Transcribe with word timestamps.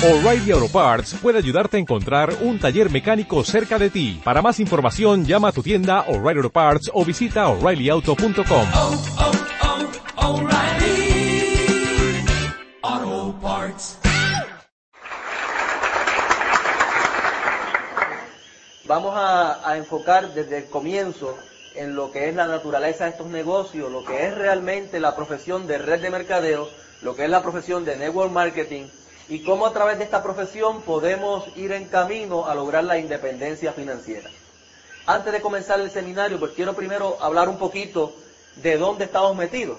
O'Reilly 0.00 0.52
Auto 0.52 0.68
Parts 0.68 1.16
puede 1.20 1.38
ayudarte 1.38 1.76
a 1.76 1.80
encontrar 1.80 2.32
un 2.42 2.60
taller 2.60 2.88
mecánico 2.88 3.42
cerca 3.42 3.80
de 3.80 3.90
ti. 3.90 4.20
Para 4.22 4.40
más 4.40 4.60
información, 4.60 5.24
llama 5.24 5.48
a 5.48 5.52
tu 5.52 5.60
tienda 5.60 6.02
O'Reilly 6.02 6.38
Auto 6.38 6.50
Parts 6.50 6.88
o 6.94 7.04
visita 7.04 7.48
oreillyauto.com. 7.48 8.68
oh, 8.76 9.02
oh, 12.84 13.38
Parts. 13.42 13.98
Vamos 18.86 19.16
a, 19.16 19.68
a 19.68 19.76
enfocar 19.78 20.32
desde 20.32 20.58
el 20.58 20.66
comienzo 20.66 21.36
en 21.74 21.96
lo 21.96 22.12
que 22.12 22.28
es 22.28 22.36
la 22.36 22.46
naturaleza 22.46 23.06
de 23.06 23.10
estos 23.10 23.26
negocios, 23.26 23.90
lo 23.90 24.04
que 24.04 24.28
es 24.28 24.34
realmente 24.38 25.00
la 25.00 25.16
profesión 25.16 25.66
de 25.66 25.78
red 25.78 26.00
de 26.00 26.10
mercadeo, 26.10 26.68
lo 27.02 27.16
que 27.16 27.24
es 27.24 27.30
la 27.30 27.42
profesión 27.42 27.84
de 27.84 27.96
network 27.96 28.30
marketing 28.30 28.84
y 29.28 29.42
cómo 29.42 29.66
a 29.66 29.72
través 29.72 29.98
de 29.98 30.04
esta 30.04 30.22
profesión 30.22 30.82
podemos 30.82 31.44
ir 31.56 31.72
en 31.72 31.84
camino 31.86 32.46
a 32.46 32.54
lograr 32.54 32.84
la 32.84 32.98
independencia 32.98 33.72
financiera. 33.72 34.30
Antes 35.06 35.32
de 35.32 35.40
comenzar 35.40 35.80
el 35.80 35.90
seminario, 35.90 36.38
pues 36.38 36.52
quiero 36.52 36.74
primero 36.74 37.16
hablar 37.20 37.48
un 37.48 37.58
poquito 37.58 38.14
de 38.56 38.76
dónde 38.76 39.04
estamos 39.04 39.36
metidos. 39.36 39.78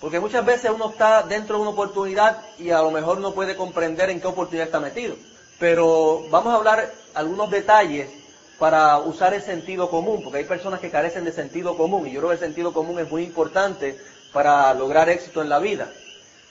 Porque 0.00 0.20
muchas 0.20 0.44
veces 0.44 0.70
uno 0.74 0.90
está 0.90 1.22
dentro 1.22 1.56
de 1.56 1.62
una 1.62 1.70
oportunidad 1.70 2.42
y 2.58 2.70
a 2.70 2.82
lo 2.82 2.90
mejor 2.90 3.18
no 3.18 3.32
puede 3.32 3.56
comprender 3.56 4.10
en 4.10 4.20
qué 4.20 4.26
oportunidad 4.26 4.66
está 4.66 4.80
metido. 4.80 5.16
Pero 5.58 6.24
vamos 6.30 6.52
a 6.52 6.56
hablar 6.56 6.92
algunos 7.14 7.50
detalles 7.50 8.10
para 8.58 8.98
usar 8.98 9.34
el 9.34 9.42
sentido 9.42 9.88
común, 9.88 10.22
porque 10.22 10.38
hay 10.38 10.44
personas 10.44 10.80
que 10.80 10.90
carecen 10.90 11.24
de 11.24 11.32
sentido 11.32 11.76
común 11.76 12.06
y 12.06 12.12
yo 12.12 12.20
creo 12.20 12.30
que 12.30 12.34
el 12.34 12.40
sentido 12.40 12.72
común 12.72 12.98
es 12.98 13.10
muy 13.10 13.24
importante 13.24 13.98
para 14.32 14.72
lograr 14.74 15.08
éxito 15.08 15.42
en 15.42 15.48
la 15.48 15.58
vida. 15.58 15.90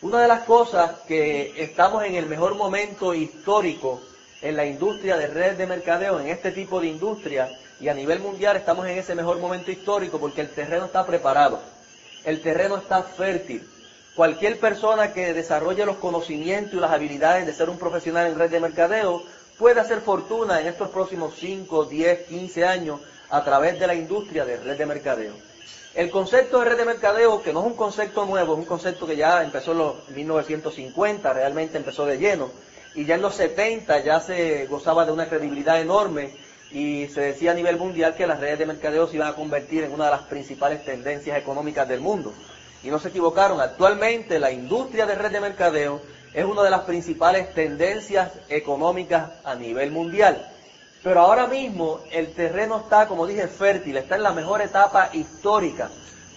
Una 0.03 0.21
de 0.21 0.27
las 0.27 0.41
cosas 0.41 0.91
que 1.07 1.53
estamos 1.63 2.03
en 2.03 2.16
el 2.16 2.25
mejor 2.25 2.55
momento 2.55 3.13
histórico 3.13 4.02
en 4.41 4.57
la 4.57 4.66
industria 4.66 5.16
de 5.16 5.27
red 5.27 5.55
de 5.55 5.66
mercadeo, 5.66 6.20
en 6.20 6.27
este 6.27 6.52
tipo 6.52 6.81
de 6.81 6.88
industria, 6.88 7.50
y 7.80 7.88
a 7.88 7.94
nivel 7.94 8.19
mundial 8.19 8.58
estamos 8.58 8.86
en 8.86 8.97
ese 8.97 9.16
mejor 9.16 9.39
momento 9.39 9.72
histórico 9.72 10.19
porque 10.19 10.42
el 10.42 10.50
terreno 10.50 10.88
está 10.88 11.05
preparado, 11.05 11.61
el 12.25 12.42
terreno 12.42 12.75
está 12.75 13.02
fértil. 13.02 13.66
Cualquier 14.14 14.59
persona 14.59 15.14
que 15.14 15.33
desarrolle 15.33 15.86
los 15.86 15.95
conocimientos 15.95 16.73
y 16.73 16.81
las 16.81 16.92
habilidades 16.92 17.45
de 17.45 17.53
ser 17.53 17.70
un 17.70 17.80
profesional 17.80 18.27
en 18.27 18.38
red 18.38 18.52
de 18.52 18.59
mercadeo 18.59 19.23
puede 19.58 19.80
hacer 19.80 20.02
fortuna 20.02 20.59
en 20.59 20.67
estos 20.67 20.89
próximos 20.89 21.33
5, 21.39 21.86
10, 21.86 22.27
15 22.27 22.66
años 22.66 22.99
a 23.30 23.42
través 23.45 23.80
de 23.80 23.88
la 23.88 23.95
industria 23.95 24.44
de 24.44 24.58
red 24.58 24.77
de 24.77 24.86
mercadeo. 24.86 25.52
El 25.95 26.09
concepto 26.09 26.58
de 26.59 26.66
red 26.66 26.77
de 26.77 26.86
mercadeo, 26.86 27.44
que 27.44 27.53
no 27.53 27.59
es 27.59 27.67
un 27.67 27.75
concepto 27.75 28.25
nuevo, 28.25 28.53
es 28.53 28.59
un 28.59 28.66
concepto 28.66 29.05
que 29.05 29.16
ya 29.16 29.44
empezó 29.44 29.73
en 29.73 29.77
los 29.77 30.09
1950, 30.09 31.33
realmente 31.33 31.77
empezó 31.77 32.08
de 32.08 32.17
lleno, 32.17 32.49
y 32.95 33.05
ya 33.05 33.13
en 33.13 33.22
los 33.22 33.36
70 33.36 33.99
ya 34.03 34.19
se 34.19 34.66
gozaba 34.66 35.05
de 35.05 35.11
una 35.11 35.30
credibilidad 35.30 35.80
enorme 35.80 36.31
y 36.71 37.08
se 37.09 37.21
decía 37.21 37.52
a 37.52 37.53
nivel 37.53 37.77
mundial 37.77 38.16
que 38.16 38.25
las 38.25 38.39
redes 38.39 38.58
de 38.58 38.66
mercadeo 38.66 39.08
se 39.08 39.17
iban 39.17 39.27
a 39.27 39.36
convertir 39.36 39.83
en 39.83 39.91
una 39.91 40.05
de 40.05 40.11
las 40.11 40.23
principales 40.23 40.83
tendencias 40.83 41.38
económicas 41.38 41.88
del 41.88 41.99
mundo. 41.99 42.33
Y 42.81 42.88
no 42.88 42.97
se 42.97 43.09
equivocaron, 43.09 43.61
actualmente 43.61 44.39
la 44.39 44.52
industria 44.52 45.05
de 45.05 45.14
red 45.14 45.31
de 45.31 45.41
mercadeo 45.41 46.02
es 46.33 46.44
una 46.44 46.64
de 46.64 46.71
las 46.71 46.81
principales 46.81 47.53
tendencias 47.53 48.31
económicas 48.49 49.30
a 49.44 49.53
nivel 49.53 49.91
mundial. 49.91 50.52
Pero 51.03 51.19
ahora 51.19 51.47
mismo 51.47 51.99
el 52.11 52.33
terreno 52.33 52.77
está, 52.77 53.07
como 53.07 53.27
dije, 53.27 53.47
fértil, 53.47 53.97
está 53.97 54.15
en 54.15 54.23
la 54.23 54.31
mejor 54.31 54.61
etapa 54.61 55.09
histórica, 55.11 55.89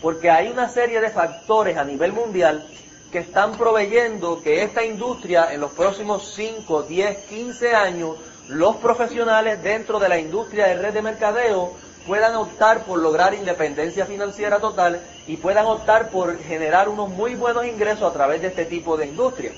porque 0.02 0.28
hay 0.28 0.48
una 0.48 0.68
serie 0.68 1.00
de 1.00 1.10
factores 1.10 1.76
a 1.76 1.84
nivel 1.84 2.12
mundial 2.12 2.66
que 3.12 3.18
están 3.20 3.52
proveyendo 3.52 4.42
que 4.42 4.64
esta 4.64 4.84
industria 4.84 5.52
en 5.52 5.60
los 5.60 5.70
próximos 5.70 6.32
5, 6.34 6.82
10, 6.82 7.16
15 7.26 7.74
años, 7.76 8.16
los 8.48 8.76
profesionales 8.76 9.62
dentro 9.62 10.00
de 10.00 10.08
la 10.08 10.18
industria 10.18 10.66
de 10.66 10.76
red 10.76 10.92
de 10.92 11.02
mercadeo 11.02 11.72
puedan 12.04 12.34
optar 12.34 12.84
por 12.84 12.98
lograr 12.98 13.34
independencia 13.34 14.04
financiera 14.04 14.58
total 14.58 15.00
y 15.28 15.36
puedan 15.36 15.66
optar 15.66 16.10
por 16.10 16.38
generar 16.38 16.88
unos 16.88 17.08
muy 17.08 17.36
buenos 17.36 17.66
ingresos 17.66 18.10
a 18.10 18.12
través 18.12 18.42
de 18.42 18.48
este 18.48 18.64
tipo 18.64 18.96
de 18.96 19.06
industria. 19.06 19.52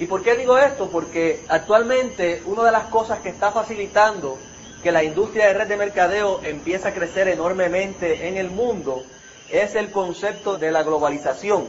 ¿Y 0.00 0.06
por 0.06 0.22
qué 0.22 0.34
digo 0.34 0.56
esto? 0.56 0.88
Porque 0.88 1.44
actualmente 1.48 2.42
una 2.46 2.64
de 2.64 2.72
las 2.72 2.84
cosas 2.84 3.18
que 3.18 3.28
está 3.28 3.52
facilitando 3.52 4.38
que 4.82 4.92
la 4.92 5.04
industria 5.04 5.48
de 5.48 5.52
red 5.52 5.68
de 5.68 5.76
mercadeo 5.76 6.40
empiece 6.42 6.88
a 6.88 6.94
crecer 6.94 7.28
enormemente 7.28 8.26
en 8.26 8.38
el 8.38 8.48
mundo 8.48 9.02
es 9.50 9.74
el 9.74 9.90
concepto 9.90 10.56
de 10.56 10.72
la 10.72 10.84
globalización. 10.84 11.68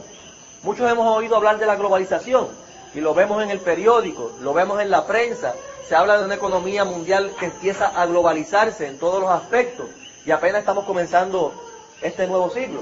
Muchos 0.62 0.90
hemos 0.90 1.14
oído 1.14 1.36
hablar 1.36 1.58
de 1.58 1.66
la 1.66 1.76
globalización 1.76 2.48
y 2.94 3.02
lo 3.02 3.12
vemos 3.12 3.42
en 3.42 3.50
el 3.50 3.60
periódico, 3.60 4.32
lo 4.40 4.54
vemos 4.54 4.80
en 4.80 4.90
la 4.90 5.06
prensa. 5.06 5.54
Se 5.86 5.94
habla 5.94 6.16
de 6.16 6.24
una 6.24 6.36
economía 6.36 6.86
mundial 6.86 7.32
que 7.38 7.46
empieza 7.46 7.88
a 7.88 8.06
globalizarse 8.06 8.86
en 8.86 8.98
todos 8.98 9.20
los 9.20 9.30
aspectos 9.30 9.88
y 10.24 10.30
apenas 10.30 10.60
estamos 10.60 10.86
comenzando 10.86 11.52
este 12.00 12.26
nuevo 12.26 12.48
siglo. 12.48 12.80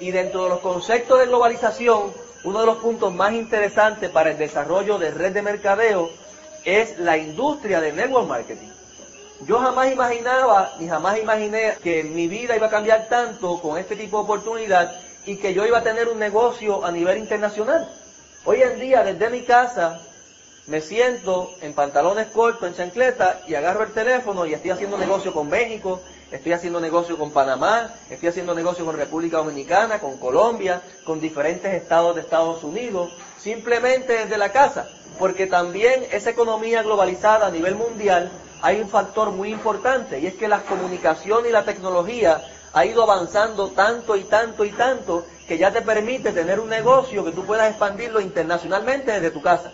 Y 0.00 0.12
dentro 0.12 0.44
de 0.44 0.48
los 0.48 0.60
conceptos 0.60 1.18
de 1.18 1.26
globalización, 1.26 2.10
uno 2.44 2.60
de 2.60 2.66
los 2.66 2.78
puntos 2.78 3.14
más 3.14 3.32
interesantes 3.32 4.10
para 4.10 4.30
el 4.30 4.38
desarrollo 4.38 4.98
de 4.98 5.10
red 5.10 5.32
de 5.32 5.42
mercadeo 5.42 6.10
es 6.64 6.98
la 6.98 7.16
industria 7.16 7.80
de 7.80 7.92
network 7.92 8.28
marketing. 8.28 8.68
Yo 9.46 9.58
jamás 9.58 9.92
imaginaba, 9.92 10.72
ni 10.78 10.88
jamás 10.88 11.18
imaginé 11.18 11.76
que 11.82 12.04
mi 12.04 12.28
vida 12.28 12.56
iba 12.56 12.66
a 12.66 12.70
cambiar 12.70 13.08
tanto 13.08 13.60
con 13.60 13.78
este 13.78 13.96
tipo 13.96 14.18
de 14.18 14.24
oportunidad 14.24 14.94
y 15.26 15.36
que 15.36 15.54
yo 15.54 15.66
iba 15.66 15.78
a 15.78 15.82
tener 15.82 16.08
un 16.08 16.18
negocio 16.18 16.84
a 16.84 16.92
nivel 16.92 17.18
internacional. 17.18 17.88
Hoy 18.44 18.62
en 18.62 18.78
día, 18.78 19.02
desde 19.02 19.30
mi 19.30 19.42
casa, 19.42 20.00
me 20.66 20.80
siento 20.80 21.50
en 21.60 21.74
pantalones 21.74 22.28
cortos, 22.28 22.68
en 22.68 22.74
chancleta, 22.74 23.40
y 23.48 23.54
agarro 23.54 23.84
el 23.84 23.92
teléfono 23.92 24.46
y 24.46 24.54
estoy 24.54 24.70
haciendo 24.70 24.96
negocio 24.96 25.32
con 25.32 25.48
México, 25.48 26.00
estoy 26.32 26.52
haciendo 26.52 26.80
negocio 26.80 27.18
con 27.18 27.30
Panamá, 27.30 27.90
estoy 28.10 28.30
haciendo 28.30 28.54
negocio 28.54 28.84
con 28.84 28.96
República 28.96 29.36
Dominicana, 29.36 30.00
con 30.00 30.16
Colombia, 30.16 30.80
con 31.04 31.20
diferentes 31.20 31.72
estados 31.74 32.14
de 32.14 32.22
Estados 32.22 32.64
Unidos, 32.64 33.12
simplemente 33.38 34.14
desde 34.14 34.38
la 34.38 34.50
casa, 34.50 34.88
porque 35.18 35.46
también 35.46 36.04
esa 36.10 36.30
economía 36.30 36.82
globalizada 36.82 37.46
a 37.46 37.50
nivel 37.50 37.74
mundial 37.74 38.30
hay 38.62 38.80
un 38.80 38.88
factor 38.88 39.30
muy 39.30 39.50
importante 39.50 40.20
y 40.20 40.26
es 40.26 40.34
que 40.34 40.48
la 40.48 40.60
comunicación 40.62 41.46
y 41.46 41.50
la 41.50 41.64
tecnología 41.64 42.42
ha 42.72 42.84
ido 42.86 43.02
avanzando 43.02 43.68
tanto 43.68 44.16
y 44.16 44.22
tanto 44.24 44.64
y 44.64 44.70
tanto 44.70 45.26
que 45.46 45.58
ya 45.58 45.70
te 45.70 45.82
permite 45.82 46.32
tener 46.32 46.60
un 46.60 46.70
negocio 46.70 47.24
que 47.24 47.32
tú 47.32 47.44
puedas 47.44 47.68
expandirlo 47.68 48.20
internacionalmente 48.20 49.12
desde 49.12 49.30
tu 49.30 49.42
casa. 49.42 49.70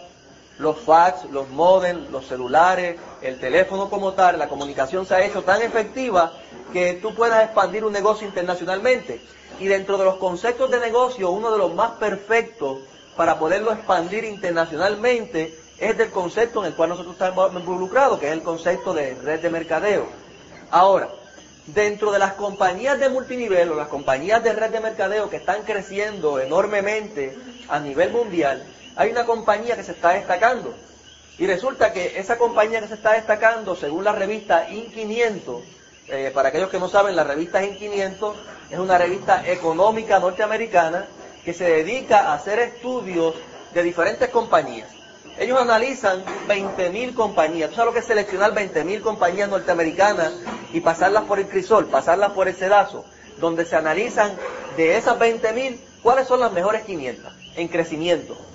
Los 0.58 0.78
fax, 0.78 1.24
los 1.30 1.48
modems, 1.50 2.10
los 2.10 2.26
celulares, 2.26 2.98
el 3.22 3.38
teléfono 3.38 3.88
como 3.88 4.12
tal, 4.14 4.38
la 4.38 4.48
comunicación 4.48 5.06
se 5.06 5.14
ha 5.14 5.24
hecho 5.24 5.42
tan 5.42 5.62
efectiva 5.62 6.32
que 6.72 6.94
tú 6.94 7.14
puedas 7.14 7.44
expandir 7.44 7.84
un 7.84 7.92
negocio 7.92 8.26
internacionalmente. 8.26 9.20
Y 9.60 9.66
dentro 9.66 9.98
de 9.98 10.04
los 10.04 10.16
conceptos 10.16 10.70
de 10.70 10.80
negocio, 10.80 11.30
uno 11.30 11.50
de 11.50 11.58
los 11.58 11.74
más 11.74 11.92
perfectos 11.92 12.78
para 13.16 13.38
poderlo 13.38 13.72
expandir 13.72 14.24
internacionalmente 14.24 15.58
es 15.78 15.96
del 15.96 16.10
concepto 16.10 16.60
en 16.60 16.66
el 16.66 16.74
cual 16.74 16.90
nosotros 16.90 17.14
estamos 17.14 17.52
involucrados, 17.54 18.18
que 18.18 18.26
es 18.26 18.32
el 18.32 18.42
concepto 18.42 18.92
de 18.94 19.14
red 19.14 19.40
de 19.40 19.50
mercadeo. 19.50 20.06
Ahora, 20.70 21.08
dentro 21.66 22.10
de 22.10 22.18
las 22.18 22.34
compañías 22.34 22.98
de 22.98 23.08
multinivel 23.08 23.70
o 23.70 23.74
las 23.74 23.88
compañías 23.88 24.42
de 24.42 24.52
red 24.52 24.70
de 24.70 24.80
mercadeo 24.80 25.30
que 25.30 25.36
están 25.36 25.62
creciendo 25.62 26.40
enormemente 26.40 27.36
a 27.68 27.78
nivel 27.78 28.12
mundial, 28.12 28.64
hay 28.98 29.12
una 29.12 29.24
compañía 29.24 29.76
que 29.76 29.84
se 29.84 29.92
está 29.92 30.10
destacando. 30.10 30.74
Y 31.38 31.46
resulta 31.46 31.92
que 31.92 32.18
esa 32.18 32.36
compañía 32.36 32.80
que 32.80 32.88
se 32.88 32.94
está 32.94 33.12
destacando, 33.12 33.76
según 33.76 34.02
la 34.02 34.10
revista 34.10 34.68
IN500, 34.68 35.60
eh, 36.08 36.32
para 36.34 36.48
aquellos 36.48 36.68
que 36.68 36.80
no 36.80 36.88
saben, 36.88 37.14
la 37.14 37.22
revista 37.22 37.62
IN500 37.62 38.34
es 38.70 38.78
una 38.78 38.98
revista 38.98 39.48
económica 39.48 40.18
norteamericana 40.18 41.06
que 41.44 41.54
se 41.54 41.70
dedica 41.70 42.22
a 42.22 42.34
hacer 42.34 42.58
estudios 42.58 43.36
de 43.72 43.84
diferentes 43.84 44.30
compañías. 44.30 44.88
Ellos 45.38 45.60
analizan 45.60 46.24
20.000 46.48 47.14
compañías. 47.14 47.70
¿Tú 47.70 47.76
sabes 47.76 47.86
lo 47.86 47.92
que 47.92 48.00
es 48.00 48.06
seleccionar 48.06 48.52
20.000 48.52 49.00
compañías 49.00 49.48
norteamericanas 49.48 50.32
y 50.72 50.80
pasarlas 50.80 51.22
por 51.22 51.38
el 51.38 51.46
crisol, 51.46 51.86
pasarlas 51.86 52.32
por 52.32 52.48
el 52.48 52.56
sedazo? 52.56 53.04
Donde 53.38 53.64
se 53.64 53.76
analizan 53.76 54.32
de 54.76 54.96
esas 54.96 55.16
20.000 55.20 55.78
cuáles 56.02 56.26
son 56.26 56.40
las 56.40 56.50
mejores 56.50 56.82
500 56.82 57.32
en 57.54 57.68
crecimiento. 57.68 58.47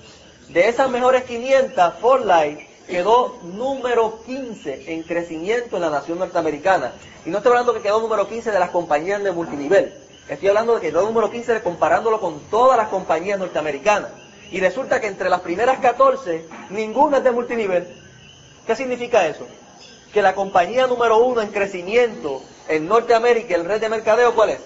De 0.53 0.69
esas 0.69 0.87
mejores 0.91 1.23
500, 1.23 1.95
Fortlight 1.99 2.59
quedó 2.87 3.39
número 3.41 4.19
15 4.23 4.93
en 4.93 5.01
crecimiento 5.01 5.77
en 5.77 5.81
la 5.81 5.89
nación 5.89 6.19
norteamericana. 6.19 6.93
Y 7.25 7.31
no 7.31 7.37
estoy 7.37 7.53
hablando 7.53 7.73
que 7.73 7.81
quedó 7.81 7.99
número 7.99 8.27
15 8.27 8.51
de 8.51 8.59
las 8.59 8.69
compañías 8.69 9.23
de 9.23 9.31
multinivel. 9.31 9.91
Estoy 10.29 10.49
hablando 10.49 10.75
de 10.75 10.81
que 10.81 10.91
quedó 10.91 11.01
número 11.07 11.31
15 11.31 11.63
comparándolo 11.63 12.21
con 12.21 12.39
todas 12.51 12.77
las 12.77 12.89
compañías 12.89 13.39
norteamericanas. 13.39 14.11
Y 14.51 14.59
resulta 14.59 15.01
que 15.01 15.07
entre 15.07 15.27
las 15.27 15.41
primeras 15.41 15.79
14, 15.79 16.45
ninguna 16.69 17.17
es 17.17 17.23
de 17.23 17.31
multinivel. 17.31 17.87
¿Qué 18.67 18.75
significa 18.75 19.25
eso? 19.25 19.47
Que 20.13 20.21
la 20.21 20.35
compañía 20.35 20.85
número 20.85 21.17
uno 21.17 21.41
en 21.41 21.49
crecimiento 21.49 22.43
en 22.67 22.87
Norteamérica, 22.87 23.55
el 23.55 23.65
red 23.65 23.81
de 23.81 23.89
mercadeo, 23.89 24.35
¿cuál 24.35 24.51
es? 24.51 24.59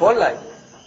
Fortlight. 0.00 0.38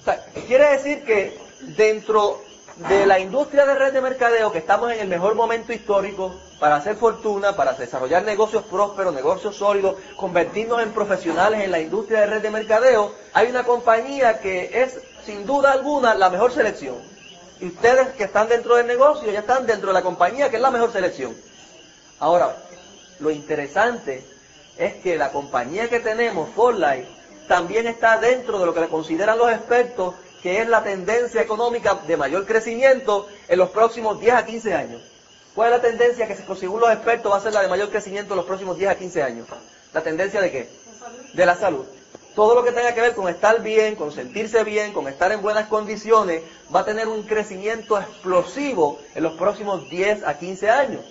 O 0.02 0.04
sea, 0.04 0.26
quiere 0.48 0.72
decir 0.72 1.06
que 1.06 1.40
dentro 1.78 2.42
de 2.88 3.06
la 3.06 3.20
industria 3.20 3.66
de 3.66 3.76
red 3.76 3.94
de 3.94 4.02
mercadeo, 4.02 4.52
que 4.52 4.58
estamos 4.58 4.92
en 4.92 5.00
el 5.00 5.08
mejor 5.08 5.36
momento 5.36 5.72
histórico 5.72 6.36
para 6.60 6.78
hacer 6.78 6.96
fortuna, 6.96 7.56
para 7.56 7.74
desarrollar 7.74 8.24
negocios 8.24 8.64
prósperos, 8.64 9.14
negocios 9.14 9.56
sólidos, 9.56 9.96
convertirnos 10.16 10.82
en 10.82 10.92
profesionales 10.92 11.64
en 11.64 11.72
la 11.72 11.80
industria 11.80 12.22
de 12.22 12.28
red 12.28 12.42
de 12.42 12.50
mercadeo, 12.50 13.14
hay 13.34 13.50
una 13.50 13.64
compañía 13.64 14.40
que 14.40 14.82
es 14.82 15.00
sin 15.26 15.46
duda 15.46 15.72
alguna 15.72 16.16
la 16.16 16.30
mejor 16.30 16.52
selección. 16.52 16.96
Y 17.60 17.68
ustedes 17.68 18.10
que 18.10 18.24
están 18.24 18.50
dentro 18.50 18.76
del 18.76 18.88
negocio 18.88 19.32
ya 19.32 19.40
están 19.40 19.68
dentro 19.68 19.90
de 19.90 19.94
la 19.94 20.02
compañía 20.02 20.50
que 20.50 20.56
es 20.56 20.62
la 20.62 20.72
mejor 20.72 20.92
selección. 20.92 21.36
Ahora, 22.20 22.56
lo 23.20 23.30
interesante 23.30 24.26
es 24.78 24.96
que 24.96 25.18
la 25.18 25.32
compañía 25.32 25.88
que 25.90 26.00
tenemos, 26.00 26.50
Forlight, 26.56 27.06
también 27.48 27.86
está 27.86 28.18
dentro 28.18 28.60
de 28.60 28.66
lo 28.66 28.74
que 28.74 28.82
le 28.82 28.88
consideran 28.88 29.38
los 29.38 29.52
expertos 29.52 30.16
que 30.42 30.62
es 30.62 30.68
la 30.68 30.84
tendencia 30.84 31.42
económica 31.42 31.96
de 32.08 32.18
mayor 32.18 32.46
crecimiento 32.46 33.28
en 33.48 33.60
los 33.60 33.70
próximos 33.70 34.20
10 34.20 34.34
a 34.34 34.46
15 34.46 34.74
años. 34.74 35.02
¿Cuál 35.54 35.74
es 35.74 35.78
la 35.78 35.82
tendencia 35.82 36.28
que 36.28 36.36
según 36.56 36.80
los 36.80 36.92
expertos 36.92 37.32
va 37.32 37.38
a 37.38 37.42
ser 37.42 37.54
la 37.54 37.62
de 37.62 37.68
mayor 37.68 37.90
crecimiento 37.90 38.34
en 38.34 38.38
los 38.38 38.46
próximos 38.46 38.78
10 38.78 38.92
a 38.92 38.96
15 38.96 39.24
años? 39.24 39.48
¿La 39.94 40.02
tendencia 40.02 40.42
de 40.42 40.52
qué? 40.52 40.70
De 41.34 41.46
la 41.46 41.56
salud. 41.56 41.86
Todo 42.36 42.56
lo 42.56 42.64
que 42.64 42.72
tenga 42.72 42.94
que 42.94 43.02
ver 43.02 43.14
con 43.14 43.28
estar 43.28 43.62
bien, 43.62 43.96
con 43.96 44.14
sentirse 44.14 44.64
bien, 44.64 44.94
con 44.94 45.08
estar 45.10 45.32
en 45.34 45.42
buenas 45.42 45.68
condiciones, 45.68 46.44
va 46.74 46.80
a 46.80 46.86
tener 46.86 47.08
un 47.10 47.24
crecimiento 47.24 48.00
explosivo 48.00 49.00
en 49.14 49.24
los 49.24 49.34
próximos 49.34 49.90
10 49.90 50.24
a 50.24 50.40
15 50.40 50.70
años. 50.70 51.02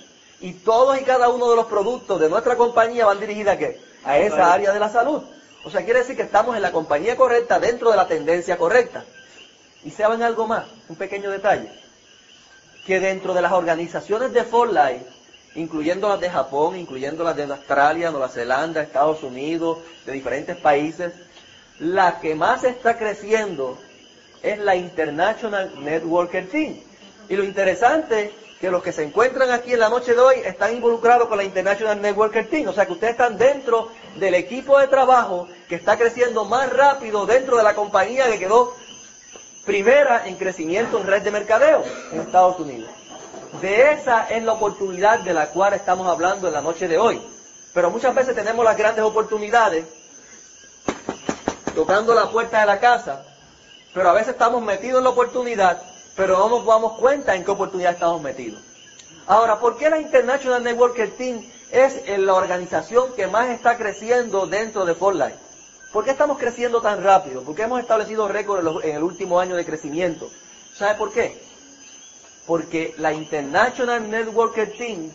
Y 0.40 0.54
todos 0.54 0.98
y 0.98 1.04
cada 1.04 1.28
uno 1.28 1.50
de 1.50 1.56
los 1.56 1.66
productos 1.66 2.18
de 2.18 2.30
nuestra 2.30 2.56
compañía 2.56 3.04
van 3.04 3.20
dirigidos 3.20 3.52
a 3.52 3.58
qué? 3.58 3.78
A 4.04 4.16
esa 4.16 4.50
área 4.50 4.72
de 4.72 4.80
la 4.80 4.88
salud. 4.88 5.22
O 5.62 5.70
sea, 5.70 5.84
quiere 5.84 5.98
decir 6.00 6.16
que 6.16 6.22
estamos 6.22 6.56
en 6.56 6.62
la 6.62 6.72
compañía 6.72 7.16
correcta 7.16 7.60
dentro 7.60 7.90
de 7.90 7.98
la 7.98 8.08
tendencia 8.08 8.56
correcta. 8.56 9.04
Y 9.84 9.90
saben 9.90 10.22
algo 10.22 10.46
más, 10.46 10.64
un 10.88 10.96
pequeño 10.96 11.30
detalle, 11.30 11.70
que 12.86 13.00
dentro 13.00 13.34
de 13.34 13.42
las 13.42 13.52
organizaciones 13.52 14.32
de 14.32 14.42
Life, 14.42 15.06
incluyendo 15.54 16.08
las 16.08 16.20
de 16.20 16.30
Japón, 16.30 16.76
incluyendo 16.76 17.24
las 17.24 17.36
de 17.36 17.44
Australia, 17.44 18.10
Nueva 18.10 18.28
Zelanda, 18.28 18.82
Estados 18.82 19.22
Unidos, 19.22 19.78
de 20.04 20.12
diferentes 20.12 20.56
países, 20.56 21.12
la 21.78 22.20
que 22.20 22.34
más 22.34 22.64
está 22.64 22.98
creciendo 22.98 23.78
es 24.42 24.58
la 24.58 24.76
International 24.76 25.72
Networker 25.82 26.48
Team. 26.48 26.76
Y 27.28 27.36
lo 27.36 27.44
interesante 27.44 28.32
que 28.60 28.70
los 28.70 28.82
que 28.82 28.92
se 28.92 29.02
encuentran 29.02 29.50
aquí 29.50 29.72
en 29.72 29.80
la 29.80 29.88
noche 29.88 30.12
de 30.12 30.20
hoy 30.20 30.36
están 30.44 30.74
involucrados 30.74 31.28
con 31.28 31.38
la 31.38 31.44
International 31.44 32.00
Networker 32.00 32.48
Team. 32.50 32.68
O 32.68 32.72
sea 32.74 32.84
que 32.84 32.92
ustedes 32.92 33.12
están 33.12 33.38
dentro 33.38 33.88
del 34.16 34.34
equipo 34.34 34.78
de 34.78 34.88
trabajo 34.88 35.48
que 35.68 35.76
está 35.76 35.96
creciendo 35.96 36.44
más 36.44 36.70
rápido 36.70 37.24
dentro 37.24 37.56
de 37.56 37.62
la 37.62 37.74
compañía 37.74 38.26
que 38.26 38.38
quedó 38.38 38.74
primera 39.64 40.26
en 40.26 40.36
crecimiento 40.36 40.98
en 40.98 41.06
red 41.06 41.22
de 41.22 41.30
mercadeo 41.30 41.84
en 42.12 42.20
Estados 42.20 42.58
Unidos. 42.58 42.90
De 43.60 43.92
esa 43.92 44.28
es 44.28 44.42
la 44.42 44.52
oportunidad 44.52 45.20
de 45.20 45.34
la 45.34 45.48
cual 45.48 45.74
estamos 45.74 46.06
hablando 46.06 46.48
en 46.48 46.54
la 46.54 46.60
noche 46.60 46.88
de 46.88 46.98
hoy. 46.98 47.20
Pero 47.74 47.90
muchas 47.90 48.14
veces 48.14 48.34
tenemos 48.34 48.64
las 48.64 48.76
grandes 48.76 49.04
oportunidades 49.04 49.84
tocando 51.74 52.14
la 52.14 52.30
puerta 52.30 52.60
de 52.60 52.66
la 52.66 52.80
casa, 52.80 53.24
pero 53.94 54.10
a 54.10 54.12
veces 54.12 54.30
estamos 54.30 54.62
metidos 54.62 54.98
en 54.98 55.04
la 55.04 55.10
oportunidad, 55.10 55.80
pero 56.16 56.38
no 56.38 56.48
nos 56.48 56.66
damos 56.66 56.98
cuenta 56.98 57.34
en 57.34 57.44
qué 57.44 57.50
oportunidad 57.50 57.92
estamos 57.92 58.20
metidos. 58.22 58.60
Ahora, 59.26 59.60
¿por 59.60 59.76
qué 59.76 59.88
la 59.90 60.00
International 60.00 60.62
Networker 60.62 61.10
Team 61.16 61.44
es 61.70 62.02
la 62.18 62.34
organización 62.34 63.12
que 63.14 63.28
más 63.28 63.48
está 63.48 63.76
creciendo 63.76 64.46
dentro 64.46 64.84
de 64.84 64.94
Fortnite? 64.94 65.49
¿Por 65.92 66.04
qué 66.04 66.12
estamos 66.12 66.38
creciendo 66.38 66.80
tan 66.80 67.02
rápido? 67.02 67.42
¿Por 67.42 67.56
qué 67.56 67.62
hemos 67.62 67.80
establecido 67.80 68.28
récords 68.28 68.84
en 68.84 68.94
el 68.94 69.02
último 69.02 69.40
año 69.40 69.56
de 69.56 69.64
crecimiento? 69.64 70.30
¿Sabe 70.72 70.94
por 70.94 71.12
qué? 71.12 71.42
Porque 72.46 72.94
la 72.98 73.12
International 73.12 74.08
Networker 74.08 74.72
Team 74.78 75.10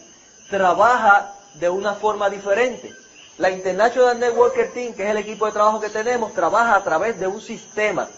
trabaja 0.49 1.33
de 1.53 1.69
una 1.69 1.93
forma 1.93 2.29
diferente. 2.29 2.93
La 3.37 3.49
International 3.49 4.19
Networker 4.19 4.73
Team, 4.73 4.93
que 4.93 5.03
es 5.03 5.09
el 5.11 5.17
equipo 5.17 5.45
de 5.45 5.53
trabajo 5.53 5.79
que 5.79 5.89
tenemos, 5.89 6.33
trabaja 6.33 6.75
a 6.75 6.83
través 6.83 7.17
de 7.19 7.27
un 7.27 7.39
sistema. 7.39 8.09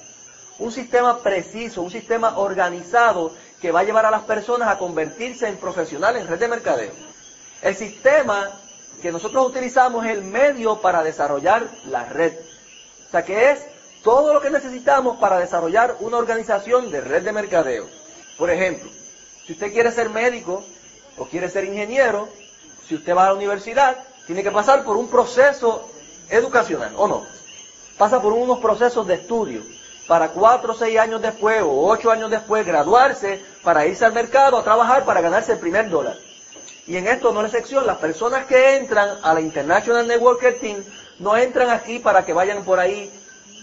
Un 0.57 0.71
sistema 0.71 1.19
preciso, 1.19 1.83
un 1.83 1.91
sistema 1.91 2.39
organizado 2.39 3.33
que 3.61 3.71
va 3.71 3.81
a 3.81 3.83
llevar 3.83 4.07
a 4.07 4.11
las 4.11 4.23
personas 4.23 4.67
a 4.69 4.79
convertirse 4.79 5.47
en 5.47 5.57
profesionales 5.57 6.23
en 6.23 6.27
red 6.27 6.39
de 6.39 6.47
mercadeo. 6.47 6.91
El 7.61 7.75
sistema 7.75 8.49
que 9.01 9.11
nosotros 9.11 9.47
utilizamos 9.47 10.05
es 10.05 10.13
el 10.13 10.23
medio 10.23 10.81
para 10.81 11.03
desarrollar 11.03 11.67
la 11.85 12.05
red. 12.05 12.46
O 13.07 13.11
sea 13.11 13.23
que 13.23 13.51
es 13.51 13.59
todo 14.03 14.33
lo 14.33 14.41
que 14.41 14.49
necesitamos 14.49 15.17
para 15.17 15.39
desarrollar 15.39 15.95
una 15.99 16.17
organización 16.17 16.91
de 16.91 17.01
red 17.01 17.23
de 17.23 17.31
mercadeo. 17.31 17.87
Por 18.37 18.49
ejemplo, 18.49 18.89
si 19.45 19.53
usted 19.53 19.71
quiere 19.71 19.91
ser 19.91 20.09
médico 20.09 20.63
o 21.17 21.25
quiere 21.25 21.49
ser 21.49 21.65
ingeniero, 21.65 22.27
si 22.87 22.95
usted 22.95 23.15
va 23.15 23.25
a 23.25 23.27
la 23.29 23.33
universidad, 23.33 23.97
tiene 24.25 24.43
que 24.43 24.51
pasar 24.51 24.83
por 24.83 24.97
un 24.97 25.09
proceso 25.09 25.89
educacional, 26.29 26.93
¿o 26.97 27.07
no? 27.07 27.25
Pasa 27.97 28.21
por 28.21 28.33
unos 28.33 28.59
procesos 28.59 29.07
de 29.07 29.15
estudio 29.15 29.61
para 30.07 30.29
cuatro 30.29 30.73
o 30.73 30.75
seis 30.75 30.97
años 30.99 31.21
después 31.21 31.61
o 31.63 31.87
ocho 31.87 32.11
años 32.11 32.29
después 32.29 32.65
graduarse 32.65 33.41
para 33.63 33.85
irse 33.85 34.05
al 34.05 34.13
mercado 34.13 34.57
a 34.57 34.63
trabajar 34.63 35.05
para 35.05 35.21
ganarse 35.21 35.53
el 35.53 35.59
primer 35.59 35.89
dólar. 35.89 36.17
Y 36.85 36.95
en 36.95 37.07
esto 37.07 37.33
no 37.33 37.41
es 37.41 37.53
excepción, 37.53 37.85
las 37.85 37.97
personas 37.97 38.45
que 38.45 38.77
entran 38.77 39.17
a 39.21 39.33
la 39.33 39.41
International 39.41 40.07
Networker 40.07 40.59
Team 40.59 40.83
no 41.19 41.35
entran 41.37 41.69
aquí 41.69 41.99
para 41.99 42.25
que 42.25 42.33
vayan 42.33 42.63
por 42.63 42.79
ahí 42.79 43.11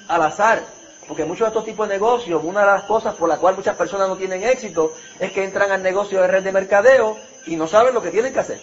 al 0.08 0.22
azar. 0.22 0.62
Porque 1.06 1.24
muchos 1.24 1.40
de 1.40 1.48
estos 1.48 1.64
tipos 1.64 1.88
de 1.88 1.94
negocios, 1.94 2.42
una 2.42 2.60
de 2.60 2.66
las 2.66 2.84
cosas 2.84 3.14
por 3.14 3.28
la 3.28 3.36
cual 3.36 3.56
muchas 3.56 3.76
personas 3.76 4.08
no 4.08 4.16
tienen 4.16 4.42
éxito, 4.42 4.94
es 5.18 5.32
que 5.32 5.44
entran 5.44 5.70
al 5.70 5.82
negocio 5.82 6.20
de 6.20 6.26
red 6.26 6.42
de 6.42 6.52
mercadeo 6.52 7.16
y 7.46 7.56
no 7.56 7.66
saben 7.66 7.92
lo 7.92 8.02
que 8.02 8.10
tienen 8.10 8.32
que 8.32 8.40
hacer. 8.40 8.60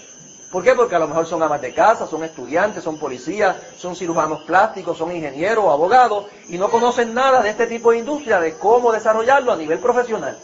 ¿Por 0.52 0.64
qué? 0.64 0.74
Porque 0.74 0.96
a 0.96 1.00
lo 1.00 1.08
mejor 1.08 1.26
son 1.26 1.42
amas 1.44 1.62
de 1.62 1.74
casa, 1.74 2.08
son 2.08 2.24
estudiantes, 2.26 2.84
son 2.84 2.98
policías, 2.98 3.56
son 3.78 3.96
cirujanos 3.96 4.42
plásticos, 4.42 4.98
son 4.98 5.16
ingenieros 5.16 5.66
abogados 5.66 6.26
y 6.50 6.58
no 6.58 6.70
conocen 6.70 7.14
nada 7.14 7.42
de 7.42 7.52
este 7.52 7.68
tipo 7.68 7.92
de 7.92 8.00
industria, 8.00 8.40
de 8.40 8.56
cómo 8.56 8.92
desarrollarlo 8.92 9.54
a 9.54 9.56
nivel 9.56 9.80
profesional. 9.80 10.38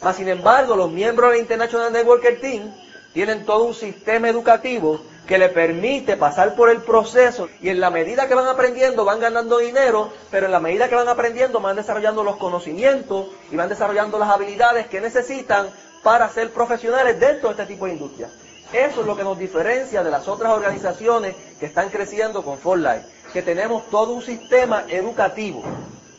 Mas, 0.00 0.16
sin 0.16 0.28
embargo, 0.28 0.76
los 0.76 0.92
miembros 0.92 1.30
de 1.30 1.36
la 1.36 1.42
International 1.42 1.92
Networker 1.92 2.40
Team 2.40 2.72
tienen 3.12 3.44
todo 3.44 3.64
un 3.64 3.74
sistema 3.74 4.28
educativo 4.28 5.00
que 5.26 5.38
le 5.38 5.48
permite 5.48 6.16
pasar 6.16 6.54
por 6.54 6.68
el 6.70 6.82
proceso 6.82 7.48
y 7.60 7.68
en 7.68 7.80
la 7.80 7.90
medida 7.90 8.26
que 8.26 8.34
van 8.34 8.48
aprendiendo 8.48 9.04
van 9.04 9.20
ganando 9.20 9.58
dinero, 9.58 10.12
pero 10.30 10.46
en 10.46 10.52
la 10.52 10.60
medida 10.60 10.88
que 10.88 10.94
van 10.94 11.08
aprendiendo 11.08 11.60
van 11.60 11.76
desarrollando 11.76 12.24
los 12.24 12.36
conocimientos 12.36 13.28
y 13.50 13.56
van 13.56 13.68
desarrollando 13.68 14.18
las 14.18 14.30
habilidades 14.30 14.88
que 14.88 15.00
necesitan 15.00 15.68
para 16.02 16.28
ser 16.28 16.50
profesionales 16.50 17.20
dentro 17.20 17.48
de 17.48 17.62
este 17.62 17.72
tipo 17.72 17.86
de 17.86 17.92
industria. 17.92 18.28
Eso 18.72 19.02
es 19.02 19.06
lo 19.06 19.16
que 19.16 19.22
nos 19.22 19.38
diferencia 19.38 20.02
de 20.02 20.10
las 20.10 20.26
otras 20.28 20.52
organizaciones 20.52 21.36
que 21.60 21.66
están 21.66 21.90
creciendo 21.90 22.42
con 22.42 22.58
Fortlife, 22.58 23.04
que 23.32 23.42
tenemos 23.42 23.88
todo 23.90 24.14
un 24.14 24.22
sistema 24.22 24.84
educativo 24.88 25.62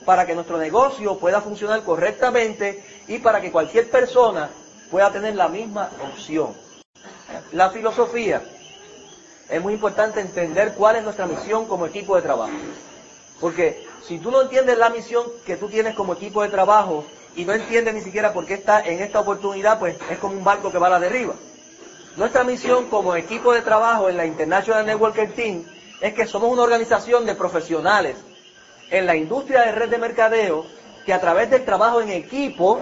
para 0.05 0.25
que 0.25 0.35
nuestro 0.35 0.57
negocio 0.57 1.17
pueda 1.17 1.41
funcionar 1.41 1.83
correctamente 1.83 2.83
y 3.07 3.17
para 3.19 3.41
que 3.41 3.51
cualquier 3.51 3.89
persona 3.89 4.49
pueda 4.91 5.11
tener 5.11 5.35
la 5.35 5.49
misma 5.49 5.89
opción. 6.03 6.53
La 7.51 7.71
filosofía. 7.71 8.41
Es 9.53 9.61
muy 9.61 9.73
importante 9.73 10.19
entender 10.19 10.73
cuál 10.73 10.95
es 10.95 11.03
nuestra 11.03 11.27
misión 11.27 11.67
como 11.67 11.85
equipo 11.85 12.15
de 12.15 12.23
trabajo. 12.23 12.53
Porque 13.39 13.85
si 14.03 14.17
tú 14.17 14.31
no 14.31 14.41
entiendes 14.41 14.79
la 14.79 14.89
misión 14.89 15.27
que 15.45 15.57
tú 15.57 15.69
tienes 15.69 15.93
como 15.93 16.13
equipo 16.13 16.41
de 16.41 16.49
trabajo 16.49 17.05
y 17.35 17.45
no 17.45 17.53
entiendes 17.53 17.93
ni 17.93 18.01
siquiera 18.01 18.33
por 18.33 18.47
qué 18.47 18.55
está 18.55 18.81
en 18.81 18.99
esta 18.99 19.19
oportunidad, 19.19 19.77
pues 19.77 19.95
es 20.09 20.17
como 20.17 20.35
un 20.35 20.43
barco 20.43 20.71
que 20.71 20.79
va 20.79 20.87
a 20.87 20.89
la 20.89 20.99
derriba. 20.99 21.35
Nuestra 22.17 22.43
misión 22.43 22.89
como 22.89 23.15
equipo 23.15 23.53
de 23.53 23.61
trabajo 23.61 24.09
en 24.09 24.17
la 24.17 24.25
International 24.25 24.87
Networking 24.87 25.27
Team 25.35 25.63
es 26.01 26.15
que 26.15 26.25
somos 26.25 26.51
una 26.51 26.63
organización 26.63 27.23
de 27.27 27.35
profesionales 27.35 28.17
en 28.89 29.05
la 29.05 29.15
industria 29.15 29.61
de 29.61 29.71
red 29.71 29.89
de 29.91 29.99
mercadeo 29.99 30.65
que 31.05 31.13
a 31.13 31.21
través 31.21 31.51
del 31.51 31.63
trabajo 31.63 32.01
en 32.01 32.09
equipo 32.09 32.79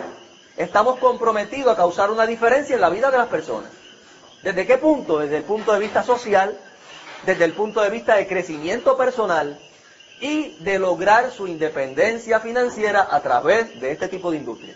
estamos 0.55 0.99
comprometidos 0.99 1.73
a 1.73 1.75
causar 1.75 2.11
una 2.11 2.25
diferencia 2.25 2.75
en 2.75 2.81
la 2.81 2.89
vida 2.89 3.11
de 3.11 3.17
las 3.17 3.27
personas. 3.27 3.80
¿Desde 4.43 4.65
qué 4.65 4.77
punto? 4.77 5.19
Desde 5.19 5.37
el 5.37 5.43
punto 5.43 5.71
de 5.71 5.79
vista 5.79 6.01
social, 6.01 6.57
desde 7.25 7.45
el 7.45 7.53
punto 7.53 7.81
de 7.81 7.91
vista 7.91 8.15
de 8.15 8.27
crecimiento 8.27 8.97
personal 8.97 9.59
y 10.19 10.55
de 10.59 10.79
lograr 10.79 11.31
su 11.31 11.47
independencia 11.47 12.39
financiera 12.39 13.07
a 13.09 13.21
través 13.21 13.79
de 13.79 13.91
este 13.91 14.07
tipo 14.07 14.31
de 14.31 14.37
industria. 14.37 14.75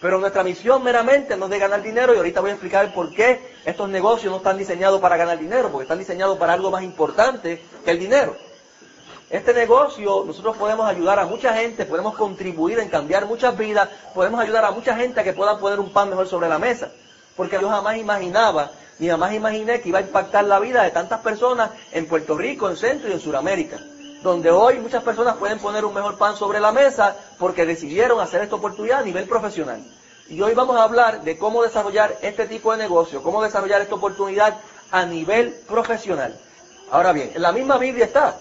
Pero 0.00 0.18
nuestra 0.18 0.42
misión 0.42 0.82
meramente 0.82 1.36
no 1.36 1.44
es 1.44 1.50
de 1.52 1.58
ganar 1.60 1.82
dinero 1.82 2.14
y 2.14 2.16
ahorita 2.16 2.40
voy 2.40 2.50
a 2.50 2.54
explicar 2.54 2.92
por 2.92 3.14
qué 3.14 3.54
estos 3.64 3.88
negocios 3.88 4.32
no 4.32 4.38
están 4.38 4.58
diseñados 4.58 5.00
para 5.00 5.16
ganar 5.16 5.38
dinero, 5.38 5.70
porque 5.70 5.84
están 5.84 5.98
diseñados 6.00 6.36
para 6.36 6.52
algo 6.52 6.70
más 6.70 6.82
importante 6.82 7.62
que 7.84 7.90
el 7.92 8.00
dinero. 8.00 8.36
Este 9.30 9.54
negocio 9.54 10.24
nosotros 10.26 10.56
podemos 10.56 10.86
ayudar 10.88 11.20
a 11.20 11.26
mucha 11.26 11.54
gente, 11.54 11.86
podemos 11.86 12.16
contribuir 12.16 12.80
en 12.80 12.88
cambiar 12.88 13.24
muchas 13.26 13.56
vidas, 13.56 13.88
podemos 14.14 14.40
ayudar 14.40 14.64
a 14.64 14.72
mucha 14.72 14.96
gente 14.96 15.20
a 15.20 15.24
que 15.24 15.32
puedan 15.32 15.58
poner 15.58 15.78
un 15.78 15.92
pan 15.92 16.10
mejor 16.10 16.26
sobre 16.26 16.48
la 16.48 16.58
mesa 16.58 16.90
porque 17.36 17.58
yo 17.60 17.68
jamás 17.68 17.96
imaginaba, 17.96 18.70
ni 18.98 19.08
jamás 19.08 19.32
imaginé 19.34 19.80
que 19.80 19.88
iba 19.88 19.98
a 19.98 20.02
impactar 20.02 20.44
la 20.44 20.60
vida 20.60 20.82
de 20.82 20.90
tantas 20.90 21.20
personas 21.20 21.70
en 21.92 22.06
Puerto 22.06 22.36
Rico, 22.36 22.68
en 22.68 22.76
Centro 22.76 23.08
y 23.08 23.12
en 23.12 23.20
Sudamérica, 23.20 23.78
donde 24.22 24.50
hoy 24.50 24.78
muchas 24.78 25.02
personas 25.02 25.36
pueden 25.36 25.58
poner 25.58 25.84
un 25.84 25.94
mejor 25.94 26.16
pan 26.16 26.36
sobre 26.36 26.60
la 26.60 26.72
mesa 26.72 27.16
porque 27.38 27.66
decidieron 27.66 28.20
hacer 28.20 28.42
esta 28.42 28.56
oportunidad 28.56 29.00
a 29.00 29.04
nivel 29.04 29.24
profesional. 29.24 29.84
Y 30.28 30.40
hoy 30.40 30.54
vamos 30.54 30.76
a 30.76 30.84
hablar 30.84 31.22
de 31.22 31.36
cómo 31.36 31.62
desarrollar 31.62 32.16
este 32.22 32.46
tipo 32.46 32.72
de 32.72 32.78
negocio, 32.78 33.22
cómo 33.22 33.42
desarrollar 33.42 33.82
esta 33.82 33.96
oportunidad 33.96 34.56
a 34.90 35.04
nivel 35.04 35.52
profesional. 35.68 36.38
Ahora 36.90 37.12
bien, 37.12 37.32
en 37.34 37.42
la 37.42 37.52
misma 37.52 37.76
Biblia 37.76 38.06
está. 38.06 38.38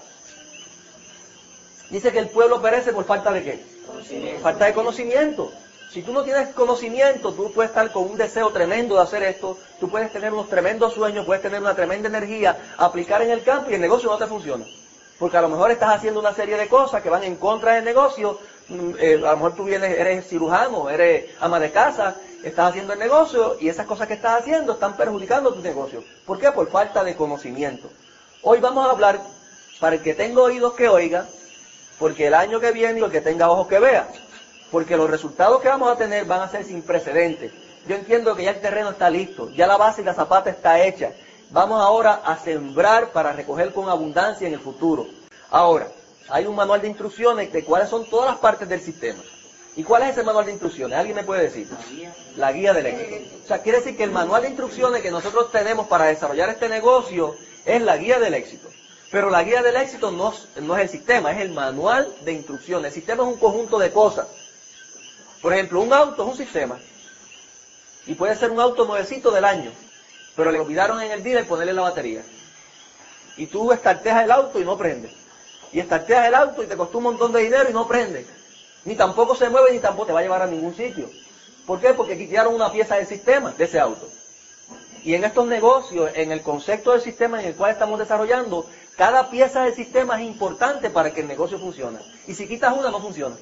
Dice 1.89 2.12
que 2.12 2.19
el 2.19 2.29
pueblo 2.29 2.62
perece 2.62 2.93
por 2.93 3.05
falta 3.05 3.31
de 3.31 3.43
qué? 3.43 4.39
Falta 4.41 4.65
de 4.65 4.73
conocimiento. 4.73 5.51
Si 5.93 6.01
tú 6.01 6.12
no 6.12 6.23
tienes 6.23 6.50
conocimiento, 6.55 7.33
tú 7.33 7.51
puedes 7.51 7.69
estar 7.69 7.91
con 7.91 8.09
un 8.09 8.17
deseo 8.17 8.50
tremendo 8.50 8.95
de 8.95 9.03
hacer 9.03 9.21
esto, 9.21 9.59
tú 9.79 9.91
puedes 9.91 10.12
tener 10.12 10.33
unos 10.33 10.50
tremendos 10.50 10.95
sueños, 10.95 11.23
puedes 11.23 11.43
tener 11.43 11.62
una 11.62 11.75
tremenda 11.75 12.09
energía, 12.09 12.57
aplicar 12.79 13.21
en 13.21 13.29
el 13.29 13.43
campo 13.43 13.69
y 13.69 13.75
el 13.75 13.81
negocio 13.81 14.09
no 14.09 14.17
te 14.17 14.25
funciona. 14.25 14.65
Porque 15.19 15.38
a 15.38 15.41
lo 15.41 15.50
mejor 15.50 15.69
estás 15.69 15.95
haciendo 15.95 16.19
una 16.19 16.33
serie 16.33 16.57
de 16.57 16.67
cosas 16.67 17.03
que 17.03 17.12
van 17.12 17.23
en 17.23 17.35
contra 17.35 17.75
del 17.75 17.85
negocio, 17.85 18.39
mm, 18.69 18.89
eh, 18.97 19.21
a 19.23 19.29
lo 19.29 19.35
mejor 19.35 19.53
tú 19.53 19.65
vienes, 19.65 19.95
eres 20.00 20.27
cirujano, 20.27 20.89
eres 20.89 21.25
ama 21.39 21.59
de 21.59 21.71
casa, 21.71 22.15
estás 22.43 22.71
haciendo 22.71 22.93
el 22.93 23.00
negocio 23.00 23.57
y 23.59 23.69
esas 23.69 23.85
cosas 23.85 24.07
que 24.07 24.15
estás 24.15 24.41
haciendo 24.41 24.73
están 24.73 24.97
perjudicando 24.97 25.53
tu 25.53 25.62
negocio. 25.62 26.03
¿Por 26.25 26.39
qué? 26.39 26.51
Por 26.51 26.71
falta 26.71 27.03
de 27.03 27.15
conocimiento. 27.15 27.88
Hoy 28.41 28.59
vamos 28.59 28.88
a 28.88 28.89
hablar, 28.89 29.21
para 29.79 29.97
el 29.97 30.01
que 30.01 30.15
tenga 30.15 30.41
oídos 30.41 30.73
que 30.73 30.89
oiga, 30.89 31.27
porque 32.00 32.25
el 32.25 32.33
año 32.33 32.59
que 32.59 32.71
viene 32.71 33.00
y 33.00 33.03
el 33.03 33.12
que 33.12 33.21
tenga 33.21 33.51
ojos 33.51 33.67
que 33.67 33.77
vea 33.77 34.07
porque 34.74 34.98
los 34.98 35.08
resultados 35.08 35.62
que 35.62 35.68
vamos 35.68 35.88
a 35.92 35.96
tener 35.96 36.25
van 36.25 36.42
a 36.42 36.50
ser 36.50 36.65
sin 36.65 36.82
precedentes. 36.82 37.51
Yo 37.88 37.96
entiendo 37.96 38.36
que 38.36 38.46
ya 38.46 38.50
el 38.50 38.60
terreno 38.60 38.89
está 38.89 39.08
listo, 39.08 39.51
ya 39.51 39.68
la 39.68 39.77
base 39.77 40.01
y 40.01 40.03
la 40.03 40.15
zapata 40.15 40.50
está 40.50 40.84
hecha. 40.84 41.12
Vamos 41.51 41.80
ahora 41.80 42.24
a 42.25 42.39
sembrar 42.39 43.12
para 43.12 43.34
recoger 43.34 43.72
con 43.72 43.88
abundancia 43.88 44.48
en 44.48 44.56
el 44.56 44.60
futuro. 44.60 45.06
Ahora, 45.51 45.89
hay 46.27 46.48
un 46.48 46.56
manual 46.56 46.82
de 46.82 46.88
instrucciones 46.88 47.53
de 47.53 47.63
cuáles 47.63 47.88
son 47.88 48.10
todas 48.10 48.32
las 48.32 48.39
partes 48.39 48.68
del 48.68 48.82
sistema. 48.82 49.22
¿Y 49.75 49.84
cuál 49.84 50.01
es 50.03 50.10
ese 50.10 50.24
manual 50.24 50.48
de 50.48 50.53
instrucciones? 50.53 50.98
¿Alguien 50.98 51.18
me 51.18 51.24
puede 51.24 51.44
decir? 51.44 51.68
La 52.36 52.51
guía. 52.51 52.74
Del 52.74 52.88
éxito. 52.88 53.36
O 53.44 53.48
sea, 53.48 53.60
quiere 53.60 53.77
decir 53.77 53.96
que 53.96 54.06
el 54.06 54.12
manual 54.12 54.42
de 54.42 54.48
instrucciones 54.48 55.03
que 55.03 55.12
nosotros 55.12 55.51
tenemos 55.51 55.86
para 55.86 56.06
desarrollar 56.06 56.50
este 56.50 56.68
negocio 56.68 57.36
es 57.63 57.80
la 57.80 57.96
guía 57.98 58.18
del 58.18 58.34
éxito. 58.34 58.70
Pero 59.12 59.30
la 59.30 59.44
guía 59.44 59.62
del 59.62 59.75
éxito 59.75 60.10
no, 60.10 60.34
no 60.63 60.75
es 60.77 60.82
el 60.82 60.89
sistema, 60.89 61.32
es 61.32 61.42
el 61.42 61.51
manual 61.51 62.12
de 62.25 62.34
instrucciones. 62.34 62.88
El 62.88 62.94
sistema 62.94 63.22
es 63.22 63.30
un 63.30 63.38
conjunto 63.38 63.77
de 63.77 63.92
cosas. 63.92 64.25
Por 65.43 65.53
ejemplo, 65.53 65.81
un 65.81 65.91
auto 65.91 66.23
es 66.23 66.29
un 66.29 66.38
sistema. 66.38 66.79
Y 68.07 68.15
puede 68.15 68.33
ser 68.38 68.50
un 68.50 68.62
auto 68.62 68.85
nuevecito 68.85 69.29
del 69.29 69.43
año. 69.43 69.71
Pero 70.38 70.51
le 70.51 70.59
olvidaron 70.62 71.01
en 71.01 71.12
el 71.12 71.21
dealer 71.21 71.45
ponerle 71.45 71.73
la 71.73 71.81
batería. 71.81 72.23
Y 73.35 73.47
tú 73.47 73.73
estarteas 73.73 74.23
el 74.23 74.31
auto 74.31 74.57
y 74.62 74.63
no 74.63 74.77
prende. 74.77 75.13
Y 75.73 75.81
estarteas 75.81 76.29
el 76.29 76.35
auto 76.35 76.63
y 76.63 76.67
te 76.67 76.77
costó 76.77 77.00
un 77.00 77.03
montón 77.03 77.33
de 77.33 77.41
dinero 77.41 77.69
y 77.69 77.73
no 77.73 77.89
prende. 77.89 78.25
Ni 78.85 78.95
tampoco 78.95 79.35
se 79.35 79.50
mueve 79.50 79.73
ni 79.73 79.79
tampoco 79.79 80.07
te 80.07 80.13
va 80.13 80.19
a 80.19 80.23
llevar 80.23 80.43
a 80.43 80.47
ningún 80.47 80.75
sitio. 80.75 81.09
¿Por 81.67 81.81
qué? 81.81 81.93
Porque 81.93 82.17
quitaron 82.17 82.55
una 82.55 82.71
pieza 82.71 82.95
del 82.95 83.07
sistema 83.07 83.51
de 83.51 83.65
ese 83.65 83.81
auto. 83.81 84.07
Y 85.03 85.13
en 85.13 85.25
estos 85.25 85.45
negocios, 85.45 86.09
en 86.15 86.31
el 86.31 86.41
concepto 86.41 86.93
del 86.93 87.01
sistema 87.01 87.41
en 87.41 87.47
el 87.47 87.55
cual 87.55 87.71
estamos 87.71 88.00
desarrollando, 88.00 88.65
cada 88.95 89.29
pieza 89.29 89.63
del 89.63 89.75
sistema 89.75 90.21
es 90.21 90.25
importante 90.25 90.89
para 90.89 91.12
que 91.12 91.19
el 91.19 91.27
negocio 91.27 91.59
funcione. 91.59 92.00
Y 92.27 92.33
si 92.33 92.47
quitas 92.47 92.77
una, 92.77 92.91
no 92.91 93.01
funciona. 93.01 93.35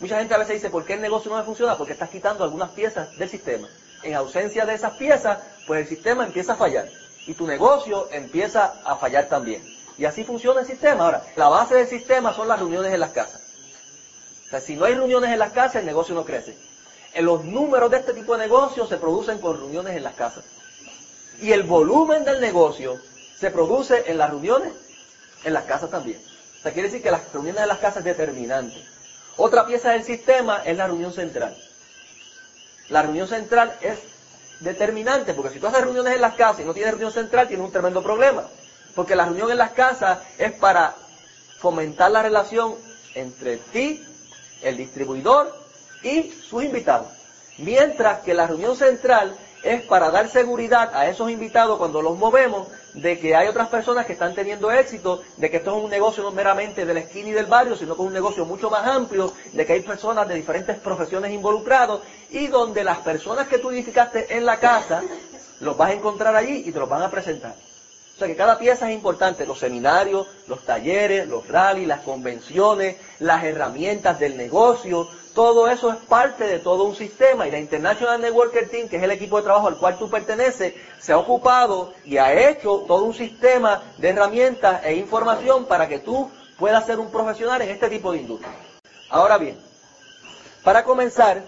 Mucha 0.00 0.18
gente 0.18 0.34
a 0.34 0.38
veces 0.38 0.54
dice, 0.54 0.70
¿por 0.70 0.86
qué 0.86 0.94
el 0.94 1.02
negocio 1.02 1.30
no 1.30 1.36
me 1.36 1.44
funciona? 1.44 1.76
Porque 1.76 1.92
estás 1.92 2.08
quitando 2.08 2.42
algunas 2.42 2.70
piezas 2.70 3.16
del 3.18 3.28
sistema. 3.28 3.68
En 4.02 4.14
ausencia 4.14 4.64
de 4.64 4.72
esas 4.72 4.94
piezas, 4.94 5.38
pues 5.66 5.82
el 5.82 5.88
sistema 5.88 6.24
empieza 6.24 6.54
a 6.54 6.56
fallar. 6.56 6.88
Y 7.26 7.34
tu 7.34 7.46
negocio 7.46 8.08
empieza 8.10 8.80
a 8.84 8.96
fallar 8.96 9.28
también. 9.28 9.62
Y 9.98 10.06
así 10.06 10.24
funciona 10.24 10.60
el 10.60 10.66
sistema. 10.66 11.04
Ahora, 11.04 11.22
la 11.36 11.48
base 11.48 11.74
del 11.74 11.86
sistema 11.86 12.32
son 12.32 12.48
las 12.48 12.58
reuniones 12.58 12.94
en 12.94 13.00
las 13.00 13.10
casas. 13.10 13.42
O 14.46 14.50
sea, 14.50 14.60
si 14.60 14.74
no 14.74 14.86
hay 14.86 14.94
reuniones 14.94 15.30
en 15.30 15.38
las 15.38 15.52
casas, 15.52 15.76
el 15.76 15.86
negocio 15.86 16.14
no 16.14 16.24
crece. 16.24 16.56
En 17.12 17.26
los 17.26 17.44
números 17.44 17.90
de 17.90 17.98
este 17.98 18.14
tipo 18.14 18.32
de 18.32 18.38
negocios 18.38 18.88
se 18.88 18.96
producen 18.96 19.38
con 19.38 19.58
reuniones 19.58 19.94
en 19.94 20.02
las 20.02 20.14
casas. 20.14 20.44
Y 21.42 21.52
el 21.52 21.64
volumen 21.64 22.24
del 22.24 22.40
negocio 22.40 22.98
se 23.38 23.50
produce 23.50 24.10
en 24.10 24.16
las 24.16 24.30
reuniones 24.30 24.72
en 25.44 25.52
las 25.52 25.64
casas 25.64 25.90
también. 25.90 26.20
O 26.58 26.62
sea, 26.62 26.72
quiere 26.72 26.88
decir 26.88 27.02
que 27.02 27.10
las 27.10 27.30
reuniones 27.32 27.62
en 27.62 27.68
las 27.68 27.78
casas 27.78 27.98
es 27.98 28.04
determinante. 28.04 28.76
Otra 29.42 29.64
pieza 29.64 29.92
del 29.92 30.04
sistema 30.04 30.60
es 30.66 30.76
la 30.76 30.86
reunión 30.86 31.14
central. 31.14 31.56
La 32.90 33.00
reunión 33.00 33.26
central 33.26 33.74
es 33.80 33.98
determinante, 34.60 35.32
porque 35.32 35.54
si 35.54 35.58
tú 35.58 35.66
haces 35.66 35.80
reuniones 35.80 36.14
en 36.14 36.20
las 36.20 36.34
casas 36.34 36.60
y 36.60 36.64
no 36.66 36.74
tienes 36.74 36.90
reunión 36.92 37.10
central, 37.10 37.48
tienes 37.48 37.64
un 37.64 37.72
tremendo 37.72 38.02
problema. 38.02 38.44
Porque 38.94 39.16
la 39.16 39.24
reunión 39.24 39.50
en 39.50 39.56
las 39.56 39.70
casas 39.70 40.18
es 40.36 40.52
para 40.52 40.94
fomentar 41.58 42.10
la 42.10 42.20
relación 42.20 42.74
entre 43.14 43.56
ti, 43.56 44.04
el 44.60 44.76
distribuidor 44.76 45.56
y 46.02 46.30
sus 46.32 46.62
invitados. 46.62 47.08
Mientras 47.56 48.18
que 48.18 48.34
la 48.34 48.46
reunión 48.46 48.76
central 48.76 49.34
es 49.62 49.80
para 49.84 50.10
dar 50.10 50.28
seguridad 50.28 50.94
a 50.94 51.08
esos 51.08 51.30
invitados 51.30 51.78
cuando 51.78 52.02
los 52.02 52.18
movemos 52.18 52.68
de 52.94 53.18
que 53.18 53.34
hay 53.34 53.48
otras 53.48 53.68
personas 53.68 54.06
que 54.06 54.14
están 54.14 54.34
teniendo 54.34 54.70
éxito, 54.70 55.22
de 55.36 55.50
que 55.50 55.58
esto 55.58 55.76
es 55.76 55.84
un 55.84 55.90
negocio 55.90 56.22
no 56.22 56.32
meramente 56.32 56.84
de 56.84 56.94
la 56.94 57.00
esquina 57.00 57.28
y 57.28 57.32
del 57.32 57.46
barrio, 57.46 57.76
sino 57.76 57.94
que 57.94 58.02
es 58.02 58.08
un 58.08 58.12
negocio 58.12 58.44
mucho 58.44 58.70
más 58.70 58.86
amplio, 58.86 59.32
de 59.52 59.66
que 59.66 59.74
hay 59.74 59.80
personas 59.80 60.26
de 60.28 60.34
diferentes 60.34 60.76
profesiones 60.78 61.32
involucrados 61.32 62.02
y 62.30 62.48
donde 62.48 62.84
las 62.84 62.98
personas 62.98 63.48
que 63.48 63.58
tú 63.58 63.70
edificaste 63.70 64.36
en 64.36 64.44
la 64.44 64.58
casa 64.58 65.02
los 65.60 65.76
vas 65.76 65.90
a 65.90 65.94
encontrar 65.94 66.34
allí 66.34 66.64
y 66.66 66.72
te 66.72 66.78
los 66.78 66.88
van 66.88 67.02
a 67.02 67.10
presentar. 67.10 67.54
O 68.14 68.18
sea 68.18 68.28
que 68.28 68.36
cada 68.36 68.58
pieza 68.58 68.86
es 68.86 68.94
importante, 68.94 69.46
los 69.46 69.58
seminarios, 69.58 70.26
los 70.46 70.60
talleres, 70.66 71.26
los 71.26 71.48
rallies, 71.48 71.88
las 71.88 72.00
convenciones, 72.00 72.96
las 73.18 73.44
herramientas 73.44 74.18
del 74.20 74.36
negocio, 74.36 75.08
todo 75.34 75.68
eso 75.68 75.90
es 75.90 75.96
parte 75.96 76.44
de 76.44 76.58
todo 76.58 76.84
un 76.84 76.96
sistema 76.96 77.46
y 77.46 77.50
la 77.50 77.58
International 77.58 78.20
Networker 78.20 78.68
Team, 78.68 78.88
que 78.88 78.96
es 78.96 79.02
el 79.02 79.10
equipo 79.10 79.36
de 79.36 79.44
trabajo 79.44 79.68
al 79.68 79.78
cual 79.78 79.98
tú 79.98 80.10
perteneces, 80.10 80.74
se 80.98 81.12
ha 81.12 81.18
ocupado 81.18 81.92
y 82.04 82.18
ha 82.18 82.50
hecho 82.50 82.84
todo 82.86 83.04
un 83.04 83.14
sistema 83.14 83.82
de 83.98 84.08
herramientas 84.08 84.84
e 84.84 84.94
información 84.94 85.66
para 85.66 85.88
que 85.88 86.00
tú 86.00 86.30
puedas 86.58 86.84
ser 86.84 86.98
un 86.98 87.10
profesional 87.10 87.62
en 87.62 87.70
este 87.70 87.88
tipo 87.88 88.12
de 88.12 88.18
industria. 88.18 88.52
Ahora 89.08 89.38
bien, 89.38 89.58
para 90.64 90.84
comenzar, 90.84 91.42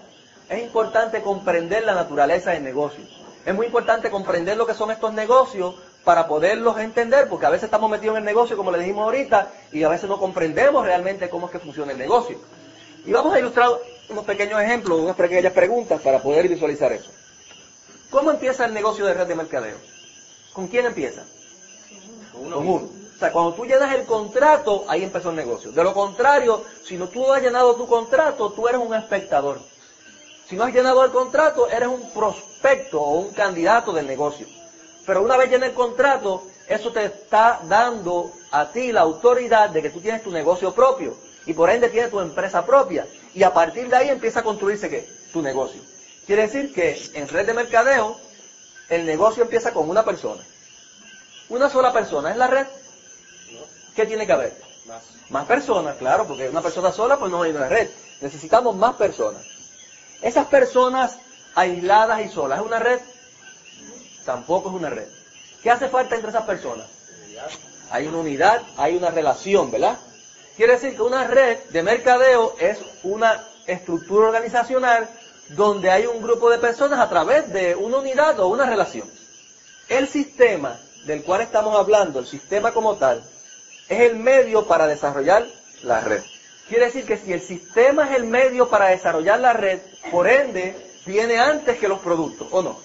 es 0.49 0.63
importante 0.63 1.21
comprender 1.21 1.83
la 1.83 1.93
naturaleza 1.93 2.51
del 2.51 2.63
negocio. 2.63 3.03
Es 3.45 3.53
muy 3.53 3.65
importante 3.65 4.09
comprender 4.09 4.57
lo 4.57 4.65
que 4.65 4.73
son 4.73 4.91
estos 4.91 5.13
negocios 5.13 5.75
para 6.03 6.27
poderlos 6.27 6.77
entender, 6.79 7.29
porque 7.29 7.45
a 7.45 7.49
veces 7.49 7.65
estamos 7.65 7.89
metidos 7.89 8.15
en 8.15 8.19
el 8.19 8.25
negocio, 8.25 8.57
como 8.57 8.71
le 8.71 8.79
dijimos 8.79 9.03
ahorita, 9.03 9.51
y 9.71 9.83
a 9.83 9.89
veces 9.89 10.09
no 10.09 10.19
comprendemos 10.19 10.85
realmente 10.85 11.29
cómo 11.29 11.47
es 11.47 11.51
que 11.51 11.59
funciona 11.59 11.91
el 11.91 11.97
negocio. 11.97 12.39
Y 13.05 13.11
vamos 13.11 13.33
a 13.33 13.39
ilustrar 13.39 13.69
unos 14.09 14.25
pequeños 14.25 14.61
ejemplos, 14.61 14.99
unas 14.99 15.15
pequeñas 15.15 15.53
preguntas 15.53 16.01
para 16.01 16.21
poder 16.21 16.47
visualizar 16.47 16.91
eso. 16.93 17.11
¿Cómo 18.09 18.31
empieza 18.31 18.65
el 18.65 18.73
negocio 18.73 19.05
de 19.05 19.13
red 19.13 19.27
de 19.27 19.35
mercadeo? 19.35 19.77
¿Con 20.53 20.67
quién 20.67 20.85
empieza? 20.85 21.23
Con 22.31 22.53
uno. 22.53 22.89
O 23.15 23.19
sea, 23.19 23.31
cuando 23.31 23.53
tú 23.53 23.65
llenas 23.65 23.93
el 23.93 24.05
contrato, 24.05 24.85
ahí 24.87 25.03
empezó 25.03 25.31
el 25.31 25.35
negocio. 25.35 25.71
De 25.71 25.83
lo 25.83 25.93
contrario, 25.93 26.63
si 26.83 26.97
no 26.97 27.09
tú 27.09 27.31
has 27.31 27.41
llenado 27.41 27.75
tu 27.75 27.87
contrato, 27.87 28.51
tú 28.51 28.67
eres 28.67 28.81
un 28.81 28.93
espectador. 28.93 29.59
Si 30.47 30.55
no 30.55 30.63
has 30.63 30.73
llenado 30.73 31.03
el 31.03 31.11
contrato, 31.11 31.69
eres 31.69 31.87
un 31.87 32.09
prospecto 32.11 33.01
o 33.01 33.19
un 33.19 33.33
candidato 33.33 33.91
del 33.91 34.07
negocio. 34.07 34.47
Pero 35.05 35.21
una 35.21 35.37
vez 35.37 35.49
llenas 35.49 35.69
el 35.69 35.75
contrato, 35.75 36.43
eso 36.67 36.91
te 36.91 37.05
está 37.05 37.61
dando 37.63 38.31
a 38.51 38.71
ti 38.71 38.91
la 38.91 39.01
autoridad 39.01 39.69
de 39.69 39.81
que 39.81 39.89
tú 39.89 39.99
tienes 39.99 40.23
tu 40.23 40.31
negocio 40.31 40.73
propio 40.73 41.15
y 41.45 41.53
por 41.53 41.69
ende 41.69 41.89
tienes 41.89 42.11
tu 42.11 42.19
empresa 42.19 42.65
propia. 42.65 43.05
Y 43.33 43.43
a 43.43 43.53
partir 43.53 43.89
de 43.89 43.95
ahí 43.95 44.09
empieza 44.09 44.39
a 44.39 44.43
construirse 44.43 44.89
¿qué? 44.89 45.07
tu 45.31 45.41
negocio. 45.41 45.81
Quiere 46.25 46.43
decir 46.43 46.73
que 46.73 47.01
en 47.13 47.27
red 47.27 47.45
de 47.45 47.53
mercadeo 47.53 48.17
el 48.89 49.05
negocio 49.05 49.43
empieza 49.43 49.73
con 49.73 49.89
una 49.89 50.05
persona. 50.05 50.41
Una 51.49 51.69
sola 51.69 51.91
persona 51.91 52.31
es 52.31 52.37
la 52.37 52.47
red. 52.47 52.67
¿Qué 53.95 54.05
tiene 54.05 54.25
que 54.25 54.31
haber? 54.31 54.57
Más. 54.85 55.03
Más 55.29 55.45
personas, 55.45 55.97
claro, 55.97 56.25
porque 56.27 56.49
una 56.49 56.61
persona 56.61 56.91
sola 56.91 57.17
pues 57.17 57.31
no 57.31 57.43
hay 57.43 57.51
una 57.51 57.67
red. 57.67 57.89
Necesitamos 58.21 58.75
más 58.75 58.95
personas. 58.95 59.43
Esas 60.21 60.47
personas 60.47 61.17
aisladas 61.55 62.21
y 62.25 62.29
solas, 62.29 62.59
¿es 62.59 62.65
una 62.65 62.79
red? 62.79 62.99
Tampoco 64.25 64.69
es 64.69 64.75
una 64.75 64.89
red. 64.89 65.07
¿Qué 65.61 65.69
hace 65.69 65.89
falta 65.89 66.15
entre 66.15 66.29
esas 66.29 66.43
personas? 66.43 66.87
Hay 67.91 68.07
una 68.07 68.19
unidad, 68.19 68.61
hay 68.77 68.95
una 68.95 69.09
relación, 69.09 69.69
¿verdad? 69.71 69.97
Quiere 70.55 70.73
decir 70.73 70.95
que 70.95 71.01
una 71.01 71.25
red 71.25 71.57
de 71.69 71.81
mercadeo 71.81 72.55
es 72.59 72.79
una 73.03 73.43
estructura 73.65 74.27
organizacional 74.27 75.09
donde 75.49 75.89
hay 75.89 76.05
un 76.05 76.21
grupo 76.21 76.49
de 76.49 76.59
personas 76.59 76.99
a 76.99 77.09
través 77.09 77.51
de 77.51 77.75
una 77.75 77.97
unidad 77.97 78.39
o 78.39 78.47
una 78.47 78.65
relación. 78.65 79.09
El 79.89 80.07
sistema 80.07 80.79
del 81.05 81.23
cual 81.23 81.41
estamos 81.41 81.75
hablando, 81.75 82.19
el 82.19 82.27
sistema 82.27 82.71
como 82.71 82.95
tal, 82.95 83.23
es 83.89 83.99
el 83.99 84.15
medio 84.15 84.65
para 84.67 84.87
desarrollar 84.87 85.45
la 85.81 86.01
red. 86.01 86.21
Quiere 86.69 86.85
decir 86.85 87.05
que 87.05 87.17
si 87.17 87.33
el 87.33 87.41
sistema 87.41 88.09
es 88.09 88.17
el 88.17 88.25
medio 88.25 88.69
para 88.69 88.87
desarrollar 88.87 89.39
la 89.39 89.53
red, 89.53 89.79
por 90.11 90.27
ende, 90.27 90.75
viene 91.05 91.39
antes 91.39 91.77
que 91.77 91.87
los 91.87 91.99
productos, 91.99 92.47
¿o 92.51 92.61
no? 92.61 92.79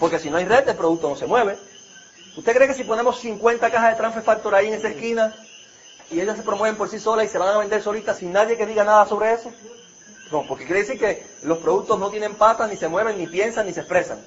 Porque 0.00 0.18
si 0.18 0.30
no 0.30 0.38
hay 0.38 0.44
red, 0.44 0.68
el 0.68 0.76
producto 0.76 1.08
no 1.08 1.16
se 1.16 1.26
mueve. 1.26 1.56
¿Usted 2.36 2.54
cree 2.56 2.66
que 2.66 2.74
si 2.74 2.84
ponemos 2.84 3.20
50 3.20 3.70
cajas 3.70 3.92
de 3.92 3.96
transfer 3.98 4.22
factor 4.22 4.54
ahí 4.54 4.68
en 4.68 4.74
esa 4.74 4.88
esquina, 4.88 5.34
y 6.10 6.20
ellas 6.20 6.36
se 6.36 6.42
promueven 6.42 6.76
por 6.76 6.88
sí 6.88 6.98
solas 6.98 7.26
y 7.26 7.28
se 7.28 7.38
van 7.38 7.54
a 7.54 7.58
vender 7.58 7.82
solitas 7.82 8.18
sin 8.18 8.32
nadie 8.32 8.56
que 8.56 8.66
diga 8.66 8.84
nada 8.84 9.06
sobre 9.06 9.32
eso? 9.32 9.52
No, 10.30 10.46
porque 10.46 10.64
quiere 10.64 10.80
decir 10.80 10.98
que 10.98 11.24
los 11.42 11.58
productos 11.58 11.98
no 11.98 12.10
tienen 12.10 12.34
patas, 12.34 12.70
ni 12.70 12.76
se 12.76 12.88
mueven, 12.88 13.18
ni 13.18 13.26
piensan, 13.26 13.66
ni 13.66 13.72
se 13.72 13.80
expresan. 13.80 14.18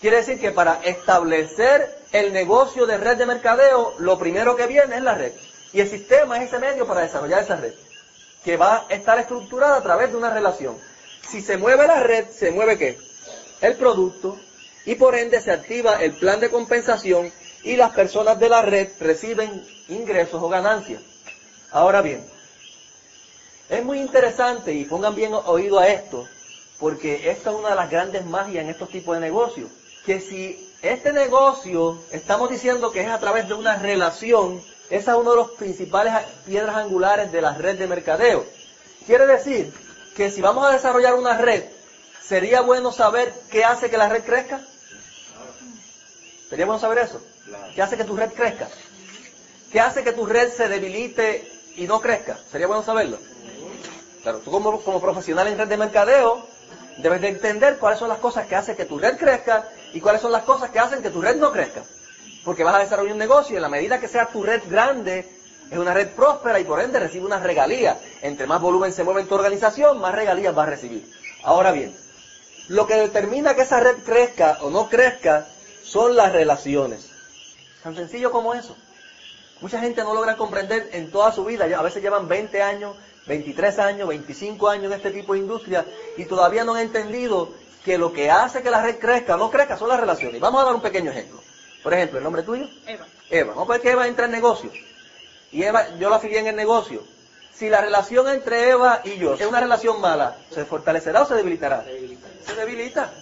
Quiere 0.00 0.18
decir 0.18 0.40
que 0.40 0.52
para 0.52 0.80
establecer 0.84 1.98
el 2.12 2.32
negocio 2.32 2.86
de 2.86 2.96
red 2.96 3.16
de 3.16 3.26
mercadeo, 3.26 3.94
lo 3.98 4.18
primero 4.18 4.56
que 4.56 4.66
viene 4.66 4.96
es 4.96 5.02
la 5.02 5.14
red. 5.14 5.32
Y 5.72 5.80
el 5.80 5.88
sistema 5.88 6.38
es 6.38 6.48
ese 6.48 6.58
medio 6.58 6.86
para 6.86 7.00
desarrollar 7.02 7.42
esa 7.42 7.56
red, 7.56 7.72
que 8.44 8.56
va 8.56 8.86
a 8.88 8.94
estar 8.94 9.18
estructurada 9.18 9.76
a 9.76 9.82
través 9.82 10.10
de 10.10 10.16
una 10.16 10.30
relación. 10.30 10.76
Si 11.28 11.40
se 11.40 11.56
mueve 11.56 11.86
la 11.86 12.00
red, 12.00 12.26
se 12.30 12.50
mueve 12.50 12.78
qué? 12.78 12.98
El 13.60 13.76
producto, 13.76 14.38
y 14.84 14.96
por 14.96 15.14
ende 15.14 15.40
se 15.40 15.52
activa 15.52 16.02
el 16.02 16.12
plan 16.12 16.40
de 16.40 16.50
compensación 16.50 17.32
y 17.62 17.76
las 17.76 17.92
personas 17.92 18.38
de 18.38 18.48
la 18.48 18.62
red 18.62 18.88
reciben 19.00 19.64
ingresos 19.92 20.42
o 20.42 20.48
ganancias. 20.48 21.02
Ahora 21.70 22.02
bien, 22.02 22.24
es 23.68 23.84
muy 23.84 24.00
interesante 24.00 24.74
y 24.74 24.84
pongan 24.84 25.14
bien 25.14 25.32
oído 25.32 25.78
a 25.78 25.88
esto, 25.88 26.26
porque 26.78 27.30
esta 27.30 27.50
es 27.50 27.56
una 27.56 27.70
de 27.70 27.76
las 27.76 27.90
grandes 27.90 28.24
magias 28.24 28.64
en 28.64 28.70
estos 28.70 28.90
tipos 28.90 29.14
de 29.14 29.20
negocios, 29.20 29.70
que 30.04 30.20
si 30.20 30.70
este 30.82 31.12
negocio 31.12 31.98
estamos 32.10 32.50
diciendo 32.50 32.90
que 32.90 33.02
es 33.02 33.08
a 33.08 33.18
través 33.18 33.48
de 33.48 33.54
una 33.54 33.76
relación, 33.76 34.60
esa 34.90 35.12
es 35.12 35.18
una 35.18 35.30
de 35.30 35.36
las 35.36 35.48
principales 35.50 36.12
piedras 36.44 36.76
angulares 36.76 37.32
de 37.32 37.40
la 37.40 37.54
red 37.54 37.78
de 37.78 37.86
mercadeo. 37.86 38.44
Quiere 39.06 39.26
decir 39.26 39.72
que 40.16 40.30
si 40.30 40.40
vamos 40.40 40.66
a 40.66 40.72
desarrollar 40.72 41.14
una 41.14 41.38
red, 41.38 41.64
¿sería 42.20 42.60
bueno 42.60 42.92
saber 42.92 43.32
qué 43.50 43.64
hace 43.64 43.88
que 43.88 43.96
la 43.96 44.08
red 44.08 44.24
crezca? 44.24 44.60
¿Sería 46.50 46.66
bueno 46.66 46.80
saber 46.80 46.98
eso? 46.98 47.22
¿Qué 47.74 47.80
hace 47.80 47.96
que 47.96 48.04
tu 48.04 48.16
red 48.16 48.32
crezca? 48.32 48.68
¿Qué 49.72 49.80
hace 49.80 50.04
que 50.04 50.12
tu 50.12 50.26
red 50.26 50.52
se 50.52 50.68
debilite 50.68 51.50
y 51.76 51.86
no 51.86 51.98
crezca? 52.00 52.38
¿Sería 52.50 52.66
bueno 52.66 52.82
saberlo? 52.82 53.18
Claro, 54.22 54.38
tú 54.40 54.50
como, 54.50 55.00
profesional 55.00 55.48
en 55.48 55.56
red 55.56 55.66
de 55.66 55.78
mercadeo, 55.78 56.46
debes 56.98 57.22
de 57.22 57.28
entender 57.28 57.78
cuáles 57.78 57.98
son 57.98 58.10
las 58.10 58.18
cosas 58.18 58.46
que 58.46 58.54
hacen 58.54 58.76
que 58.76 58.84
tu 58.84 58.98
red 58.98 59.16
crezca 59.16 59.66
y 59.94 60.00
cuáles 60.00 60.20
son 60.20 60.30
las 60.30 60.42
cosas 60.42 60.68
que 60.70 60.78
hacen 60.78 61.02
que 61.02 61.08
tu 61.08 61.22
red 61.22 61.36
no 61.36 61.50
crezca. 61.52 61.82
Porque 62.44 62.64
vas 62.64 62.74
a 62.74 62.80
desarrollar 62.80 63.14
un 63.14 63.18
negocio 63.18 63.54
y 63.54 63.56
en 63.56 63.62
la 63.62 63.70
medida 63.70 63.98
que 63.98 64.08
sea 64.08 64.26
tu 64.26 64.42
red 64.42 64.60
grande, 64.68 65.26
es 65.70 65.78
una 65.78 65.94
red 65.94 66.10
próspera 66.10 66.60
y 66.60 66.64
por 66.64 66.78
ende 66.78 67.00
recibe 67.00 67.24
una 67.24 67.38
regalía. 67.38 67.98
Entre 68.20 68.46
más 68.46 68.60
volumen 68.60 68.92
se 68.92 69.04
mueve 69.04 69.22
en 69.22 69.28
tu 69.28 69.36
organización, 69.36 69.98
más 70.00 70.14
regalías 70.14 70.54
vas 70.54 70.66
a 70.66 70.70
recibir. 70.70 71.10
Ahora 71.44 71.72
bien, 71.72 71.96
lo 72.68 72.86
que 72.86 72.96
determina 72.96 73.56
que 73.56 73.62
esa 73.62 73.80
red 73.80 73.96
crezca 74.04 74.58
o 74.60 74.68
no 74.68 74.90
crezca 74.90 75.46
son 75.82 76.14
las 76.14 76.30
relaciones. 76.30 77.08
Tan 77.82 77.96
sencillo 77.96 78.30
como 78.30 78.52
eso. 78.52 78.76
Mucha 79.62 79.78
gente 79.78 80.02
no 80.02 80.12
logra 80.12 80.36
comprender 80.36 80.90
en 80.92 81.12
toda 81.12 81.30
su 81.30 81.44
vida, 81.44 81.64
a 81.64 81.82
veces 81.82 82.02
llevan 82.02 82.26
20 82.26 82.60
años, 82.62 82.96
23 83.28 83.78
años, 83.78 84.08
25 84.08 84.68
años 84.68 84.86
en 84.86 84.92
este 84.94 85.12
tipo 85.12 85.34
de 85.34 85.38
industria 85.38 85.86
y 86.16 86.24
todavía 86.24 86.64
no 86.64 86.74
han 86.74 86.82
entendido 86.82 87.48
que 87.84 87.96
lo 87.96 88.12
que 88.12 88.28
hace 88.28 88.62
que 88.62 88.72
la 88.72 88.82
red 88.82 88.98
crezca 88.98 89.36
o 89.36 89.38
no 89.38 89.52
crezca 89.52 89.78
son 89.78 89.88
las 89.88 90.00
relaciones. 90.00 90.40
Vamos 90.40 90.60
a 90.60 90.64
dar 90.64 90.74
un 90.74 90.82
pequeño 90.82 91.12
ejemplo. 91.12 91.40
Por 91.80 91.94
ejemplo, 91.94 92.18
¿el 92.18 92.24
nombre 92.24 92.42
tuyo? 92.42 92.68
Eva. 92.86 93.06
Eva. 93.30 93.54
Vamos 93.54 93.68
a 93.68 93.72
ver 93.74 93.80
que 93.80 93.90
Eva 93.92 94.08
entra 94.08 94.24
en 94.24 94.32
negocio. 94.32 94.72
Y 95.52 95.62
Eva, 95.62 95.94
yo 95.96 96.10
la 96.10 96.16
afilié 96.16 96.40
en 96.40 96.48
el 96.48 96.56
negocio. 96.56 97.04
Si 97.54 97.68
la 97.68 97.80
relación 97.80 98.28
entre 98.28 98.70
Eva 98.70 99.00
y 99.04 99.16
yo 99.16 99.34
es 99.34 99.46
una 99.46 99.60
relación 99.60 100.00
mala, 100.00 100.36
¿se 100.50 100.64
fortalecerá 100.64 101.22
o 101.22 101.26
se 101.26 101.34
debilitará? 101.34 101.84
Se 101.84 102.54
debilita. 102.56 103.12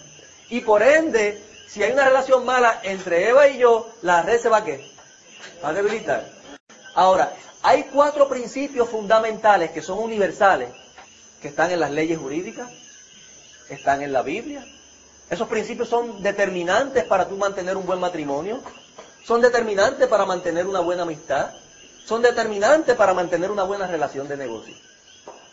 Y 0.49 0.61
por 0.61 0.81
ende, 0.81 1.39
si 1.67 1.83
hay 1.83 1.91
una 1.91 2.05
relación 2.05 2.45
mala 2.45 2.79
entre 2.81 3.29
Eva 3.29 3.47
y 3.47 3.59
yo, 3.59 3.87
la 4.01 4.23
red 4.23 4.39
se 4.39 4.49
va 4.49 4.57
a 4.57 4.65
qué? 4.65 4.90
A 5.63 5.73
debilitar. 5.73 6.27
Ahora, 6.95 7.33
hay 7.63 7.83
cuatro 7.91 8.27
principios 8.27 8.89
fundamentales 8.89 9.71
que 9.71 9.81
son 9.81 9.99
universales, 9.99 10.69
que 11.41 11.47
están 11.47 11.71
en 11.71 11.79
las 11.79 11.91
leyes 11.91 12.17
jurídicas, 12.17 12.69
están 13.69 14.01
en 14.01 14.13
la 14.13 14.21
Biblia. 14.21 14.65
Esos 15.29 15.47
principios 15.47 15.87
son 15.87 16.21
determinantes 16.21 17.05
para 17.05 17.27
tú 17.27 17.37
mantener 17.37 17.77
un 17.77 17.85
buen 17.85 17.99
matrimonio, 17.99 18.59
son 19.25 19.41
determinantes 19.41 20.07
para 20.07 20.25
mantener 20.25 20.67
una 20.67 20.81
buena 20.81 21.03
amistad, 21.03 21.51
son 22.05 22.21
determinantes 22.21 22.95
para 22.95 23.13
mantener 23.13 23.51
una 23.51 23.63
buena 23.63 23.87
relación 23.87 24.27
de 24.27 24.37
negocio. 24.37 24.75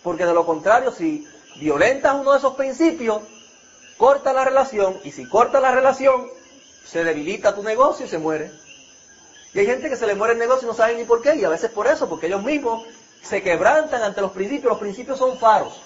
Porque 0.03 0.27
de 0.27 0.35
lo 0.35 0.47
contrario, 0.47 0.91
si 0.91 1.27
violentas 1.57 2.15
uno 2.15 2.33
de 2.33 2.39
esos 2.39 2.55
principios, 2.55 3.23
corta 3.97 4.33
la 4.33 4.45
relación, 4.45 4.99
y 5.05 5.13
si 5.13 5.29
corta 5.29 5.61
la 5.61 5.73
relación, 5.73 6.27
se 6.85 7.05
debilita 7.05 7.55
tu 7.55 7.63
negocio 7.63 8.07
y 8.07 8.09
se 8.09 8.19
muere. 8.19 8.51
Y 9.59 9.63
hay 9.63 9.67
gente 9.67 9.91
que 9.91 9.97
se 9.97 10.07
le 10.07 10.15
muere 10.15 10.35
el 10.35 10.39
negocio 10.39 10.69
y 10.69 10.71
no 10.71 10.75
saben 10.77 10.99
ni 10.99 11.05
por 11.05 11.21
qué, 11.21 11.35
y 11.35 11.43
a 11.43 11.49
veces 11.49 11.69
por 11.73 11.89
eso, 11.89 12.09
porque 12.09 12.29
ellos 12.29 12.45
mismos 12.45 12.87
se 13.25 13.43
quebrantan 13.43 14.05
ante 14.05 14.21
los 14.21 14.31
principios. 14.31 14.71
Los 14.71 14.79
principios 14.79 15.19
son 15.19 15.37
faros, 15.37 15.81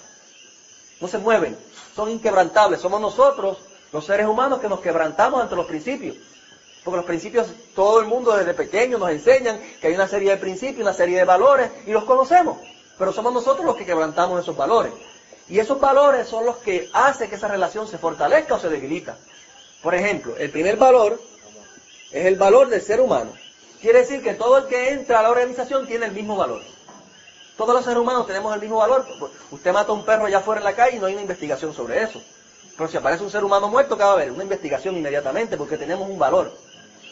no 1.01 1.07
se 1.07 1.17
mueven, 1.17 1.57
son 1.95 2.11
inquebrantables. 2.11 2.79
Somos 2.79 3.01
nosotros, 3.01 3.57
los 3.91 4.05
seres 4.05 4.27
humanos, 4.27 4.59
que 4.59 4.69
nos 4.69 4.79
quebrantamos 4.79 5.41
ante 5.41 5.55
los 5.55 5.65
principios. 5.65 6.17
Porque 6.83 6.97
los 6.97 7.05
principios, 7.07 7.47
todo 7.73 7.99
el 7.99 8.05
mundo 8.05 8.37
desde 8.37 8.53
pequeño 8.53 8.99
nos 8.99 9.09
enseñan 9.09 9.59
que 9.81 9.87
hay 9.87 9.95
una 9.95 10.07
serie 10.07 10.29
de 10.29 10.37
principios, 10.37 10.83
una 10.83 10.93
serie 10.93 11.17
de 11.17 11.25
valores, 11.25 11.71
y 11.87 11.93
los 11.93 12.03
conocemos. 12.03 12.59
Pero 12.99 13.11
somos 13.11 13.33
nosotros 13.33 13.65
los 13.65 13.75
que 13.75 13.87
quebrantamos 13.87 14.39
esos 14.39 14.55
valores. 14.55 14.93
Y 15.49 15.57
esos 15.57 15.79
valores 15.79 16.27
son 16.27 16.45
los 16.45 16.57
que 16.57 16.91
hacen 16.93 17.27
que 17.27 17.37
esa 17.37 17.47
relación 17.47 17.87
se 17.87 17.97
fortalezca 17.97 18.53
o 18.53 18.59
se 18.59 18.69
debilita. 18.69 19.17
Por 19.81 19.95
ejemplo, 19.95 20.35
el 20.37 20.51
primer 20.51 20.77
valor 20.77 21.19
es 22.11 22.27
el 22.27 22.35
valor 22.35 22.69
del 22.69 22.79
ser 22.79 23.01
humano. 23.01 23.31
Quiere 23.83 23.99
decir 23.99 24.23
que 24.23 24.33
todo 24.33 24.59
el 24.59 24.67
que 24.67 24.91
entra 24.91 25.19
a 25.19 25.23
la 25.23 25.29
organización 25.29 25.85
tiene 25.85 26.05
el 26.05 26.13
mismo 26.13 26.37
valor. 26.37 26.61
Todos 27.57 27.75
los 27.75 27.83
seres 27.83 27.99
humanos 27.99 28.25
tenemos 28.25 28.55
el 28.55 28.61
mismo 28.61 28.77
valor. 28.77 29.05
Usted 29.51 29.73
mata 29.73 29.91
a 29.91 29.93
un 29.93 30.05
perro 30.05 30.25
allá 30.25 30.37
afuera 30.37 30.61
en 30.61 30.63
la 30.63 30.73
calle 30.73 30.95
y 30.95 30.99
no 31.01 31.07
hay 31.07 31.11
una 31.11 31.23
investigación 31.23 31.73
sobre 31.73 32.01
eso. 32.01 32.21
Pero 32.77 32.89
si 32.89 32.95
aparece 32.95 33.25
un 33.25 33.29
ser 33.29 33.43
humano 33.43 33.67
muerto, 33.67 33.97
¿qué 33.97 34.03
va 34.03 34.11
a 34.11 34.13
haber? 34.13 34.31
Una 34.31 34.43
investigación 34.43 34.95
inmediatamente 34.95 35.57
porque 35.57 35.77
tenemos 35.77 36.09
un 36.09 36.17
valor. 36.17 36.49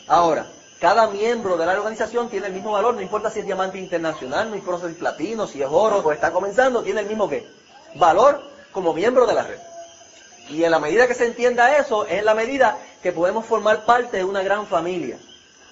Ahora, 0.07 0.45
cada 0.79 1.07
miembro 1.09 1.57
de 1.57 1.65
la 1.65 1.73
organización 1.73 2.29
tiene 2.29 2.47
el 2.47 2.53
mismo 2.53 2.71
valor, 2.71 2.93
no 2.93 3.01
importa 3.01 3.29
si 3.29 3.39
es 3.39 3.45
diamante 3.45 3.77
internacional, 3.77 4.49
no 4.49 4.55
importa 4.55 4.85
si 4.85 4.93
es 4.93 4.97
platino, 4.97 5.47
si 5.47 5.61
es 5.61 5.67
oro 5.69 5.97
o 5.97 6.11
está 6.13 6.31
comenzando, 6.31 6.83
tiene 6.83 7.01
el 7.01 7.07
mismo 7.07 7.27
qué? 7.27 7.45
Valor 7.95 8.41
como 8.71 8.93
miembro 8.93 9.27
de 9.27 9.33
la 9.33 9.43
red. 9.43 9.59
Y 10.47 10.63
en 10.63 10.71
la 10.71 10.79
medida 10.79 11.05
que 11.05 11.15
se 11.15 11.25
entienda 11.25 11.75
eso, 11.77 12.05
es 12.05 12.19
en 12.19 12.25
la 12.25 12.33
medida 12.33 12.77
que 13.03 13.11
podemos 13.11 13.45
formar 13.45 13.83
parte 13.83 14.15
de 14.15 14.23
una 14.23 14.41
gran 14.41 14.65
familia. 14.67 15.17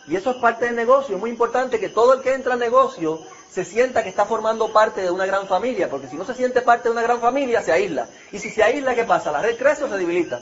Y 0.09 0.15
eso 0.15 0.31
es 0.31 0.37
parte 0.37 0.65
del 0.65 0.75
negocio. 0.75 1.15
Es 1.15 1.21
muy 1.21 1.29
importante 1.29 1.79
que 1.79 1.89
todo 1.89 2.15
el 2.15 2.21
que 2.21 2.33
entra 2.33 2.53
al 2.53 2.59
negocio 2.59 3.19
se 3.51 3.63
sienta 3.63 4.01
que 4.01 4.09
está 4.09 4.25
formando 4.25 4.73
parte 4.73 5.01
de 5.01 5.11
una 5.11 5.25
gran 5.27 5.47
familia, 5.47 5.89
porque 5.89 6.07
si 6.07 6.15
no 6.15 6.25
se 6.25 6.33
siente 6.33 6.61
parte 6.61 6.89
de 6.89 6.93
una 6.93 7.03
gran 7.03 7.21
familia, 7.21 7.61
se 7.61 7.71
aísla. 7.71 8.07
Y 8.31 8.39
si 8.39 8.49
se 8.49 8.63
aísla, 8.63 8.95
¿qué 8.95 9.03
pasa? 9.03 9.31
¿La 9.31 9.41
red 9.41 9.57
crece 9.57 9.83
o 9.83 9.89
se 9.89 9.97
debilita? 9.97 10.41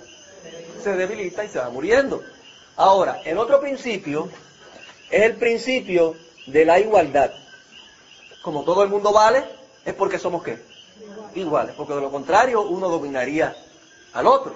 Se 0.82 0.96
debilita 0.96 1.44
y 1.44 1.50
se 1.50 1.60
va 1.60 1.70
muriendo. 1.70 2.24
Ahora, 2.78 3.22
el 3.26 3.38
otro 3.38 3.60
principio 3.60 4.30
es 5.10 5.22
el 5.22 5.36
principio 5.36 6.16
de 6.48 6.64
la 6.64 6.80
igualdad. 6.80 7.32
Como 8.42 8.64
todo 8.64 8.84
el 8.84 8.90
mundo 8.90 9.12
vale, 9.12 9.44
es 9.84 9.94
porque 9.94 10.18
somos 10.18 10.44
qué? 10.44 10.62
Iguales, 11.36 11.76
porque 11.76 11.94
de 11.94 12.02
lo 12.02 12.12
contrario 12.12 12.62
uno 12.62 12.88
dominaría 12.88 13.54
al 14.14 14.28
otro. 14.28 14.56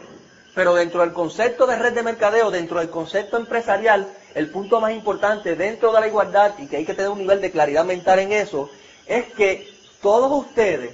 Pero 0.56 0.74
dentro 0.74 1.02
del 1.02 1.14
concepto 1.14 1.66
de 1.68 1.78
red 1.78 1.94
de 1.94 2.04
mercadeo, 2.04 2.52
dentro 2.52 2.80
del 2.80 2.90
concepto 2.90 3.38
empresarial, 3.38 4.08
el 4.36 4.50
punto 4.50 4.80
más 4.80 4.94
importante 4.94 5.56
dentro 5.56 5.92
de 5.92 6.00
la 6.00 6.08
igualdad 6.08 6.54
y 6.58 6.68
que 6.68 6.78
hay 6.78 6.86
que 6.86 6.94
tener 6.94 7.12
un 7.12 7.20
nivel 7.20 7.42
de 7.42 7.52
claridad 7.52 7.86
mental 7.86 8.20
en 8.20 8.32
eso, 8.32 8.70
es 9.06 9.26
que 9.34 9.70
todos 10.02 10.32
ustedes 10.46 10.92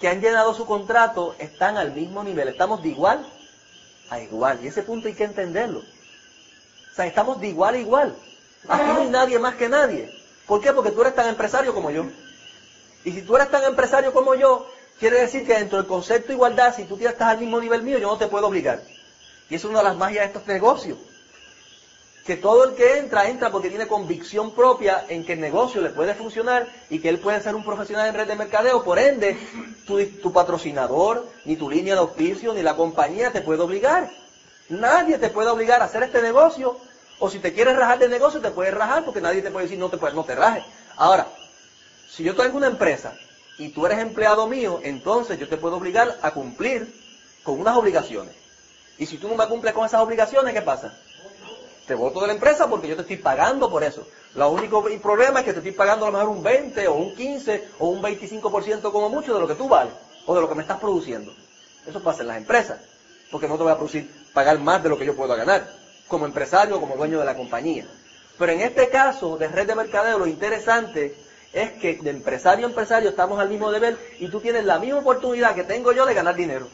que 0.00 0.08
han 0.08 0.20
llenado 0.20 0.54
su 0.54 0.66
contrato 0.66 1.34
están 1.38 1.76
al 1.76 1.92
mismo 1.92 2.24
nivel, 2.24 2.48
estamos 2.48 2.82
de 2.82 2.90
igual 2.90 3.26
a 4.10 4.20
igual. 4.20 4.60
Y 4.62 4.68
ese 4.68 4.82
punto 4.82 5.08
hay 5.08 5.14
que 5.14 5.24
entenderlo. 5.24 5.80
O 5.80 6.94
sea, 6.94 7.06
estamos 7.06 7.40
de 7.40 7.48
igual 7.48 7.74
a 7.74 7.78
igual. 7.78 8.16
Aquí 8.68 8.84
no 8.84 9.00
hay 9.00 9.08
nadie 9.08 9.38
más 9.38 9.54
que 9.56 9.68
nadie. 9.68 10.10
¿Por 10.46 10.60
qué? 10.60 10.72
Porque 10.72 10.90
tú 10.90 11.00
eres 11.00 11.14
tan 11.14 11.28
empresario 11.28 11.74
como 11.74 11.90
yo. 11.90 12.06
Y 13.04 13.12
si 13.12 13.22
tú 13.22 13.36
eres 13.36 13.50
tan 13.50 13.64
empresario 13.64 14.12
como 14.12 14.34
yo, 14.34 14.66
quiere 14.98 15.20
decir 15.20 15.46
que 15.46 15.54
dentro 15.54 15.78
del 15.78 15.86
concepto 15.86 16.28
de 16.28 16.34
igualdad, 16.34 16.74
si 16.74 16.84
tú 16.84 16.96
estás 16.96 17.28
al 17.28 17.38
mismo 17.38 17.60
nivel 17.60 17.82
mío, 17.82 17.98
yo 17.98 18.08
no 18.08 18.18
te 18.18 18.26
puedo 18.26 18.46
obligar. 18.46 18.82
Y 19.50 19.56
es 19.56 19.64
una 19.64 19.78
de 19.78 19.84
las 19.84 19.96
magias 19.96 20.24
de 20.24 20.26
estos 20.26 20.46
negocios. 20.46 20.98
Que 22.26 22.36
todo 22.36 22.64
el 22.64 22.74
que 22.74 22.98
entra, 22.98 23.28
entra 23.28 23.50
porque 23.50 23.68
tiene 23.68 23.86
convicción 23.86 24.54
propia 24.54 25.04
en 25.08 25.26
que 25.26 25.34
el 25.34 25.40
negocio 25.40 25.82
le 25.82 25.90
puede 25.90 26.14
funcionar 26.14 26.66
y 26.88 26.98
que 26.98 27.10
él 27.10 27.18
puede 27.18 27.42
ser 27.42 27.54
un 27.54 27.64
profesional 27.64 28.08
en 28.08 28.14
red 28.14 28.26
de 28.26 28.34
mercadeo. 28.34 28.82
Por 28.82 28.98
ende, 28.98 29.36
tu, 29.86 30.04
tu 30.06 30.32
patrocinador, 30.32 31.26
ni 31.44 31.56
tu 31.56 31.68
línea 31.68 31.94
de 31.94 32.00
auspicio, 32.00 32.54
ni 32.54 32.62
la 32.62 32.76
compañía 32.76 33.30
te 33.30 33.42
puede 33.42 33.62
obligar. 33.62 34.10
Nadie 34.70 35.18
te 35.18 35.28
puede 35.28 35.50
obligar 35.50 35.82
a 35.82 35.84
hacer 35.84 36.02
este 36.02 36.22
negocio. 36.22 36.78
O 37.18 37.30
si 37.30 37.38
te 37.38 37.52
quieres 37.52 37.76
rajar 37.76 37.98
del 37.98 38.10
negocio, 38.10 38.40
te 38.40 38.50
puedes 38.50 38.74
rajar 38.74 39.04
porque 39.04 39.20
nadie 39.20 39.42
te 39.42 39.50
puede 39.50 39.66
decir 39.66 39.78
no 39.78 39.90
te, 39.90 39.98
puedes, 39.98 40.14
no 40.14 40.24
te 40.24 40.34
rajes. 40.34 40.64
Ahora, 40.96 41.26
si 42.08 42.24
yo 42.24 42.34
tengo 42.34 42.56
una 42.56 42.66
empresa 42.68 43.14
y 43.58 43.68
tú 43.68 43.86
eres 43.86 43.98
empleado 43.98 44.46
mío, 44.46 44.80
entonces 44.82 45.38
yo 45.38 45.48
te 45.48 45.56
puedo 45.56 45.76
obligar 45.76 46.18
a 46.22 46.30
cumplir 46.32 46.92
con 47.42 47.60
unas 47.60 47.76
obligaciones. 47.76 48.34
Y 48.98 49.06
si 49.06 49.18
tú 49.18 49.28
no 49.28 49.36
me 49.36 49.46
cumples 49.46 49.74
con 49.74 49.84
esas 49.84 50.00
obligaciones, 50.00 50.54
¿qué 50.54 50.62
pasa? 50.62 50.96
Te 51.86 51.94
voto 51.94 52.20
de 52.20 52.28
la 52.28 52.32
empresa 52.32 52.68
porque 52.68 52.88
yo 52.88 52.96
te 52.96 53.02
estoy 53.02 53.16
pagando 53.18 53.70
por 53.70 53.84
eso. 53.84 54.06
Lo 54.34 54.50
único 54.50 54.82
problema 55.02 55.40
es 55.40 55.44
que 55.44 55.52
te 55.52 55.58
estoy 55.58 55.72
pagando 55.72 56.06
a 56.06 56.10
lo 56.10 56.18
mejor 56.18 56.30
un 56.30 56.42
20 56.42 56.88
o 56.88 56.94
un 56.94 57.14
15 57.14 57.68
o 57.78 57.88
un 57.88 58.02
25% 58.02 58.90
como 58.90 59.10
mucho 59.10 59.34
de 59.34 59.40
lo 59.40 59.46
que 59.46 59.54
tú 59.54 59.68
vales. 59.68 59.92
o 60.26 60.34
de 60.34 60.40
lo 60.40 60.48
que 60.48 60.54
me 60.54 60.62
estás 60.62 60.78
produciendo. 60.78 61.32
Eso 61.86 62.02
pasa 62.02 62.22
en 62.22 62.28
las 62.28 62.38
empresas, 62.38 62.78
porque 63.30 63.46
no 63.46 63.56
te 63.56 63.62
voy 63.62 63.72
a 63.72 63.76
producir, 63.76 64.10
pagar 64.32 64.58
más 64.58 64.82
de 64.82 64.88
lo 64.88 64.98
que 64.98 65.04
yo 65.04 65.14
puedo 65.14 65.36
ganar, 65.36 65.68
como 66.08 66.24
empresario 66.24 66.76
o 66.76 66.80
como 66.80 66.96
dueño 66.96 67.18
de 67.18 67.24
la 67.26 67.36
compañía. 67.36 67.84
Pero 68.38 68.52
en 68.52 68.60
este 68.60 68.88
caso 68.88 69.36
de 69.36 69.48
red 69.48 69.66
de 69.66 69.74
mercadeo, 69.74 70.18
lo 70.18 70.26
interesante 70.26 71.14
es 71.52 71.72
que 71.72 71.98
de 72.00 72.10
empresario 72.10 72.66
a 72.66 72.68
empresario 72.68 73.10
estamos 73.10 73.38
al 73.38 73.48
mismo 73.48 73.70
nivel 73.70 73.96
y 74.18 74.28
tú 74.28 74.40
tienes 74.40 74.64
la 74.64 74.78
misma 74.78 75.00
oportunidad 75.00 75.54
que 75.54 75.62
tengo 75.62 75.92
yo 75.92 76.04
de 76.04 76.14
ganar 76.14 76.34
dinero. 76.34 76.68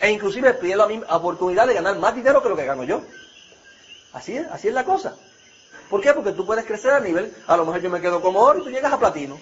E 0.00 0.10
inclusive 0.10 0.54
tienes 0.54 0.78
la 0.78 0.86
misma 0.86 1.14
oportunidad 1.14 1.66
de 1.66 1.74
ganar 1.74 1.96
más 1.98 2.14
dinero 2.14 2.42
que 2.42 2.48
lo 2.48 2.56
que 2.56 2.64
gano 2.64 2.84
yo. 2.84 3.02
Así 4.14 4.36
es, 4.36 4.46
así 4.50 4.68
es 4.68 4.74
la 4.74 4.84
cosa. 4.84 5.14
¿Por 5.90 6.00
qué? 6.00 6.14
Porque 6.14 6.32
tú 6.32 6.46
puedes 6.46 6.64
crecer 6.64 6.92
a 6.92 7.00
nivel, 7.00 7.34
a 7.46 7.56
lo 7.56 7.66
mejor 7.66 7.82
yo 7.82 7.90
me 7.90 8.00
quedo 8.00 8.22
como 8.22 8.40
oro 8.40 8.60
y 8.60 8.62
tú 8.64 8.70
llegas 8.70 8.92
a 8.92 8.98
platino. 8.98 9.38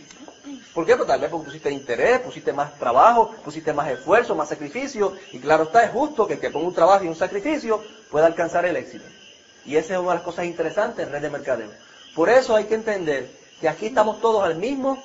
¿Por 0.75 0.87
qué? 0.87 0.97
Pues 0.97 1.07
tal 1.07 1.21
vez 1.21 1.31
porque 1.31 1.47
pusiste 1.47 1.71
interés, 1.71 2.21
pusiste 2.21 2.53
más 2.53 2.77
trabajo, 2.79 3.31
pusiste 3.45 3.73
más 3.73 3.91
esfuerzo, 3.91 4.35
más 4.35 4.49
sacrificio. 4.49 5.13
Y 5.31 5.39
claro 5.39 5.65
está, 5.65 5.85
es 5.85 5.93
justo 5.93 6.27
que 6.27 6.35
el 6.35 6.41
que 6.41 6.51
ponga 6.51 6.67
un 6.67 6.75
trabajo 6.75 7.05
y 7.05 7.09
un 7.09 7.15
sacrificio 7.15 7.83
pueda 8.11 8.27
alcanzar 8.27 8.65
el 8.65 8.77
éxito. 8.77 9.05
Y 9.67 9.77
esa 9.77 9.95
es 9.95 10.01
una 10.01 10.11
de 10.11 10.15
las 10.17 10.25
cosas 10.25 10.47
interesantes 10.47 11.07
en 11.07 11.13
red 11.13 11.23
de 11.23 11.31
mercadeo. 11.31 11.71
Por 12.15 12.31
eso 12.31 12.57
hay 12.57 12.65
que 12.65 12.75
entender 12.75 13.31
que 13.61 13.69
aquí 13.69 13.87
estamos 13.87 14.21
todos 14.21 14.43
al 14.43 14.57
mismo 14.57 15.03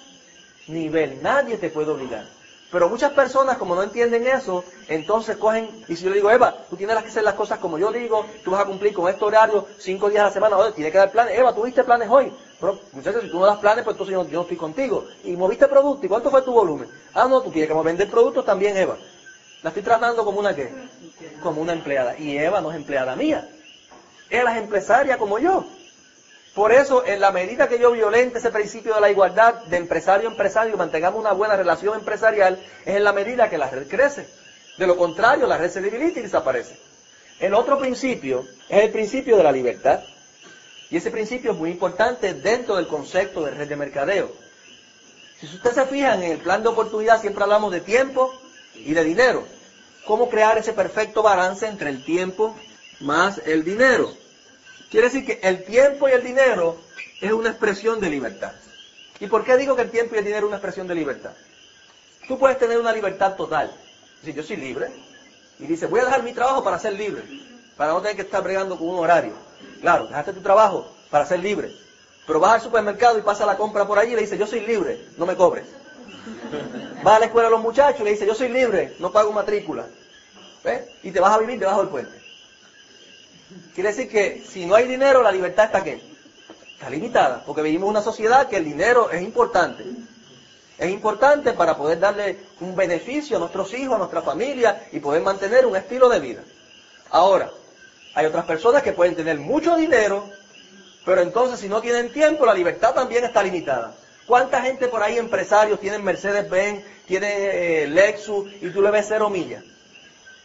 nivel. 0.68 1.22
Nadie 1.22 1.58
te 1.58 1.70
puede 1.70 1.92
obligar. 1.92 2.26
Pero 2.72 2.90
muchas 2.90 3.14
personas, 3.14 3.58
como 3.58 3.76
no 3.76 3.84
entienden 3.84 4.28
eso, 4.28 4.64
entonces 4.90 5.38
cogen, 5.38 5.70
y 5.88 5.96
si 5.96 6.04
yo 6.04 6.10
le 6.10 6.18
digo, 6.18 6.30
Eva, 6.30 6.54
tú 6.70 6.76
tienes 6.76 6.98
que 6.98 7.08
hacer 7.08 7.24
las 7.24 7.36
cosas 7.36 7.60
como 7.60 7.78
yo 7.78 7.92
digo, 7.92 8.26
tú 8.44 8.52
vas 8.52 8.62
a 8.62 8.66
cumplir 8.66 8.94
con 8.94 9.10
este 9.10 9.24
horario 9.24 9.66
cinco 9.80 10.10
días 10.10 10.22
a 10.22 10.26
la 10.26 10.32
semana, 10.32 10.58
oye, 10.58 10.74
tienes 10.74 10.92
que 10.92 10.98
dar 10.98 11.12
planes. 11.12 11.38
Eva, 11.38 11.54
¿tú 11.54 11.64
viste 11.64 11.84
planes 11.86 12.10
hoy? 12.10 12.32
Pero, 12.60 12.78
muchachos, 12.92 13.24
si 13.24 13.30
tú 13.30 13.40
no 13.40 13.46
das 13.46 13.60
planes, 13.60 13.86
pues 13.86 13.94
entonces 13.94 14.14
yo, 14.14 14.24
yo 14.26 14.40
no 14.40 14.42
estoy 14.42 14.58
contigo. 14.58 15.06
Y 15.24 15.32
moviste 15.38 15.68
producto, 15.68 16.06
¿y 16.06 16.10
cuánto 16.10 16.30
fue 16.30 16.42
tu 16.42 16.52
volumen? 16.52 16.90
Ah, 17.14 17.28
no, 17.30 17.42
tú 17.42 17.52
tienes 17.52 17.70
que 17.70 17.84
vender 17.84 18.10
productos 18.10 18.44
también, 18.44 18.76
Eva. 18.76 18.98
La 19.64 19.70
estoy 19.70 19.84
tratando 19.84 20.26
como 20.26 20.40
una 20.40 20.54
qué? 20.54 20.70
Como 21.42 21.62
una 21.62 21.74
empleada. 21.74 22.18
Y 22.18 22.38
Eva 22.38 22.60
no 22.60 22.72
es 22.72 22.78
empleada 22.78 23.16
mía. 23.16 23.48
Ella 24.30 24.52
es 24.52 24.58
empresaria 24.58 25.18
como 25.18 25.40
yo. 25.40 25.66
Por 26.58 26.72
eso, 26.72 27.06
en 27.06 27.22
la 27.22 27.30
medida 27.30 27.70
que 27.70 27.78
yo 27.78 27.92
violente 27.92 28.40
ese 28.40 28.50
principio 28.50 28.96
de 28.96 29.02
la 29.02 29.12
igualdad 29.12 29.66
de 29.66 29.78
empresario 29.78 30.28
a 30.28 30.32
empresario 30.32 30.76
mantengamos 30.76 31.20
una 31.20 31.32
buena 31.32 31.56
relación 31.56 32.00
empresarial, 32.00 32.58
es 32.84 32.96
en 32.96 33.04
la 33.04 33.14
medida 33.14 33.48
que 33.48 33.60
la 33.60 33.70
red 33.70 33.88
crece. 33.88 34.28
De 34.76 34.88
lo 34.88 34.98
contrario, 34.98 35.46
la 35.46 35.60
red 35.60 35.70
se 35.70 35.82
debilita 35.82 36.20
y 36.20 36.24
desaparece. 36.24 36.80
El 37.40 37.54
otro 37.54 37.78
principio 37.78 38.44
es 38.70 38.86
el 38.86 38.90
principio 38.90 39.38
de 39.38 39.44
la 39.44 39.52
libertad. 39.52 40.00
Y 40.90 40.98
ese 40.98 41.12
principio 41.12 41.52
es 41.52 41.58
muy 41.60 41.70
importante 41.70 42.34
dentro 42.34 42.78
del 42.78 42.88
concepto 42.88 43.46
de 43.46 43.52
red 43.52 43.70
de 43.70 43.76
mercadeo. 43.76 44.32
Si 45.40 45.46
ustedes 45.46 45.76
se 45.76 45.86
fijan 45.86 46.24
en 46.24 46.32
el 46.32 46.40
plan 46.40 46.64
de 46.64 46.70
oportunidad, 46.70 47.22
siempre 47.22 47.44
hablamos 47.44 47.72
de 47.72 47.82
tiempo 47.82 48.34
y 48.74 48.96
de 48.96 49.04
dinero. 49.04 49.46
¿Cómo 50.08 50.28
crear 50.28 50.58
ese 50.58 50.74
perfecto 50.74 51.22
balance 51.22 51.68
entre 51.68 51.92
el 51.92 52.04
tiempo 52.04 52.56
más 53.00 53.40
el 53.46 53.64
dinero? 53.64 54.12
Quiere 54.90 55.08
decir 55.08 55.26
que 55.26 55.40
el 55.44 55.64
tiempo 55.64 56.08
y 56.08 56.14
el 56.14 56.24
dinero 56.24 56.78
es 57.20 57.32
una 57.32 57.50
expresión 57.50 58.00
de 58.00 58.10
libertad. 58.10 58.54
¿Y 59.20 59.28
por 59.28 59.44
qué 59.44 59.58
digo 59.58 59.76
que 59.76 59.82
el 59.82 59.92
tiempo 59.92 60.16
y 60.16 60.20
el 60.20 60.26
dinero 60.26 60.46
es 60.46 60.50
una 60.50 60.58
expresión 60.58 60.88
de 60.88 60.96
libertad? 60.96 61.32
Tú 62.28 62.38
puedes 62.38 62.58
tener 62.58 62.80
una 62.80 62.94
libertad 62.94 63.36
total. 63.36 63.72
Si 64.24 64.34
yo 64.34 64.44
soy 64.44 64.58
libre, 64.58 64.92
y 65.60 65.66
dices, 65.66 65.90
voy 65.90 66.02
a 66.02 66.06
dejar 66.06 66.24
mi 66.24 66.34
trabajo 66.34 66.64
para 66.64 66.80
ser 66.80 66.94
libre, 66.94 67.24
para 67.76 67.94
no 67.94 68.02
tener 68.02 68.16
que 68.16 68.22
estar 68.22 68.44
bregando 68.44 68.78
con 68.78 68.90
un 68.90 69.00
horario. 69.00 69.34
Claro, 69.82 70.08
dejaste 70.08 70.34
tu 70.34 70.42
trabajo 70.42 70.92
para 71.10 71.26
ser 71.26 71.40
libre. 71.40 71.72
Pero 72.26 72.40
vas 72.40 72.54
al 72.54 72.62
supermercado 72.62 73.18
y 73.18 73.22
pasa 73.22 73.46
la 73.46 73.58
compra 73.58 73.88
por 73.88 73.98
allí 73.98 74.12
y 74.12 74.16
le 74.16 74.22
dices, 74.22 74.38
yo 74.38 74.46
soy 74.46 74.62
libre, 74.62 75.06
no 75.18 75.26
me 75.26 75.36
cobres. 75.36 75.66
Vas 77.04 77.16
a 77.16 77.20
la 77.20 77.26
escuela 77.26 77.48
a 77.48 77.52
los 77.52 77.62
muchachos 77.62 78.02
y 78.02 78.04
le 78.04 78.12
dices, 78.12 78.28
yo 78.28 78.36
soy 78.36 78.50
libre, 78.50 78.96
no 79.00 79.12
pago 79.12 79.32
matrícula. 79.32 79.86
¿Ves? 80.64 80.84
Y 81.04 81.12
te 81.12 81.20
vas 81.20 81.34
a 81.34 81.40
vivir 81.40 81.58
debajo 81.58 81.82
del 81.82 81.90
puente. 81.90 82.27
Quiere 83.74 83.90
decir 83.90 84.10
que 84.10 84.44
si 84.48 84.66
no 84.66 84.76
hay 84.76 84.88
dinero, 84.88 85.22
la 85.22 85.32
libertad 85.32 85.66
está 85.66 85.84
qué? 85.84 86.02
Está 86.74 86.90
limitada, 86.90 87.44
porque 87.46 87.62
vivimos 87.62 87.88
en 87.88 87.92
una 87.92 88.02
sociedad 88.02 88.48
que 88.48 88.58
el 88.58 88.66
dinero 88.66 89.10
es 89.10 89.22
importante. 89.22 89.84
Es 90.78 90.92
importante 90.92 91.54
para 91.54 91.76
poder 91.76 92.00
darle 92.00 92.38
un 92.60 92.76
beneficio 92.76 93.38
a 93.38 93.40
nuestros 93.40 93.74
hijos, 93.74 93.96
a 93.96 94.00
nuestra 94.00 94.22
familia 94.22 94.88
y 94.92 95.00
poder 95.00 95.22
mantener 95.24 95.66
un 95.66 95.76
estilo 95.76 96.08
de 96.10 96.20
vida. 96.20 96.44
Ahora, 97.10 97.50
hay 98.14 98.26
otras 98.26 98.46
personas 98.46 98.84
que 98.84 98.94
pueden 98.94 99.16
tener 99.16 99.38
mucho 99.40 99.76
dinero, 99.76 100.30
pero 101.06 101.22
entonces 101.22 101.60
si 101.60 101.70
no 101.70 101.82
tienen 101.82 102.12
tiempo, 102.12 102.46
la 102.46 102.54
libertad 102.54 102.94
también 102.94 103.24
está 103.24 103.42
limitada. 103.42 103.96
¿Cuánta 104.28 104.62
gente 104.62 104.88
por 104.88 105.02
ahí, 105.02 105.18
empresarios, 105.18 105.80
tienen 105.80 106.04
Mercedes-Benz, 106.04 106.84
tienen 107.08 107.32
eh, 107.34 107.88
Lexus 107.88 108.52
y 108.62 108.70
tú 108.70 108.82
le 108.82 108.92
ves 108.92 109.06
cero 109.08 109.30
millas? 109.30 109.64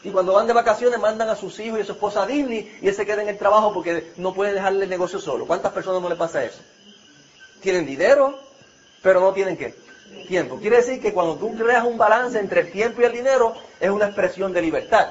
Y 0.05 0.11
cuando 0.11 0.33
van 0.33 0.47
de 0.47 0.53
vacaciones 0.53 0.99
mandan 0.99 1.29
a 1.29 1.37
sus 1.37 1.59
hijos 1.61 1.79
y 1.79 1.83
a 1.83 1.85
su 1.85 1.93
esposa 1.93 2.25
a 2.25 2.27
Disney 2.27 2.79
y 2.83 2.89
él 2.89 2.95
se 2.95 3.07
queda 3.07 3.23
en 3.23 3.29
el 3.29 3.39
trabajo 3.39 3.73
porque 3.73 4.13
no 4.17 4.35
puede 4.35 4.53
dejarle 4.53 4.85
el 4.85 4.91
negocio 4.91 5.21
solo. 5.21 5.47
¿Cuántas 5.47 5.73
personas 5.73 6.03
no 6.03 6.09
le 6.09 6.17
pasa 6.17 6.45
eso? 6.45 6.61
Tienen 7.61 7.87
dinero, 7.87 8.37
pero 9.01 9.21
no 9.21 9.33
tienen 9.33 9.57
qué? 9.57 9.75
Tiempo. 10.27 10.59
Quiere 10.59 10.79
decir 10.79 11.01
que 11.01 11.13
cuando 11.13 11.37
tú 11.37 11.55
creas 11.57 11.85
un 11.85 11.97
balance 11.97 12.39
entre 12.39 12.63
el 12.63 12.73
tiempo 12.73 13.01
y 13.01 13.05
el 13.05 13.13
dinero, 13.13 13.55
es 13.79 13.91
una 13.91 14.07
expresión 14.07 14.53
de 14.53 14.61
libertad. 14.61 15.09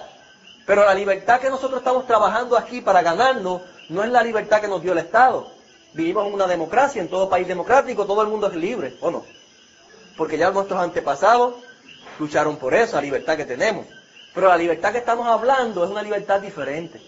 Pero 0.65 0.85
la 0.85 0.93
libertad 0.93 1.39
que 1.39 1.49
nosotros 1.49 1.79
estamos 1.79 2.05
trabajando 2.05 2.57
aquí 2.57 2.81
para 2.81 3.01
ganarnos 3.01 3.61
no 3.89 4.03
es 4.03 4.09
la 4.09 4.21
libertad 4.21 4.59
que 4.59 4.67
nos 4.67 4.81
dio 4.81 4.91
el 4.91 4.99
Estado. 4.99 5.47
Vivimos 5.93 6.27
en 6.27 6.33
una 6.33 6.47
democracia, 6.47 7.01
en 7.01 7.09
todo 7.09 7.29
país 7.29 7.47
democrático, 7.47 8.05
todo 8.05 8.21
el 8.21 8.27
mundo 8.27 8.47
es 8.47 8.55
libre, 8.55 8.95
¿o 9.01 9.09
no? 9.09 9.25
Porque 10.17 10.37
ya 10.37 10.51
nuestros 10.51 10.79
antepasados 10.79 11.55
lucharon 12.19 12.57
por 12.57 12.73
eso, 12.73 12.95
la 12.97 13.01
libertad 13.01 13.37
que 13.37 13.45
tenemos. 13.45 13.85
Pero 14.33 14.47
la 14.47 14.57
libertad 14.57 14.91
que 14.91 14.99
estamos 14.99 15.27
hablando 15.27 15.83
es 15.83 15.89
una 15.89 16.01
libertad 16.01 16.39
diferente. 16.39 17.01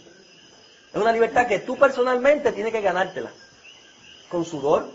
Es 0.93 1.01
una 1.01 1.11
libertad 1.11 1.47
que 1.47 1.59
tú 1.59 1.77
personalmente 1.77 2.51
tienes 2.51 2.73
que 2.73 2.81
ganártela. 2.81 3.31
Con 4.29 4.45
sudor, 4.45 4.89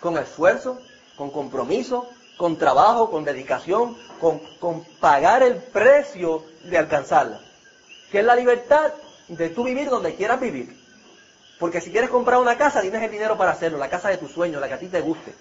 con 0.00 0.16
esfuerzo, 0.16 0.80
con 1.16 1.30
compromiso, 1.30 2.08
con 2.36 2.56
trabajo, 2.56 3.10
con 3.10 3.24
dedicación, 3.24 3.96
con, 4.20 4.38
con 4.58 4.84
pagar 5.00 5.42
el 5.42 5.56
precio 5.56 6.44
de 6.64 6.78
alcanzarla. 6.78 7.40
Que 8.10 8.20
es 8.20 8.24
la 8.24 8.34
libertad 8.34 8.92
de 9.28 9.50
tú 9.50 9.64
vivir 9.64 9.90
donde 9.90 10.14
quieras 10.14 10.40
vivir. 10.40 10.76
Porque 11.58 11.82
si 11.82 11.92
quieres 11.92 12.08
comprar 12.08 12.40
una 12.40 12.56
casa, 12.56 12.80
tienes 12.80 13.02
el 13.02 13.10
dinero 13.10 13.36
para 13.36 13.50
hacerlo, 13.50 13.76
la 13.76 13.90
casa 13.90 14.08
de 14.08 14.16
tus 14.16 14.32
sueños, 14.32 14.60
la 14.60 14.68
que 14.68 14.74
a 14.74 14.78
ti 14.78 14.86
te 14.86 15.02
guste. 15.02 15.34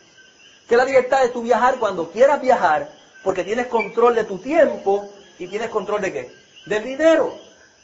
Que 0.68 0.76
es 0.76 0.78
la 0.78 0.86
libertad 0.86 1.22
de 1.22 1.30
tú 1.30 1.42
viajar 1.42 1.80
cuando 1.80 2.12
quieras 2.12 2.42
viajar, 2.42 2.90
porque 3.24 3.46
tienes 3.46 3.68
control 3.68 4.16
de 4.16 4.26
tu 4.26 4.38
tiempo 4.38 5.10
y 5.40 5.48
tienes 5.48 5.70
control 5.70 6.02
de 6.02 6.14
qué? 6.14 6.32
Del 6.66 6.84
dinero. 6.84 7.34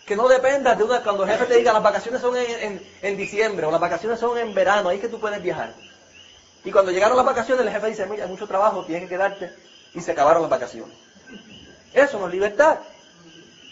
Que 0.05 0.15
no 0.15 0.27
dependas 0.27 0.77
de 0.77 0.83
una, 0.83 1.01
cuando 1.01 1.23
el 1.23 1.31
jefe 1.31 1.45
te 1.45 1.57
diga 1.57 1.73
las 1.73 1.81
vacaciones 1.81 2.21
son 2.21 2.37
en, 2.37 2.79
en, 3.01 3.17
diciembre 3.17 3.65
o 3.65 3.71
las 3.71 3.81
vacaciones 3.81 4.19
son 4.19 4.37
en 4.37 4.53
verano, 4.53 4.89
ahí 4.89 4.97
es 4.97 5.01
que 5.01 5.07
tú 5.07 5.19
puedes 5.19 5.41
viajar. 5.41 5.73
Y 6.63 6.71
cuando 6.71 6.91
llegaron 6.91 7.17
las 7.17 7.25
vacaciones 7.25 7.65
el 7.65 7.71
jefe 7.71 7.87
dice, 7.87 8.05
mira, 8.05 8.25
hay 8.25 8.29
mucho 8.29 8.45
trabajo, 8.45 8.85
tienes 8.85 9.03
que 9.03 9.15
quedarte 9.15 9.51
y 9.95 10.01
se 10.01 10.11
acabaron 10.11 10.43
las 10.43 10.51
vacaciones. 10.51 10.95
Eso 11.91 12.19
no 12.19 12.27
es 12.27 12.33
libertad. 12.33 12.77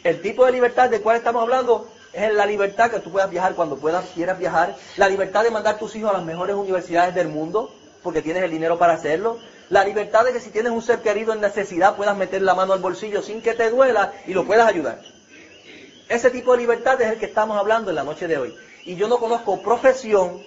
El 0.04 0.22
tipo 0.22 0.46
de 0.46 0.54
libertad 0.54 0.90
del 0.90 1.02
cual 1.02 1.18
estamos 1.18 1.44
hablando 1.44 1.88
es 2.14 2.34
la 2.34 2.46
libertad 2.46 2.90
que 2.90 3.00
tú 3.00 3.12
puedas 3.12 3.30
viajar 3.30 3.54
cuando 3.54 3.78
puedas, 3.78 4.06
quieras 4.16 4.40
viajar, 4.40 4.76
la 4.98 5.10
libertad 5.10 5.44
de 5.44 5.52
mandar 5.52 5.78
tus 5.78 5.96
hijos 5.96 6.12
a 6.12 6.18
las 6.18 6.24
mejores 6.24 6.56
universidades 6.56 7.14
del 7.14 7.28
mundo, 7.28 7.74
porque 8.02 8.22
tienes 8.22 8.44
el 8.44 8.52
dinero 8.52 8.78
para 8.78 8.94
hacerlo, 8.94 9.40
la 9.70 9.84
libertad 9.84 10.26
de 10.26 10.34
que 10.34 10.40
si 10.40 10.50
tienes 10.50 10.72
un 10.72 10.82
ser 10.82 11.00
querido 11.02 11.34
en 11.34 11.42
necesidad 11.42 11.96
puedas 11.96 12.18
meter 12.18 12.42
la 12.42 12.56
mano 12.56 12.74
al 12.74 12.80
bolsillo 12.80 13.22
sin 13.22 13.42
que 13.42 13.54
te 13.54 13.70
duela 13.70 14.14
y 14.28 14.34
lo 14.34 14.46
puedas 14.46 14.68
ayudar. 14.68 15.02
Ese 16.10 16.30
tipo 16.30 16.52
de 16.52 16.60
libertad 16.60 17.02
es 17.02 17.12
el 17.12 17.20
que 17.20 17.26
estamos 17.26 17.58
hablando 17.58 17.90
en 17.90 17.96
la 17.96 18.04
noche 18.04 18.28
de 18.28 18.38
hoy. 18.38 18.56
Y 18.86 18.96
yo 18.96 19.08
no 19.08 19.18
conozco 19.18 19.62
profesión 19.62 20.44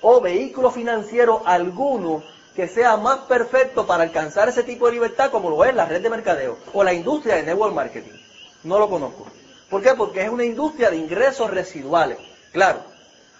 o 0.00 0.20
vehículo 0.20 0.70
financiero 0.70 1.42
alguno 1.44 2.22
que 2.56 2.66
sea 2.66 2.96
más 2.96 3.20
perfecto 3.20 3.86
para 3.86 4.02
alcanzar 4.02 4.48
ese 4.48 4.64
tipo 4.64 4.86
de 4.86 4.92
libertad 4.92 5.30
como 5.30 5.50
lo 5.50 5.64
es 5.64 5.74
la 5.74 5.84
red 5.84 6.02
de 6.02 6.10
mercadeo 6.10 6.58
o 6.72 6.82
la 6.82 6.92
industria 6.92 7.36
de 7.36 7.44
network 7.44 7.74
marketing. 7.74 8.18
No 8.64 8.78
lo 8.78 8.88
conozco. 8.88 9.26
¿Por 9.70 9.82
qué? 9.82 9.94
Porque 9.94 10.22
es 10.22 10.30
una 10.30 10.44
industria 10.44 10.90
de 10.90 10.96
ingresos 10.96 11.50
residuales. 11.50 12.18
Claro, 12.52 12.80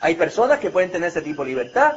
hay 0.01 0.15
personas 0.15 0.61
que 0.61 0.71
pueden 0.71 0.93
tener 0.93 1.09
ese 1.09 1.23
tipo 1.23 1.43
de 1.43 1.49
libertad, 1.49 1.97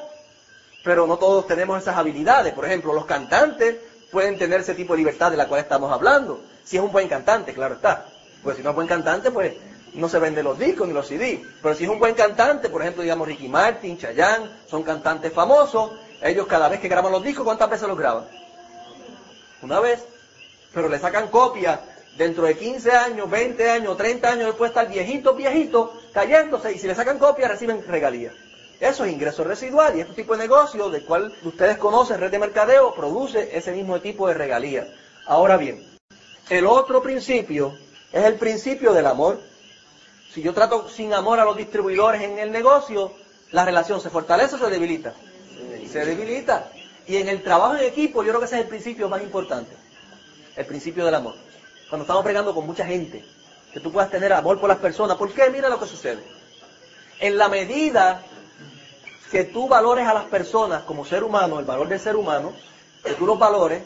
pero 0.83 1.07
no 1.07 1.17
todos 1.17 1.47
tenemos 1.47 1.81
esas 1.81 1.97
habilidades. 1.97 2.53
Por 2.53 2.65
ejemplo, 2.65 2.93
los 2.93 3.05
cantantes 3.05 3.77
pueden 4.11 4.37
tener 4.37 4.61
ese 4.61 4.73
tipo 4.73 4.93
de 4.93 4.99
libertad 4.99 5.31
de 5.31 5.37
la 5.37 5.47
cual 5.47 5.61
estamos 5.61 5.91
hablando. 5.91 6.41
Si 6.63 6.77
es 6.77 6.83
un 6.83 6.91
buen 6.91 7.07
cantante, 7.07 7.53
claro 7.53 7.75
está. 7.75 8.05
Pues 8.43 8.57
si 8.57 8.63
no 8.63 8.71
es 8.71 8.75
buen 8.75 8.87
cantante, 8.87 9.31
pues 9.31 9.53
no 9.93 10.07
se 10.09 10.19
venden 10.19 10.45
los 10.45 10.57
discos 10.57 10.87
ni 10.87 10.93
los 10.93 11.07
CD. 11.07 11.43
Pero 11.61 11.75
si 11.75 11.83
es 11.83 11.89
un 11.89 11.99
buen 11.99 12.15
cantante, 12.15 12.69
por 12.69 12.81
ejemplo, 12.81 13.03
digamos 13.03 13.27
Ricky 13.27 13.47
Martin, 13.47 13.97
Chayanne, 13.97 14.49
son 14.67 14.83
cantantes 14.83 15.31
famosos, 15.33 15.91
ellos 16.21 16.47
cada 16.47 16.69
vez 16.69 16.79
que 16.79 16.87
graban 16.87 17.11
los 17.11 17.23
discos, 17.23 17.43
¿cuántas 17.43 17.69
veces 17.69 17.87
los 17.87 17.97
graban? 17.97 18.25
Una 19.61 19.79
vez. 19.79 20.03
Pero 20.73 20.87
le 20.87 20.99
sacan 20.99 21.27
copias 21.27 21.79
dentro 22.17 22.43
de 22.45 22.57
15 22.57 22.91
años, 22.91 23.29
20 23.29 23.69
años, 23.69 23.97
30 23.97 24.29
años 24.29 24.45
después 24.47 24.69
estar 24.69 24.87
viejitos, 24.87 25.35
viejitos, 25.35 25.89
cayéndose, 26.13 26.71
y 26.73 26.79
si 26.79 26.87
le 26.87 26.95
sacan 26.95 27.19
copias 27.19 27.51
reciben 27.51 27.83
regalías. 27.85 28.33
Eso 28.81 29.05
es 29.05 29.13
ingreso 29.13 29.43
residual 29.43 29.95
y 29.95 30.01
este 30.01 30.13
tipo 30.15 30.33
de 30.33 30.39
negocio, 30.39 30.89
del 30.89 31.05
cual 31.05 31.31
ustedes 31.43 31.77
conocen, 31.77 32.19
red 32.19 32.31
de 32.31 32.39
mercadeo, 32.39 32.95
produce 32.95 33.55
ese 33.55 33.71
mismo 33.73 34.01
tipo 34.01 34.27
de 34.27 34.33
regalías. 34.33 34.87
Ahora 35.27 35.55
bien, 35.55 35.85
El 36.49 36.65
otro 36.65 37.01
principio 37.01 37.77
es 38.11 38.25
el 38.25 38.35
principio 38.35 38.91
del 38.91 39.05
amor. 39.05 39.39
Si 40.33 40.41
yo 40.41 40.53
trato 40.53 40.89
sin 40.89 41.13
amor 41.13 41.39
a 41.39 41.45
los 41.45 41.55
distribuidores 41.55 42.23
en 42.23 42.39
el 42.39 42.51
negocio, 42.51 43.13
la 43.51 43.63
relación 43.63 44.01
se 44.01 44.09
fortalece 44.09 44.55
o 44.55 44.57
se 44.57 44.69
debilita. 44.69 45.13
Se 45.89 46.03
debilita. 46.03 46.71
Y 47.07 47.17
en 47.17 47.29
el 47.29 47.43
trabajo 47.43 47.75
en 47.75 47.83
equipo, 47.83 48.23
yo 48.23 48.29
creo 48.29 48.39
que 48.39 48.47
ese 48.47 48.55
es 48.55 48.63
el 48.63 48.67
principio 48.67 49.07
más 49.07 49.21
importante. 49.21 49.75
El 50.55 50.65
principio 50.65 51.05
del 51.05 51.15
amor. 51.15 51.35
Cuando 51.87 52.03
estamos 52.03 52.23
pregando 52.23 52.53
con 52.55 52.65
mucha 52.65 52.85
gente, 52.85 53.23
que 53.71 53.79
tú 53.79 53.91
puedas 53.91 54.09
tener 54.09 54.33
amor 54.33 54.59
por 54.59 54.69
las 54.69 54.79
personas. 54.79 55.17
¿Por 55.17 55.31
qué? 55.31 55.49
Mira 55.51 55.69
lo 55.69 55.79
que 55.79 55.85
sucede. 55.85 56.23
En 57.19 57.37
la 57.37 57.47
medida 57.47 58.25
que 59.31 59.45
tú 59.45 59.67
valores 59.67 60.05
a 60.07 60.13
las 60.13 60.25
personas 60.25 60.83
como 60.83 61.05
ser 61.05 61.23
humano, 61.23 61.57
el 61.57 61.65
valor 61.65 61.87
del 61.87 61.99
ser 61.99 62.17
humano, 62.17 62.51
que 63.03 63.13
tú 63.13 63.25
los 63.25 63.39
valores, 63.39 63.81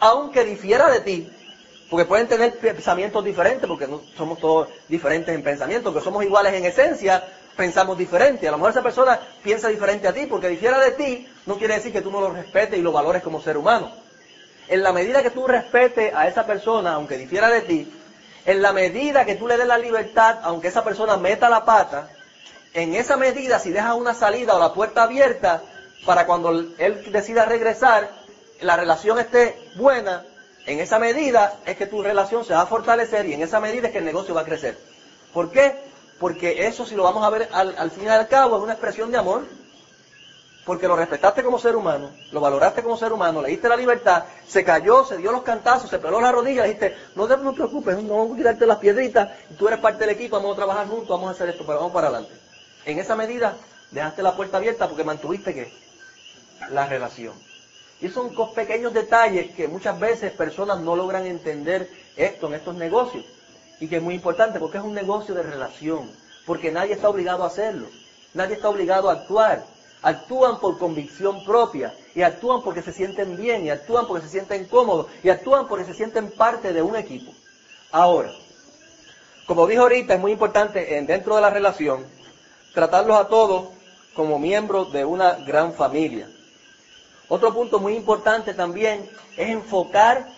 aunque 0.00 0.44
difiera 0.44 0.88
de 0.88 1.00
ti, 1.00 1.30
porque 1.90 2.06
pueden 2.06 2.26
tener 2.26 2.58
pensamientos 2.58 3.22
diferentes, 3.22 3.68
porque 3.68 3.86
no 3.86 4.00
somos 4.16 4.38
todos 4.38 4.68
diferentes 4.88 5.34
en 5.34 5.42
pensamiento, 5.42 5.92
que 5.92 6.00
somos 6.00 6.24
iguales 6.24 6.54
en 6.54 6.64
esencia, 6.64 7.22
pensamos 7.54 7.98
diferente. 7.98 8.48
A 8.48 8.50
lo 8.50 8.56
mejor 8.56 8.70
esa 8.70 8.82
persona 8.82 9.20
piensa 9.42 9.68
diferente 9.68 10.08
a 10.08 10.14
ti, 10.14 10.26
porque 10.26 10.48
difiera 10.48 10.78
de 10.78 10.92
ti, 10.92 11.28
no 11.44 11.56
quiere 11.56 11.74
decir 11.74 11.92
que 11.92 12.02
tú 12.02 12.10
no 12.10 12.20
lo 12.20 12.30
respetes 12.30 12.78
y 12.78 12.82
lo 12.82 12.92
valores 12.92 13.22
como 13.22 13.42
ser 13.42 13.58
humano. 13.58 13.90
En 14.68 14.82
la 14.82 14.92
medida 14.92 15.22
que 15.22 15.30
tú 15.30 15.46
respetes 15.46 16.14
a 16.14 16.28
esa 16.28 16.46
persona, 16.46 16.94
aunque 16.94 17.18
difiera 17.18 17.50
de 17.50 17.60
ti, 17.62 17.92
en 18.46 18.62
la 18.62 18.72
medida 18.72 19.26
que 19.26 19.34
tú 19.34 19.46
le 19.46 19.58
des 19.58 19.66
la 19.66 19.78
libertad, 19.78 20.38
aunque 20.42 20.68
esa 20.68 20.82
persona 20.82 21.16
meta 21.18 21.50
la 21.50 21.64
pata, 21.64 22.08
en 22.78 22.94
esa 22.94 23.16
medida, 23.16 23.58
si 23.58 23.70
dejas 23.70 23.94
una 23.94 24.14
salida 24.14 24.54
o 24.54 24.58
la 24.58 24.72
puerta 24.72 25.02
abierta, 25.02 25.62
para 26.06 26.26
cuando 26.26 26.50
él 26.50 27.04
decida 27.12 27.44
regresar, 27.44 28.10
la 28.60 28.76
relación 28.76 29.18
esté 29.18 29.58
buena, 29.76 30.24
en 30.66 30.80
esa 30.80 30.98
medida 30.98 31.58
es 31.66 31.76
que 31.76 31.86
tu 31.86 32.02
relación 32.02 32.44
se 32.44 32.54
va 32.54 32.62
a 32.62 32.66
fortalecer 32.66 33.26
y 33.26 33.34
en 33.34 33.42
esa 33.42 33.60
medida 33.60 33.86
es 33.88 33.92
que 33.92 33.98
el 33.98 34.04
negocio 34.04 34.34
va 34.34 34.42
a 34.42 34.44
crecer. 34.44 34.78
¿Por 35.32 35.50
qué? 35.50 35.74
Porque 36.20 36.66
eso, 36.66 36.84
si 36.84 36.94
lo 36.94 37.04
vamos 37.04 37.24
a 37.24 37.30
ver 37.30 37.48
al, 37.52 37.74
al 37.78 37.90
fin 37.90 38.04
y 38.04 38.08
al 38.08 38.28
cabo, 38.28 38.56
es 38.56 38.62
una 38.62 38.72
expresión 38.72 39.10
de 39.10 39.18
amor 39.18 39.44
porque 40.68 40.86
lo 40.86 40.96
respetaste 40.96 41.42
como 41.42 41.58
ser 41.58 41.76
humano, 41.76 42.10
lo 42.30 42.42
valoraste 42.42 42.82
como 42.82 42.98
ser 42.98 43.10
humano, 43.10 43.40
le 43.40 43.48
diste 43.48 43.70
la 43.70 43.76
libertad, 43.76 44.24
se 44.46 44.62
cayó, 44.62 45.02
se 45.02 45.16
dio 45.16 45.32
los 45.32 45.42
cantazos, 45.42 45.88
se 45.88 45.98
peló 45.98 46.20
la 46.20 46.30
rodilla, 46.30 46.60
le 46.60 46.68
dijiste, 46.68 46.94
no 47.14 47.26
te 47.26 47.38
preocupes, 47.38 47.96
no 48.02 48.18
vamos 48.18 48.34
a 48.34 48.36
quitarte 48.36 48.66
las 48.66 48.76
piedritas, 48.76 49.30
tú 49.58 49.66
eres 49.66 49.80
parte 49.80 50.00
del 50.00 50.14
equipo, 50.14 50.36
vamos 50.36 50.52
a 50.52 50.56
trabajar 50.56 50.86
juntos, 50.86 51.08
vamos 51.08 51.28
a 51.28 51.30
hacer 51.30 51.48
esto, 51.48 51.64
pero 51.66 51.78
vamos 51.78 51.92
para 51.94 52.08
adelante. 52.08 52.47
En 52.88 52.98
esa 52.98 53.16
medida, 53.16 53.54
dejaste 53.90 54.22
la 54.22 54.34
puerta 54.34 54.56
abierta 54.56 54.88
porque 54.88 55.04
mantuviste 55.04 55.52
que 55.52 55.70
la 56.70 56.86
relación. 56.86 57.34
Y 58.00 58.08
son 58.08 58.34
pequeños 58.54 58.94
detalles 58.94 59.54
que 59.54 59.68
muchas 59.68 60.00
veces 60.00 60.32
personas 60.32 60.80
no 60.80 60.96
logran 60.96 61.26
entender 61.26 61.86
esto 62.16 62.46
en 62.46 62.54
estos 62.54 62.76
negocios. 62.76 63.26
Y 63.78 63.88
que 63.88 63.96
es 63.96 64.02
muy 64.02 64.14
importante 64.14 64.58
porque 64.58 64.78
es 64.78 64.84
un 64.84 64.94
negocio 64.94 65.34
de 65.34 65.42
relación. 65.42 66.10
Porque 66.46 66.72
nadie 66.72 66.94
está 66.94 67.10
obligado 67.10 67.44
a 67.44 67.48
hacerlo. 67.48 67.88
Nadie 68.32 68.54
está 68.54 68.70
obligado 68.70 69.10
a 69.10 69.12
actuar 69.12 69.62
actúan 70.00 70.60
por 70.60 70.78
convicción 70.78 71.44
propia 71.44 71.92
y 72.14 72.22
actúan 72.22 72.62
porque 72.62 72.82
se 72.82 72.92
sienten 72.92 73.36
bien 73.36 73.66
y 73.66 73.70
actúan 73.70 74.06
porque 74.06 74.24
se 74.26 74.30
sienten 74.30 74.64
cómodos 74.66 75.08
y 75.24 75.28
actúan 75.28 75.66
porque 75.66 75.84
se 75.84 75.92
sienten 75.92 76.30
parte 76.30 76.72
de 76.72 76.80
un 76.80 76.94
equipo. 76.94 77.32
Ahora, 77.90 78.30
como 79.46 79.66
dijo 79.66 79.82
ahorita, 79.82 80.14
es 80.14 80.20
muy 80.20 80.30
importante 80.30 81.02
dentro 81.04 81.34
de 81.34 81.42
la 81.42 81.50
relación 81.50 82.06
tratarlos 82.78 83.18
a 83.18 83.26
todos 83.26 83.70
como 84.14 84.38
miembros 84.38 84.92
de 84.92 85.04
una 85.04 85.32
gran 85.32 85.72
familia. 85.72 86.28
Otro 87.28 87.52
punto 87.52 87.80
muy 87.80 87.96
importante 87.96 88.54
también 88.54 89.10
es 89.36 89.48
enfocar 89.48 90.28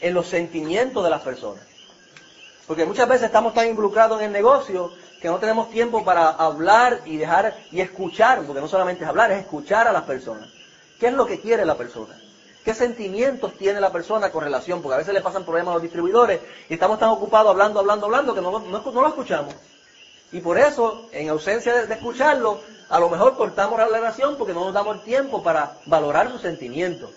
en 0.00 0.12
los 0.12 0.26
sentimientos 0.26 1.04
de 1.04 1.10
las 1.10 1.22
personas. 1.22 1.62
Porque 2.66 2.84
muchas 2.84 3.08
veces 3.08 3.26
estamos 3.26 3.54
tan 3.54 3.68
involucrados 3.68 4.18
en 4.18 4.26
el 4.26 4.32
negocio 4.32 4.90
que 5.22 5.28
no 5.28 5.38
tenemos 5.38 5.70
tiempo 5.70 6.04
para 6.04 6.30
hablar 6.30 7.02
y 7.04 7.18
dejar 7.18 7.56
y 7.70 7.80
escuchar, 7.80 8.42
porque 8.42 8.60
no 8.60 8.66
solamente 8.66 9.04
es 9.04 9.08
hablar, 9.08 9.30
es 9.30 9.38
escuchar 9.38 9.86
a 9.86 9.92
las 9.92 10.02
personas. 10.02 10.48
¿Qué 10.98 11.06
es 11.06 11.12
lo 11.12 11.24
que 11.24 11.40
quiere 11.40 11.64
la 11.64 11.76
persona? 11.76 12.18
¿Qué 12.64 12.74
sentimientos 12.74 13.56
tiene 13.56 13.80
la 13.80 13.92
persona 13.92 14.32
con 14.32 14.42
relación? 14.42 14.82
Porque 14.82 14.94
a 14.94 14.98
veces 14.98 15.14
le 15.14 15.20
pasan 15.20 15.44
problemas 15.44 15.70
a 15.70 15.74
los 15.74 15.82
distribuidores 15.82 16.40
y 16.68 16.74
estamos 16.74 16.98
tan 16.98 17.10
ocupados 17.10 17.52
hablando, 17.52 17.78
hablando, 17.78 18.06
hablando 18.06 18.34
que 18.34 18.40
no, 18.40 18.58
lo 18.58 19.08
escuchamos. 19.08 19.54
Y 20.32 20.40
por 20.40 20.58
eso, 20.58 21.08
en 21.12 21.28
ausencia 21.28 21.86
de, 21.86 21.94
escucharlo, 21.94 22.60
a 22.88 23.00
lo 23.00 23.08
mejor 23.08 23.36
cortamos 23.36 23.78
la 23.78 23.86
relación 23.86 24.36
porque 24.36 24.54
no 24.54 24.64
nos 24.64 24.74
damos 24.74 24.96
el 24.96 25.02
tiempo 25.02 25.42
para 25.42 25.76
valorar 25.86 26.30
sus 26.30 26.42
sentimientos. 26.42 27.10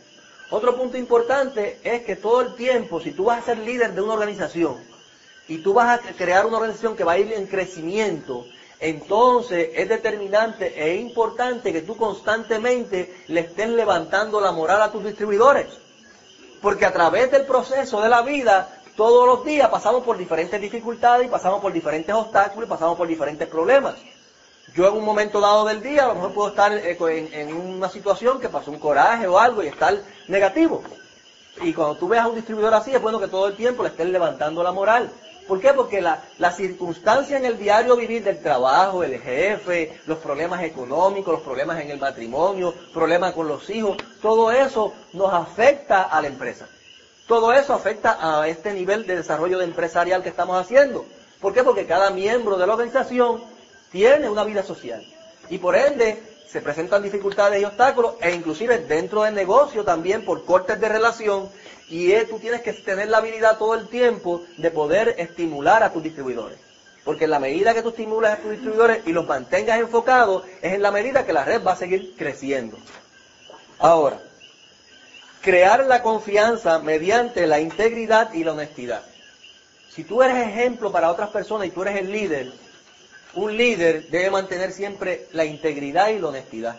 Otro 0.49 0.75
punto 0.75 0.97
importante 0.97 1.79
es 1.83 2.03
que 2.03 2.15
todo 2.15 2.41
el 2.41 2.55
tiempo, 2.55 2.99
si 2.99 3.11
tú 3.11 3.25
vas 3.25 3.41
a 3.41 3.45
ser 3.45 3.57
líder 3.59 3.93
de 3.93 4.01
una 4.01 4.13
organización, 4.13 4.77
y 5.47 5.57
tú 5.57 5.73
vas 5.73 5.99
a 5.99 6.13
crear 6.13 6.45
una 6.45 6.57
organización 6.57 6.95
que 6.95 7.03
va 7.03 7.13
a 7.13 7.17
ir 7.17 7.33
en 7.33 7.47
crecimiento, 7.47 8.45
entonces 8.79 9.69
es 9.75 9.89
determinante 9.89 10.73
e 10.81 10.95
importante 10.95 11.71
que 11.71 11.81
tú 11.81 11.95
constantemente 11.95 13.23
le 13.27 13.41
estés 13.41 13.69
levantando 13.69 14.39
la 14.39 14.51
moral 14.51 14.81
a 14.81 14.91
tus 14.91 15.03
distribuidores. 15.03 15.67
Porque 16.61 16.85
a 16.85 16.93
través 16.93 17.29
del 17.31 17.45
proceso 17.45 18.01
de 18.01 18.09
la 18.09 18.21
vida, 18.21 18.82
todos 18.95 19.25
los 19.25 19.45
días 19.45 19.69
pasamos 19.69 20.03
por 20.03 20.17
diferentes 20.17 20.59
dificultades 20.61 21.27
y 21.27 21.29
pasamos 21.29 21.61
por 21.61 21.73
diferentes 21.73 22.13
obstáculos 22.13 22.67
y 22.67 22.69
pasamos 22.69 22.97
por 22.97 23.07
diferentes 23.07 23.47
problemas. 23.47 23.95
Yo 24.75 24.87
en 24.87 24.95
un 24.95 25.05
momento 25.05 25.39
dado 25.39 25.65
del 25.65 25.81
día 25.81 26.05
a 26.05 26.07
lo 26.07 26.15
mejor 26.15 26.33
puedo 26.33 26.49
estar 26.49 26.71
eh, 26.73 26.97
en, 26.99 27.33
en 27.33 27.55
una 27.55 27.89
situación 27.89 28.39
que 28.39 28.49
pasó 28.49 28.71
un 28.71 28.79
coraje 28.79 29.27
o 29.27 29.37
algo 29.37 29.61
y 29.63 29.67
estar 29.67 29.95
negativo. 30.27 30.83
Y 31.61 31.73
cuando 31.73 31.95
tú 31.95 32.07
veas 32.07 32.25
a 32.25 32.29
un 32.29 32.35
distribuidor 32.35 32.73
así, 32.73 32.91
es 32.91 33.01
bueno 33.01 33.19
que 33.19 33.27
todo 33.27 33.47
el 33.47 33.55
tiempo 33.55 33.83
le 33.83 33.89
estés 33.89 34.07
levantando 34.07 34.63
la 34.63 34.71
moral. 34.71 35.11
¿Por 35.47 35.59
qué? 35.59 35.73
Porque 35.73 36.01
la, 36.01 36.21
la, 36.39 36.51
circunstancia 36.51 37.37
en 37.37 37.45
el 37.45 37.57
diario 37.57 37.97
vivir 37.97 38.23
del 38.23 38.41
trabajo, 38.41 39.03
el 39.03 39.19
jefe, 39.19 39.99
los 40.05 40.17
problemas 40.19 40.63
económicos, 40.63 41.33
los 41.33 41.43
problemas 41.43 41.81
en 41.81 41.91
el 41.91 41.99
matrimonio, 41.99 42.73
problemas 42.93 43.33
con 43.33 43.47
los 43.47 43.69
hijos, 43.69 43.97
todo 44.21 44.51
eso 44.51 44.93
nos 45.11 45.33
afecta 45.33 46.03
a 46.03 46.21
la 46.21 46.27
empresa. 46.27 46.67
Todo 47.27 47.53
eso 47.53 47.73
afecta 47.73 48.17
a 48.19 48.47
este 48.47 48.73
nivel 48.73 49.07
de 49.07 49.15
desarrollo 49.15 49.61
empresarial 49.61 50.23
que 50.23 50.29
estamos 50.29 50.59
haciendo. 50.59 51.05
¿Por 51.39 51.53
qué? 51.53 51.63
Porque 51.63 51.85
cada 51.85 52.09
miembro 52.09 52.57
de 52.57 52.67
la 52.67 52.73
organización 52.73 53.43
tiene 53.91 54.29
una 54.29 54.43
vida 54.43 54.63
social. 54.63 55.05
Y 55.49 55.57
por 55.57 55.75
ende 55.75 56.21
se 56.49 56.61
presentan 56.61 57.01
dificultades 57.01 57.61
y 57.61 57.65
obstáculos, 57.65 58.15
e 58.21 58.31
inclusive 58.31 58.79
dentro 58.79 59.23
del 59.23 59.33
negocio 59.33 59.83
también 59.83 60.23
por 60.23 60.45
cortes 60.45 60.79
de 60.79 60.89
relación 60.89 61.49
y 61.89 62.13
tú 62.25 62.39
tienes 62.39 62.61
que 62.61 62.73
tener 62.73 63.09
la 63.09 63.17
habilidad 63.17 63.57
todo 63.57 63.75
el 63.75 63.87
tiempo 63.87 64.43
de 64.57 64.71
poder 64.71 65.15
estimular 65.17 65.83
a 65.83 65.91
tus 65.91 66.03
distribuidores. 66.03 66.57
Porque 67.03 67.25
en 67.25 67.31
la 67.31 67.39
medida 67.39 67.73
que 67.73 67.81
tú 67.81 67.89
estimulas 67.89 68.33
a 68.33 68.41
tus 68.41 68.51
distribuidores 68.51 69.05
y 69.05 69.11
los 69.11 69.27
mantengas 69.27 69.79
enfocados, 69.79 70.43
es 70.61 70.73
en 70.73 70.81
la 70.81 70.91
medida 70.91 71.25
que 71.25 71.33
la 71.33 71.43
red 71.43 71.63
va 71.63 71.73
a 71.73 71.77
seguir 71.77 72.15
creciendo. 72.17 72.77
Ahora, 73.79 74.21
crear 75.43 75.85
la 75.85 76.01
confianza 76.01 76.79
mediante 76.79 77.45
la 77.47 77.59
integridad 77.59 78.33
y 78.33 78.45
la 78.45 78.53
honestidad. 78.53 79.03
Si 79.89 80.05
tú 80.05 80.23
eres 80.23 80.47
ejemplo 80.47 80.91
para 80.91 81.11
otras 81.11 81.29
personas 81.29 81.67
y 81.67 81.71
tú 81.71 81.81
eres 81.81 81.97
el 81.97 82.11
líder, 82.11 82.51
un 83.35 83.55
líder 83.55 84.09
debe 84.09 84.31
mantener 84.31 84.71
siempre 84.71 85.27
la 85.33 85.43
integridad 85.43 86.09
y 86.09 86.19
la 86.19 86.29
honestidad. 86.29 86.77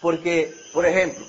Porque, 0.00 0.54
por 0.72 0.86
ejemplo, 0.86 1.24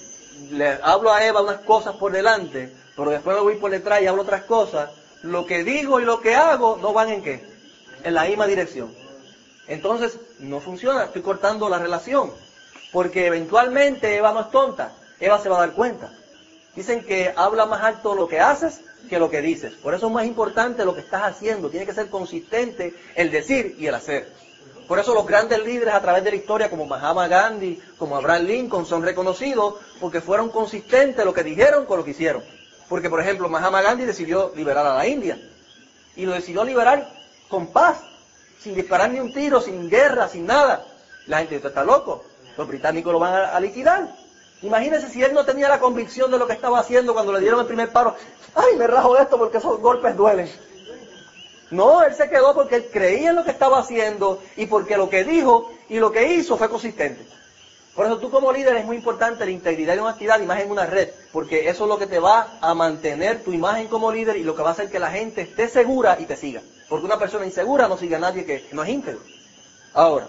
le 0.51 0.77
hablo 0.83 1.11
a 1.11 1.25
Eva 1.25 1.41
unas 1.41 1.61
cosas 1.61 1.95
por 1.95 2.11
delante, 2.11 2.71
pero 2.95 3.09
después 3.09 3.35
me 3.35 3.41
voy 3.41 3.55
por 3.55 3.71
detrás 3.71 4.01
y 4.01 4.07
hablo 4.07 4.21
otras 4.21 4.43
cosas, 4.43 4.91
lo 5.23 5.47
que 5.47 5.63
digo 5.63 5.99
y 5.99 6.05
lo 6.05 6.21
que 6.21 6.35
hago 6.35 6.77
no 6.77 6.93
van 6.93 7.09
en 7.09 7.23
qué? 7.23 7.43
En 8.03 8.13
la 8.13 8.25
misma 8.25 8.45
dirección. 8.45 8.93
Entonces, 9.67 10.19
no 10.37 10.59
funciona, 10.59 11.05
estoy 11.05 11.23
cortando 11.23 11.67
la 11.67 11.79
relación. 11.79 12.31
Porque 12.91 13.25
eventualmente 13.25 14.15
Eva 14.15 14.33
no 14.33 14.41
es 14.41 14.51
tonta, 14.51 14.93
Eva 15.19 15.39
se 15.39 15.49
va 15.49 15.57
a 15.57 15.61
dar 15.61 15.71
cuenta. 15.71 16.11
Dicen 16.75 17.03
que 17.05 17.33
habla 17.35 17.65
más 17.65 17.81
alto 17.81 18.15
lo 18.15 18.27
que 18.27 18.39
haces 18.39 18.81
que 19.09 19.19
lo 19.19 19.29
que 19.29 19.41
dices. 19.41 19.73
Por 19.73 19.93
eso 19.93 20.07
es 20.07 20.13
más 20.13 20.25
importante 20.25 20.83
lo 20.83 20.93
que 20.93 21.01
estás 21.01 21.23
haciendo. 21.23 21.69
Tiene 21.69 21.85
que 21.85 21.93
ser 21.93 22.09
consistente 22.09 22.93
el 23.15 23.31
decir 23.31 23.75
y 23.79 23.87
el 23.87 23.95
hacer. 23.95 24.27
Por 24.87 24.99
eso 24.99 25.13
los 25.13 25.25
grandes 25.25 25.63
líderes 25.65 25.93
a 25.93 26.01
través 26.01 26.23
de 26.23 26.31
la 26.31 26.35
historia, 26.37 26.69
como 26.69 26.85
Mahatma 26.85 27.27
Gandhi, 27.27 27.81
como 27.97 28.15
Abraham 28.17 28.45
Lincoln, 28.45 28.85
son 28.85 29.03
reconocidos 29.03 29.75
porque 29.99 30.21
fueron 30.21 30.49
consistentes 30.49 31.25
lo 31.25 31.33
que 31.33 31.43
dijeron 31.43 31.85
con 31.85 31.97
lo 31.97 32.05
que 32.05 32.11
hicieron. 32.11 32.43
Porque, 32.87 33.09
por 33.09 33.19
ejemplo, 33.19 33.49
Mahatma 33.49 33.81
Gandhi 33.81 34.05
decidió 34.05 34.51
liberar 34.55 34.85
a 34.85 34.95
la 34.95 35.07
India. 35.07 35.39
Y 36.15 36.25
lo 36.25 36.33
decidió 36.33 36.63
liberar 36.63 37.09
con 37.49 37.67
paz, 37.67 37.97
sin 38.59 38.75
disparar 38.75 39.09
ni 39.11 39.19
un 39.19 39.33
tiro, 39.33 39.59
sin 39.59 39.89
guerra, 39.89 40.27
sin 40.27 40.45
nada. 40.45 40.85
La 41.25 41.39
gente 41.39 41.55
está 41.55 41.83
loco. 41.83 42.23
Los 42.57 42.67
británicos 42.67 43.11
lo 43.11 43.19
van 43.19 43.33
a, 43.33 43.59
liquidar. 43.59 44.07
Imagínense 44.65 45.09
si 45.09 45.21
él 45.21 45.31
no 45.33 45.45
tenía 45.45 45.69
la 45.69 45.79
convicción 45.79 46.31
de 46.31 46.39
lo 46.39 46.47
que 46.47 46.53
estaba 46.53 46.79
haciendo 46.79 47.13
cuando 47.13 47.31
le 47.31 47.39
dieron 47.39 47.59
el 47.59 47.67
primer 47.67 47.91
paro. 47.91 48.15
Ay, 48.55 48.75
me 48.77 48.87
rajo 48.87 49.15
esto 49.15 49.37
porque 49.37 49.57
esos 49.57 49.79
golpes 49.79 50.17
duelen. 50.17 50.49
No, 51.69 52.03
él 52.03 52.15
se 52.15 52.29
quedó 52.29 52.55
porque 52.55 52.75
él 52.77 52.89
creía 52.91 53.29
en 53.29 53.35
lo 53.35 53.43
que 53.43 53.51
estaba 53.51 53.77
haciendo 53.77 54.41
y 54.55 54.65
porque 54.65 54.97
lo 54.97 55.07
que 55.07 55.23
dijo 55.23 55.71
y 55.87 55.99
lo 55.99 56.11
que 56.11 56.33
hizo 56.33 56.57
fue 56.57 56.67
consistente. 56.67 57.23
Por 57.95 58.07
eso 58.07 58.17
tú 58.17 58.31
como 58.31 58.51
líder 58.51 58.75
es 58.77 58.85
muy 58.85 58.97
importante 58.97 59.45
la 59.45 59.51
integridad 59.51 59.93
de 59.93 60.01
una 60.01 60.11
actividad 60.11 60.41
y 60.41 60.47
más 60.47 60.59
en 60.59 60.71
una 60.71 60.87
red, 60.87 61.09
porque 61.31 61.69
eso 61.69 61.83
es 61.83 61.89
lo 61.89 61.99
que 61.99 62.07
te 62.07 62.19
va 62.19 62.57
a 62.59 62.73
mantener 62.73 63.43
tu 63.43 63.53
imagen 63.53 63.87
como 63.87 64.11
líder 64.11 64.35
y 64.37 64.43
lo 64.43 64.55
que 64.55 64.63
va 64.63 64.69
a 64.69 64.73
hacer 64.73 64.89
que 64.89 64.99
la 64.99 65.11
gente 65.11 65.41
esté 65.41 65.69
segura 65.69 66.17
y 66.19 66.25
te 66.25 66.35
siga. 66.35 66.61
Porque 66.89 67.05
una 67.05 67.19
persona 67.19 67.45
insegura 67.45 67.87
no 67.87 67.97
sigue 67.97 68.15
a 68.15 68.19
nadie 68.19 68.45
que 68.45 68.67
no 68.71 68.83
es 68.83 68.89
íntegro. 68.89 69.21
Ahora, 69.93 70.27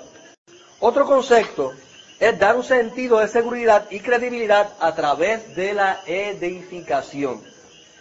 otro 0.79 1.07
concepto 1.07 1.73
es 2.19 2.39
dar 2.39 2.57
un 2.57 2.65
sentido 2.65 3.19
de 3.19 3.29
seguridad 3.29 3.87
y 3.91 4.01
credibilidad 4.01 4.71
a 4.81 4.95
través 4.95 5.55
de 5.55 5.75
la 5.75 6.01
edificación. 6.07 7.43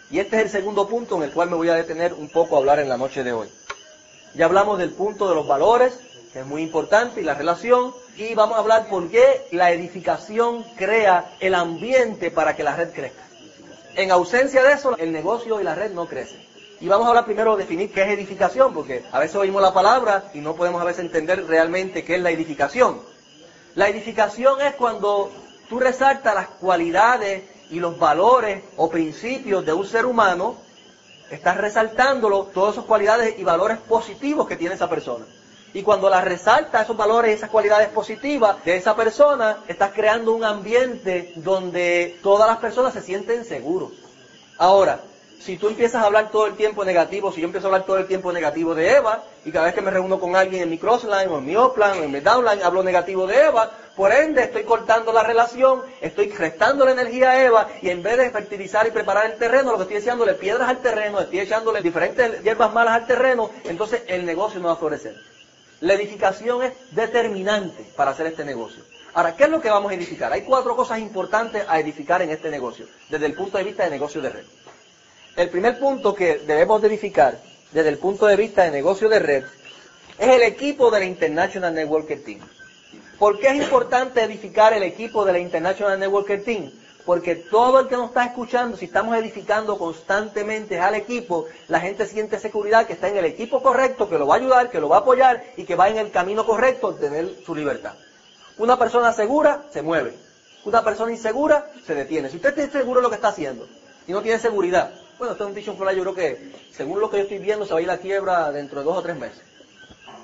Y 0.10 0.19
este 0.19 0.38
es 0.38 0.43
el 0.43 0.49
segundo 0.49 0.88
punto 0.88 1.17
en 1.17 1.23
el 1.23 1.32
cual 1.32 1.49
me 1.49 1.56
voy 1.56 1.69
a 1.69 1.75
detener 1.75 2.13
un 2.13 2.30
poco 2.30 2.56
a 2.56 2.60
hablar 2.60 2.80
en 2.80 2.88
la 2.88 2.97
noche 2.97 3.23
de 3.23 3.34
hoy. 3.34 3.49
Ya 4.36 4.45
hablamos 4.45 4.78
del 4.78 4.91
punto 4.91 5.28
de 5.28 5.36
los 5.36 5.47
valores, 5.47 5.99
que 6.32 6.39
es 6.39 6.45
muy 6.45 6.62
importante, 6.62 7.21
y 7.21 7.23
la 7.23 7.34
relación, 7.34 7.93
y 8.15 8.34
vamos 8.36 8.58
a 8.58 8.62
hablar 8.62 8.88
por 8.88 9.10
qué 9.10 9.47
la 9.51 9.71
edificación 9.71 10.63
crea 10.78 11.36
el 11.39 11.56
ambiente 11.56 12.32
para 12.32 12.56
que 12.56 12.63
la 12.63 12.75
red 12.75 12.91
crezca. 12.93 13.23
En 13.95 14.12
ausencia 14.12 14.63
de 14.63 14.73
eso, 14.73 14.97
el 14.97 15.12
negocio 15.12 15.60
y 15.60 15.63
la 15.63 15.75
red 15.75 15.91
no 15.91 16.06
crecen. 16.06 16.45
Y 16.82 16.88
vamos 16.88 17.06
a 17.06 17.10
hablar 17.10 17.25
primero 17.25 17.56
de 17.56 17.63
definir 17.63 17.91
qué 17.91 18.04
es 18.04 18.10
edificación, 18.10 18.73
porque 18.73 19.04
a 19.12 19.19
veces 19.19 19.36
oímos 19.38 19.62
la 19.62 19.73
palabra 19.73 20.25
y 20.34 20.39
no 20.39 20.56
podemos 20.56 20.82
a 20.82 20.86
veces 20.86 21.06
entender 21.06 21.45
realmente 21.47 22.04
qué 22.04 22.15
es 22.15 22.21
la 22.21 22.32
edificación. 22.32 23.14
La 23.76 23.90
edificación 23.90 24.62
es 24.62 24.74
cuando 24.76 25.30
tú 25.68 25.80
resaltas 25.80 26.34
las 26.34 26.48
cualidades 26.48 27.44
y 27.70 27.82
los 27.82 28.00
valores 28.00 28.64
o 28.78 28.90
principios 28.90 29.66
de 29.66 29.74
un 29.74 29.86
ser 29.86 30.06
humano, 30.06 30.56
estás 31.30 31.58
resaltándolo, 31.58 32.46
todas 32.54 32.74
esas 32.74 32.86
cualidades 32.86 33.38
y 33.38 33.44
valores 33.44 33.78
positivos 33.80 34.48
que 34.48 34.56
tiene 34.56 34.76
esa 34.76 34.90
persona. 34.90 35.26
Y 35.74 35.84
cuando 35.84 36.10
la 36.10 36.22
resalta 36.22 36.84
esos 36.84 36.96
valores 36.96 37.32
y 37.32 37.34
esas 37.34 37.50
cualidades 37.50 37.90
positivas 37.90 38.64
de 38.64 38.78
esa 38.78 38.96
persona, 38.96 39.58
estás 39.68 39.92
creando 39.92 40.32
un 40.32 40.46
ambiente 40.46 41.34
donde 41.36 42.18
todas 42.24 42.48
las 42.48 42.60
personas 42.60 42.94
se 42.94 43.02
sienten 43.02 43.44
seguros. 43.44 43.92
Ahora, 44.58 45.02
si 45.39 45.58
tú 45.58 45.67
empiezas 45.67 46.02
a 46.02 46.06
hablar 46.06 46.32
todo 46.32 46.48
el 46.48 46.56
tiempo 46.56 46.84
negativo, 46.84 47.32
si 47.32 47.41
yo 47.41 47.45
empiezo 47.45 47.67
a 47.67 47.69
hablar 47.69 47.86
todo 47.86 47.98
el 47.98 48.08
tiempo 48.08 48.32
negativo 48.32 48.74
de 48.74 48.95
Eva, 48.95 49.24
y 49.43 49.52
cada 49.52 49.65
vez 49.65 49.76
que 49.76 49.82
me 49.82 49.91
reúno 49.91 50.19
con 50.19 50.36
alguien 50.36 50.63
en 50.63 50.69
mi 50.69 50.78
crossline 50.78 51.30
o 51.30 51.38
en 51.38 51.45
mi 51.45 51.56
upline 51.56 52.00
o 52.00 52.04
en 52.04 52.12
mi 52.12 52.19
downline 52.19 52.63
hablo 52.63 52.84
negativo 52.84 53.28
de 53.28 53.45
Eva, 53.45 53.71
por 53.95 54.12
ende 54.12 54.43
estoy 54.43 54.63
cortando 54.63 55.13
la 55.13 55.24
relación, 55.24 55.82
estoy 56.02 56.30
restando 56.32 56.86
la 56.86 56.91
energía 56.91 57.32
a 57.32 57.43
Eva, 57.43 57.67
y 57.82 57.89
en 57.89 58.02
vez 58.02 58.17
de 58.17 58.32
fertilizar 58.32 58.88
y 58.88 58.91
preparar 58.91 59.26
el 59.26 59.38
terreno, 59.38 59.71
lo 59.71 59.78
que 59.78 59.84
estoy 59.84 59.98
echándole 59.98 60.34
piedras 60.34 60.67
al 60.67 60.82
terreno, 60.82 61.19
estoy 61.21 61.39
echándole 61.39 61.82
diferentes 61.82 62.43
hierbas 62.43 62.74
malas 62.74 62.95
al 62.95 63.08
terreno, 63.08 63.52
entonces 63.65 64.04
el 64.08 64.26
negocio 64.26 64.60
no 64.60 64.67
va 64.67 64.74
a 64.74 64.78
florecer. 64.78 65.15
La 65.82 65.93
edificación 65.93 66.63
es 66.63 66.74
determinante 66.91 67.86
para 67.95 68.12
hacer 68.12 68.28
este 68.28 68.45
negocio. 68.45 68.84
Ahora, 69.13 69.36
¿qué 69.36 69.45
es 69.45 69.50
lo 69.50 69.62
que 69.62 69.69
vamos 69.69 69.91
a 69.91 69.95
edificar? 69.95 70.34
Hay 70.34 70.41
cuatro 70.41 70.76
cosas 70.76 71.00
importantes 71.00 71.63
a 71.69 71.80
edificar 71.80 72.21
en 72.21 72.32
este 72.32 72.50
negocio, 72.50 72.86
desde 73.10 73.26
el 73.26 73.34
punto 73.34 73.58
de 73.58 73.63
vista 73.63 73.84
de 73.84 73.89
negocio 73.89 74.21
de 74.21 74.30
red. 74.30 74.45
El 75.36 75.50
primer 75.50 75.78
punto 75.78 76.15
que 76.15 76.38
debemos 76.38 76.82
edificar, 76.82 77.38
desde 77.74 77.89
el 77.89 77.98
punto 77.98 78.26
de 78.26 78.38
vista 78.38 78.63
de 78.63 78.71
negocio 78.71 79.10
de 79.10 79.19
red, 79.19 79.43
es 80.17 80.30
el 80.30 80.41
equipo 80.43 80.89
de 80.89 81.00
la 81.00 81.06
International 81.06 81.74
Networker 81.74 82.24
Team. 82.24 82.39
¿Por 83.19 83.38
qué 83.38 83.48
es 83.48 83.56
importante 83.56 84.24
edificar 84.24 84.71
el 84.71 84.84
equipo 84.84 85.26
de 85.26 85.34
la 85.34 85.39
International 85.39 86.00
Networker 86.00 86.41
Team? 86.41 86.71
Porque 87.06 87.36
todo 87.36 87.82
el 87.82 87.89
que 87.89 87.98
nos 87.98 88.08
está 88.08 88.24
escuchando, 88.24 88.78
si 88.78 88.86
estamos 88.86 89.13
edificando 89.17 89.78
constantemente 89.78 90.80
al 90.80 90.95
equipo, 90.95 91.48
la 91.67 91.82
gente 91.82 92.06
siente 92.06 92.39
seguridad 92.39 92.88
que 92.88 92.93
está 92.93 93.10
en 93.10 93.17
el 93.17 93.26
equipo 93.26 93.62
correcto, 93.62 94.10
que 94.10 94.17
lo 94.17 94.28
va 94.28 94.36
a 94.36 94.38
ayudar, 94.38 94.69
que 94.69 94.80
lo 94.80 94.88
va 94.88 94.98
a 94.98 95.00
apoyar 95.00 95.43
y 95.58 95.65
que 95.65 95.76
va 95.76 95.89
en 95.89 95.98
el 95.98 96.12
camino 96.12 96.45
correcto 96.45 96.91
a 96.91 96.98
tener 96.98 97.30
su 97.45 97.54
libertad. 97.54 97.95
Una 98.58 98.80
persona 98.80 99.12
segura 99.12 99.65
se 99.69 99.82
mueve. 99.82 100.13
Una 100.63 100.82
persona 100.82 101.12
insegura 101.12 101.69
se 101.86 101.93
detiene. 101.93 102.30
Si 102.30 102.38
usted 102.38 102.58
está 102.58 102.80
seguro 102.80 103.02
de 103.02 103.04
lo 103.04 103.10
que 103.10 103.15
está 103.15 103.28
haciendo 103.28 103.67
y 104.08 104.13
no 104.13 104.21
tiene 104.21 104.39
seguridad, 104.39 104.93
bueno, 105.17 105.34
esto 105.34 105.43
es 105.43 105.49
un 105.49 105.56
dicho 105.56 105.75
por 105.75 105.91
yo 105.93 106.01
creo 106.01 106.15
que, 106.15 106.51
según 106.71 106.99
lo 106.99 107.10
que 107.10 107.17
yo 107.17 107.23
estoy 107.23 107.39
viendo, 107.39 107.65
se 107.65 107.73
va 107.73 107.80
a 107.80 107.82
ir 107.82 107.88
la 107.88 107.97
quiebra 107.97 108.51
dentro 108.51 108.80
de 108.80 108.86
dos 108.86 108.97
o 108.97 109.01
tres 109.01 109.17
meses. 109.17 109.41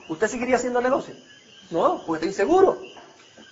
¿Usted 0.09 0.27
seguiría 0.27 0.57
haciendo 0.57 0.81
negocio? 0.81 1.13
No, 1.69 2.03
pues 2.05 2.19
está 2.19 2.27
inseguro. 2.27 2.81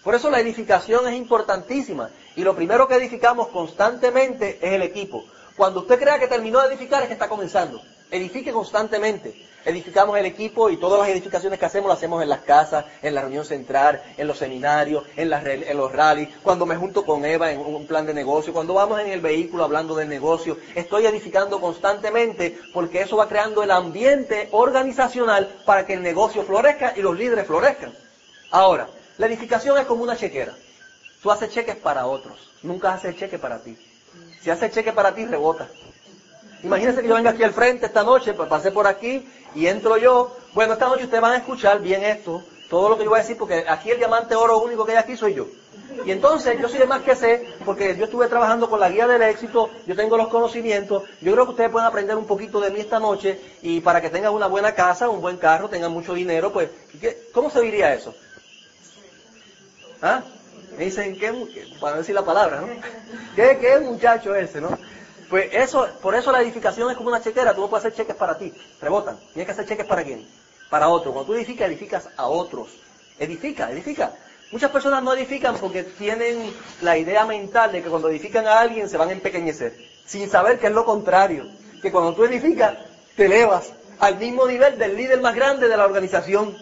Por 0.03 0.15
eso 0.15 0.29
la 0.29 0.39
edificación 0.39 1.07
es 1.07 1.15
importantísima. 1.15 2.09
Y 2.35 2.43
lo 2.43 2.55
primero 2.55 2.87
que 2.87 2.95
edificamos 2.95 3.47
constantemente 3.47 4.59
es 4.61 4.73
el 4.73 4.81
equipo. 4.81 5.25
Cuando 5.55 5.81
usted 5.81 5.99
crea 5.99 6.19
que 6.19 6.27
terminó 6.27 6.61
de 6.61 6.67
edificar 6.67 7.01
es 7.01 7.07
que 7.07 7.13
está 7.13 7.27
comenzando. 7.27 7.81
Edifique 8.11 8.51
constantemente. 8.51 9.49
Edificamos 9.65 10.17
el 10.17 10.25
equipo 10.25 10.69
y 10.69 10.77
todas 10.77 10.99
las 10.99 11.09
edificaciones 11.09 11.59
que 11.59 11.65
hacemos 11.65 11.89
las 11.89 11.97
hacemos 11.97 12.23
en 12.23 12.29
las 12.29 12.39
casas, 12.39 12.85
en 13.03 13.13
la 13.13 13.21
reunión 13.21 13.45
central, 13.45 14.01
en 14.17 14.25
los 14.25 14.37
seminarios, 14.37 15.03
en, 15.15 15.31
en 15.31 15.77
los 15.77 15.91
rallies, 15.91 16.29
cuando 16.41 16.65
me 16.65 16.77
junto 16.77 17.05
con 17.05 17.25
Eva 17.25 17.51
en 17.51 17.59
un 17.59 17.85
plan 17.85 18.05
de 18.05 18.13
negocio, 18.13 18.53
cuando 18.53 18.73
vamos 18.73 18.99
en 18.99 19.07
el 19.07 19.19
vehículo 19.19 19.63
hablando 19.65 19.95
del 19.95 20.07
negocio. 20.07 20.57
Estoy 20.75 21.05
edificando 21.05 21.59
constantemente 21.59 22.57
porque 22.73 23.01
eso 23.01 23.17
va 23.17 23.27
creando 23.27 23.61
el 23.61 23.69
ambiente 23.69 24.47
organizacional 24.51 25.47
para 25.65 25.85
que 25.85 25.93
el 25.93 26.01
negocio 26.01 26.43
florezca 26.43 26.93
y 26.95 27.01
los 27.01 27.17
líderes 27.17 27.45
florezcan. 27.45 27.93
Ahora, 28.51 28.87
la 29.17 29.27
edificación 29.27 29.77
es 29.77 29.85
como 29.85 30.03
una 30.03 30.15
chequera. 30.15 30.55
Tú 31.21 31.29
haces 31.29 31.51
cheques 31.51 31.75
para 31.75 32.07
otros, 32.07 32.49
nunca 32.63 32.93
haces 32.93 33.17
cheque 33.17 33.37
para 33.37 33.59
ti. 33.59 33.77
Si 34.41 34.49
haces 34.49 34.71
cheque 34.71 34.93
para 34.93 35.13
ti, 35.13 35.25
rebota. 35.25 35.67
Imagínense 36.63 37.01
que 37.01 37.07
yo 37.07 37.15
venga 37.15 37.29
aquí 37.31 37.43
al 37.43 37.53
frente 37.53 37.85
esta 37.85 38.03
noche, 38.03 38.33
pasé 38.33 38.71
por 38.71 38.85
aquí 38.87 39.25
y 39.55 39.67
entro 39.67 39.97
yo. 39.97 40.35
Bueno, 40.53 40.73
esta 40.73 40.87
noche 40.87 41.05
ustedes 41.05 41.21
van 41.21 41.33
a 41.33 41.37
escuchar 41.37 41.79
bien 41.79 42.03
esto, 42.03 42.43
todo 42.69 42.89
lo 42.89 42.97
que 42.97 43.03
yo 43.03 43.09
voy 43.09 43.19
a 43.19 43.21
decir, 43.21 43.37
porque 43.37 43.65
aquí 43.67 43.91
el 43.91 43.97
diamante 43.97 44.35
oro 44.35 44.59
único 44.59 44.85
que 44.85 44.91
hay 44.91 44.97
aquí 44.97 45.15
soy 45.15 45.35
yo. 45.35 45.47
Y 46.05 46.11
entonces 46.11 46.59
yo 46.59 46.69
soy 46.69 46.79
de 46.79 46.85
más 46.85 47.01
que 47.01 47.15
sé, 47.15 47.45
porque 47.65 47.95
yo 47.97 48.05
estuve 48.05 48.27
trabajando 48.27 48.69
con 48.69 48.79
la 48.79 48.89
guía 48.89 49.07
del 49.07 49.21
éxito, 49.21 49.69
yo 49.87 49.95
tengo 49.95 50.17
los 50.17 50.27
conocimientos, 50.27 51.03
yo 51.21 51.31
creo 51.31 51.45
que 51.45 51.51
ustedes 51.51 51.71
pueden 51.71 51.87
aprender 51.87 52.15
un 52.15 52.25
poquito 52.25 52.59
de 52.59 52.71
mí 52.71 52.79
esta 52.79 52.99
noche 52.99 53.39
y 53.61 53.79
para 53.81 54.01
que 54.01 54.09
tengan 54.09 54.33
una 54.33 54.47
buena 54.47 54.73
casa, 54.73 55.09
un 55.09 55.21
buen 55.21 55.37
carro, 55.37 55.69
tengan 55.69 55.91
mucho 55.91 56.13
dinero, 56.13 56.51
pues, 56.51 56.69
¿cómo 57.33 57.49
se 57.49 57.61
diría 57.61 57.93
eso? 57.93 58.13
¿Ah? 60.01 60.21
Me 60.77 60.85
dicen, 60.85 61.17
¿qué? 61.17 61.33
Para 61.81 61.97
decir 61.97 62.15
la 62.15 62.23
palabra, 62.23 62.61
¿no? 62.61 62.67
¿Qué, 63.35 63.57
qué 63.59 63.79
muchacho 63.79 64.35
ese, 64.35 64.61
no? 64.61 64.77
Pues 65.29 65.49
eso, 65.53 65.87
por 66.01 66.15
eso 66.15 66.31
la 66.31 66.41
edificación 66.41 66.89
es 66.89 66.97
como 66.97 67.09
una 67.09 67.21
chequera, 67.21 67.53
tú 67.53 67.61
no 67.61 67.69
puedes 67.69 67.85
hacer 67.85 67.97
cheques 67.97 68.15
para 68.15 68.37
ti, 68.37 68.51
rebotan. 68.81 69.17
Tienes 69.33 69.45
que 69.45 69.51
hacer 69.51 69.67
cheques 69.67 69.85
para 69.85 70.03
quién? 70.03 70.27
Para 70.69 70.89
otro. 70.89 71.13
Cuando 71.13 71.31
tú 71.31 71.37
edificas, 71.37 71.67
edificas 71.67 72.09
a 72.17 72.27
otros. 72.27 72.69
Edifica, 73.19 73.71
edifica. 73.71 74.13
Muchas 74.51 74.71
personas 74.71 75.03
no 75.03 75.13
edifican 75.13 75.57
porque 75.57 75.83
tienen 75.83 76.51
la 76.81 76.97
idea 76.97 77.25
mental 77.25 77.71
de 77.71 77.83
que 77.83 77.89
cuando 77.89 78.09
edifican 78.09 78.47
a 78.47 78.59
alguien 78.59 78.89
se 78.89 78.97
van 78.97 79.09
a 79.09 79.11
empequeñecer, 79.11 79.75
sin 80.05 80.27
saber 80.27 80.57
que 80.57 80.67
es 80.67 80.73
lo 80.73 80.85
contrario. 80.85 81.45
Que 81.81 81.91
cuando 81.91 82.15
tú 82.15 82.23
edificas, 82.25 82.77
te 83.15 83.25
elevas 83.25 83.71
al 83.99 84.17
mismo 84.17 84.47
nivel 84.47 84.79
del 84.79 84.97
líder 84.97 85.21
más 85.21 85.35
grande 85.35 85.67
de 85.67 85.77
la 85.77 85.85
organización 85.85 86.57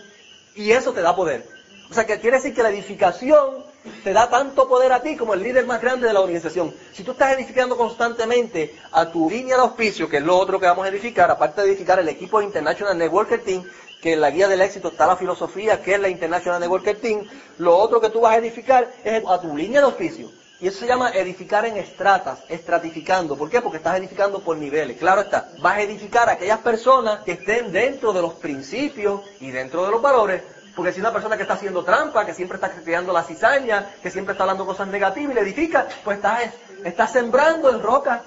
y 0.56 0.72
eso 0.72 0.92
te 0.92 1.02
da 1.02 1.16
poder. 1.16 1.48
O 1.90 1.94
sea 1.94 2.06
que 2.06 2.20
quiere 2.20 2.38
decir 2.38 2.54
que 2.54 2.64
la 2.64 2.70
edificación 2.70 3.64
te 4.04 4.14
da 4.14 4.30
tanto 4.30 4.68
poder 4.68 4.92
a 4.92 5.02
ti 5.02 5.16
como 5.16 5.34
el 5.34 5.44
líder 5.44 5.66
más 5.66 5.82
grande 5.82 6.08
de 6.08 6.14
la 6.14 6.22
organización. 6.22 6.74
Si 6.94 7.04
tú 7.04 7.12
estás 7.12 7.34
edificando 7.34 7.78
constantemente 7.78 8.76
a 8.92 9.12
tu 9.12 9.30
línea 9.30 9.56
de 9.56 9.62
auspicio, 9.62 10.10
que 10.10 10.18
es 10.18 10.24
lo 10.24 10.38
otro 10.38 10.60
que 10.60 10.66
vamos 10.66 10.86
a 10.86 10.90
edificar, 10.90 11.30
aparte 11.32 11.62
de 11.62 11.70
edificar 11.70 12.00
el 12.00 12.10
equipo 12.10 12.42
International 12.42 12.98
Networker 12.98 13.44
Team, 13.44 13.64
que 14.02 14.14
en 14.14 14.22
la 14.22 14.30
guía 14.30 14.48
del 14.48 14.62
éxito 14.62 14.90
está 14.90 15.08
la 15.08 15.16
filosofía, 15.16 15.82
que 15.82 15.96
es 15.96 16.00
la 16.00 16.10
International 16.10 16.60
Networker 16.60 17.00
Team, 17.00 17.28
lo 17.58 17.78
otro 17.78 18.00
que 18.00 18.10
tú 18.10 18.22
vas 18.22 18.34
a 18.34 18.38
edificar 18.38 18.92
es 19.04 19.24
a 19.28 19.42
tu 19.42 19.56
línea 19.56 19.80
de 19.80 19.88
auspicio. 19.88 20.30
Y 20.60 20.68
eso 20.68 20.80
se 20.80 20.88
llama 20.88 21.12
edificar 21.12 21.66
en 21.66 21.78
estratas, 21.78 22.40
estratificando. 22.50 23.38
¿Por 23.38 23.48
qué? 23.48 23.62
Porque 23.62 23.78
estás 23.78 24.00
edificando 24.00 24.40
por 24.40 24.58
niveles. 24.58 24.98
Claro 24.98 25.22
está, 25.22 25.50
vas 25.60 25.78
a 25.78 25.82
edificar 25.82 26.30
a 26.30 26.34
aquellas 26.34 26.60
personas 26.60 27.20
que 27.24 27.34
estén 27.34 27.72
dentro 27.72 28.12
de 28.12 28.24
los 28.24 28.34
principios 28.34 29.22
y 29.40 29.52
dentro 29.52 29.86
de 29.86 29.92
los 29.92 30.02
valores 30.02 30.42
porque 30.78 30.94
si 30.94 31.00
una 31.00 31.12
persona 31.12 31.36
que 31.36 31.42
está 31.42 31.56
haciendo 31.56 31.84
trampa, 31.84 32.24
que 32.24 32.36
siempre 32.36 32.58
está 32.58 32.70
creando 32.70 33.12
la 33.12 33.24
cizaña, 33.24 33.94
que 34.04 34.12
siempre 34.12 34.34
está 34.34 34.44
hablando 34.44 34.64
cosas 34.64 34.88
negativas 34.88 35.32
y 35.32 35.34
le 35.34 35.42
edifica, 35.42 35.88
pues 36.04 36.18
estás, 36.18 36.52
está 36.86 37.08
sembrando 37.08 37.72
en 37.72 37.82
roca. 37.82 38.22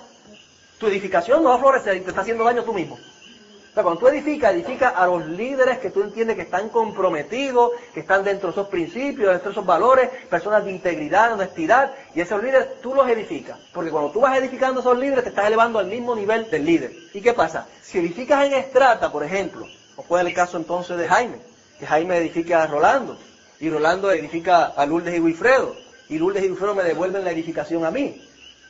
Tu 0.76 0.88
edificación 0.88 1.44
no 1.44 1.50
va 1.50 1.54
a 1.54 1.58
florecer 1.58 1.98
y 1.98 2.00
te 2.00 2.08
está 2.08 2.22
haciendo 2.22 2.42
daño 2.42 2.64
tú 2.64 2.74
mismo. 2.74 2.96
O 2.96 3.72
sea, 3.72 3.84
cuando 3.84 4.00
tú 4.00 4.08
edificas, 4.08 4.52
edifica 4.52 4.88
a 4.88 5.06
los 5.06 5.24
líderes 5.26 5.78
que 5.78 5.90
tú 5.90 6.02
entiendes 6.02 6.34
que 6.34 6.42
están 6.42 6.70
comprometidos, 6.70 7.70
que 7.94 8.00
están 8.00 8.24
dentro 8.24 8.48
de 8.48 8.54
esos 8.54 8.66
principios, 8.66 9.30
dentro 9.30 9.50
de 9.50 9.52
esos 9.52 9.64
valores, 9.64 10.10
personas 10.28 10.64
de 10.64 10.72
integridad, 10.72 11.28
de 11.28 11.34
honestidad, 11.34 11.92
y 12.16 12.20
esos 12.20 12.42
líderes 12.42 12.80
tú 12.80 12.96
los 12.96 13.08
edificas. 13.08 13.60
Porque 13.72 13.92
cuando 13.92 14.10
tú 14.10 14.22
vas 14.22 14.36
edificando 14.36 14.80
a 14.80 14.82
esos 14.82 14.98
líderes, 14.98 15.22
te 15.22 15.30
estás 15.30 15.46
elevando 15.46 15.78
al 15.78 15.86
mismo 15.86 16.16
nivel 16.16 16.50
del 16.50 16.64
líder. 16.64 16.90
¿Y 17.14 17.20
qué 17.20 17.32
pasa? 17.32 17.68
Si 17.80 17.98
edificas 17.98 18.44
en 18.44 18.54
estrata, 18.54 19.12
por 19.12 19.22
ejemplo, 19.22 19.68
o 19.94 20.02
fue 20.02 20.20
el 20.20 20.34
caso 20.34 20.56
entonces 20.56 20.98
de 20.98 21.06
Jaime, 21.06 21.49
que 21.80 21.86
Jaime 21.86 22.18
edifica 22.18 22.62
a 22.62 22.66
Rolando, 22.66 23.16
y 23.58 23.70
Rolando 23.70 24.12
edifica 24.12 24.66
a 24.66 24.84
Lourdes 24.84 25.16
y 25.16 25.20
Wilfredo, 25.20 25.74
y 26.10 26.18
Lourdes 26.18 26.44
y 26.44 26.48
Wilfredo 26.48 26.74
me 26.74 26.82
devuelven 26.82 27.24
la 27.24 27.30
edificación 27.30 27.86
a 27.86 27.90
mí. 27.90 28.22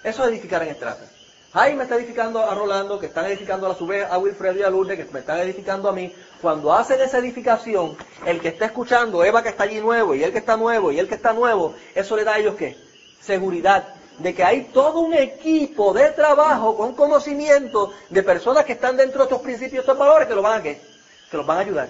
Eso 0.05 0.23
es 0.23 0.31
edificar 0.31 0.63
en 0.63 0.69
estrata. 0.69 1.05
Jaime 1.53 1.83
está 1.83 1.97
edificando 1.97 2.49
a 2.49 2.55
Rolando, 2.55 3.01
que 3.01 3.07
están 3.07 3.27
edificando 3.27 3.69
a 3.69 3.75
su 3.75 3.85
vez 3.85 4.07
a 4.09 4.17
Wilfredo 4.19 4.61
y 4.61 4.63
a 4.63 4.71
Lourdes, 4.71 4.97
que 4.97 5.13
me 5.13 5.19
están 5.19 5.41
edificando 5.41 5.89
a 5.89 5.93
mí. 5.93 6.15
Cuando 6.41 6.73
hacen 6.73 7.01
esa 7.01 7.19
edificación, 7.19 7.97
el 8.25 8.41
que 8.41 8.49
está 8.49 8.67
escuchando, 8.67 9.25
Eva 9.25 9.43
que 9.43 9.49
está 9.49 9.65
allí 9.65 9.81
nuevo, 9.81 10.15
y 10.15 10.23
el 10.23 10.31
que 10.31 10.39
está 10.39 10.57
nuevo, 10.57 10.93
y 10.93 11.01
el 11.01 11.09
que 11.09 11.17
está 11.17 11.33
nuevo, 11.33 11.75
eso 11.97 12.17
le 12.17 12.23
da 12.23 12.35
a 12.35 12.39
ellos 12.39 12.55
qué? 12.55 12.77
Seguridad 13.21 13.89
de 14.19 14.35
que 14.35 14.45
hay 14.45 14.65
todo 14.73 15.01
un 15.01 15.15
equipo 15.15 15.93
de 15.93 16.11
trabajo 16.11 16.77
con 16.77 16.95
conocimiento 16.95 17.93
de 18.09 18.23
personas 18.23 18.65
que 18.65 18.75
están 18.75 18.97
dentro 18.97 19.19
de 19.19 19.25
estos 19.25 19.43
principios, 19.43 19.81
estos 19.81 19.99
valores, 19.99 20.29
que 20.29 20.35
los 20.35 20.45
van 20.45 20.61
a 20.61 20.63
qué? 20.63 20.81
Que 21.29 21.37
los 21.37 21.47
van 21.47 21.59
a 21.59 21.61
ayudar. 21.63 21.89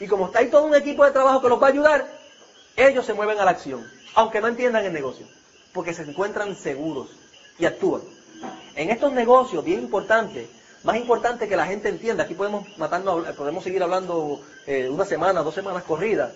Y 0.00 0.06
como 0.06 0.26
está 0.26 0.40
ahí 0.40 0.48
todo 0.50 0.64
un 0.64 0.74
equipo 0.74 1.04
de 1.04 1.12
trabajo 1.12 1.40
que 1.40 1.48
los 1.48 1.62
va 1.62 1.68
a 1.68 1.70
ayudar, 1.70 2.06
ellos 2.76 3.06
se 3.06 3.14
mueven 3.14 3.38
a 3.38 3.44
la 3.44 3.52
acción, 3.52 3.88
aunque 4.14 4.40
no 4.40 4.48
entiendan 4.48 4.84
el 4.84 4.92
negocio, 4.92 5.26
porque 5.72 5.94
se 5.94 6.02
encuentran 6.02 6.56
seguros 6.56 7.08
y 7.58 7.66
actúan. 7.66 8.02
En 8.74 8.90
estos 8.90 9.12
negocios, 9.12 9.64
bien 9.64 9.80
importante, 9.80 10.48
más 10.82 10.96
importante 10.96 11.48
que 11.48 11.56
la 11.56 11.66
gente 11.66 11.88
entienda, 11.88 12.24
aquí 12.24 12.34
podemos 12.34 12.66
matarnos, 12.76 13.26
podemos 13.36 13.62
seguir 13.64 13.82
hablando 13.82 14.40
eh, 14.66 14.88
una 14.88 15.04
semana, 15.04 15.42
dos 15.42 15.54
semanas 15.54 15.84
corridas, 15.84 16.32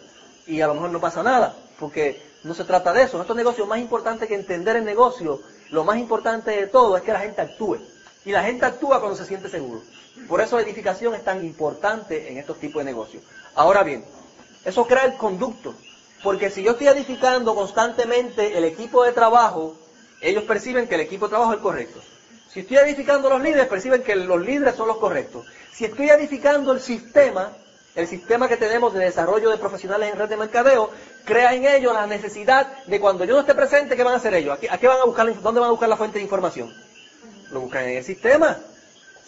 y 0.47 0.61
a 0.61 0.67
lo 0.67 0.75
mejor 0.75 0.91
no 0.91 1.01
pasa 1.01 1.23
nada, 1.23 1.55
porque 1.79 2.23
no 2.45 2.55
se 2.55 2.65
trata 2.65 2.93
de 2.93 3.03
eso. 3.03 3.17
En 3.17 3.23
estos 3.23 3.37
negocios, 3.37 3.69
más 3.69 3.79
importante 3.79 4.27
que 4.27 4.35
entender 4.35 4.77
el 4.77 4.85
negocio, 4.85 5.41
lo 5.71 5.85
más 5.85 5.99
importante 5.99 6.53
de 6.53 6.67
todo 6.67 6.97
es 6.97 7.03
que 7.03 7.13
la 7.13 7.21
gente 7.21 7.43
actúe. 7.43 7.79
Y 8.25 8.33
la 8.33 8.43
gente 8.43 8.67
actúa 8.67 9.01
cuando 9.01 9.17
se 9.17 9.27
siente 9.27 9.49
seguro. 9.49 9.83
Por 10.29 10.41
eso 10.41 10.57
la 10.57 10.63
edificación 10.63 11.15
es 11.15 11.25
tan 11.25 11.45
importante 11.45 12.31
en 12.31 12.39
estos 12.39 12.59
tipos 12.59 12.81
de 12.81 12.91
negocios. 12.91 13.23
Ahora 13.59 13.83
bien, 13.83 14.05
eso 14.65 14.87
crea 14.87 15.05
el 15.05 15.17
conducto. 15.17 15.75
Porque 16.23 16.49
si 16.49 16.63
yo 16.63 16.73
estoy 16.73 16.87
edificando 16.87 17.57
constantemente 17.57 18.57
el 18.57 18.63
equipo 18.63 19.03
de 19.03 19.11
trabajo, 19.11 19.77
ellos 20.21 20.45
perciben 20.45 20.87
que 20.87 20.95
el 20.95 21.01
equipo 21.01 21.27
de 21.27 21.31
trabajo 21.31 21.55
es 21.55 21.59
correcto. 21.59 22.01
Si 22.53 22.61
estoy 22.61 22.77
edificando 22.77 23.29
los 23.29 23.43
líderes, 23.43 23.67
perciben 23.67 24.05
que 24.05 24.15
los 24.15 24.41
líderes 24.41 24.77
son 24.77 24.87
los 24.87 24.99
correctos. 24.99 25.45
Si 25.73 25.85
estoy 25.85 26.09
edificando 26.09 26.71
el 26.71 26.81
sistema, 26.81 27.53
el 27.97 28.07
sistema 28.07 28.47
que 28.47 28.57
tenemos 28.57 28.95
de 28.95 29.01
desarrollo 29.01 29.51
de 29.51 29.59
profesionales 29.59 30.13
en 30.13 30.19
red 30.21 30.29
de 30.29 30.37
mercadeo, 30.37 30.91
crea 31.25 31.53
en 31.53 31.67
ellos 31.67 31.93
la 31.93 32.07
necesidad 32.07 32.85
de 32.87 33.01
cuando 33.01 33.25
yo 33.25 33.35
no 33.35 33.41
esté 33.41 33.57
presente, 33.57 33.97
¿qué 33.97 34.05
van 34.05 34.15
a 34.15 34.19
hacer 34.19 34.35
ellos? 34.35 34.57
¿A 34.71 34.79
qué, 34.79 34.87
van 34.87 35.01
a 35.01 35.05
buscar, 35.05 35.27
dónde 35.43 35.61
van 35.61 35.69
a 35.69 35.73
buscar 35.73 35.89
la 35.89 35.97
fuente 35.97 36.19
de 36.19 36.25
información? 36.25 36.73
Lo 37.51 37.59
buscan 37.61 37.89
en 37.89 37.97
el 37.97 38.05
sistema. 38.05 38.57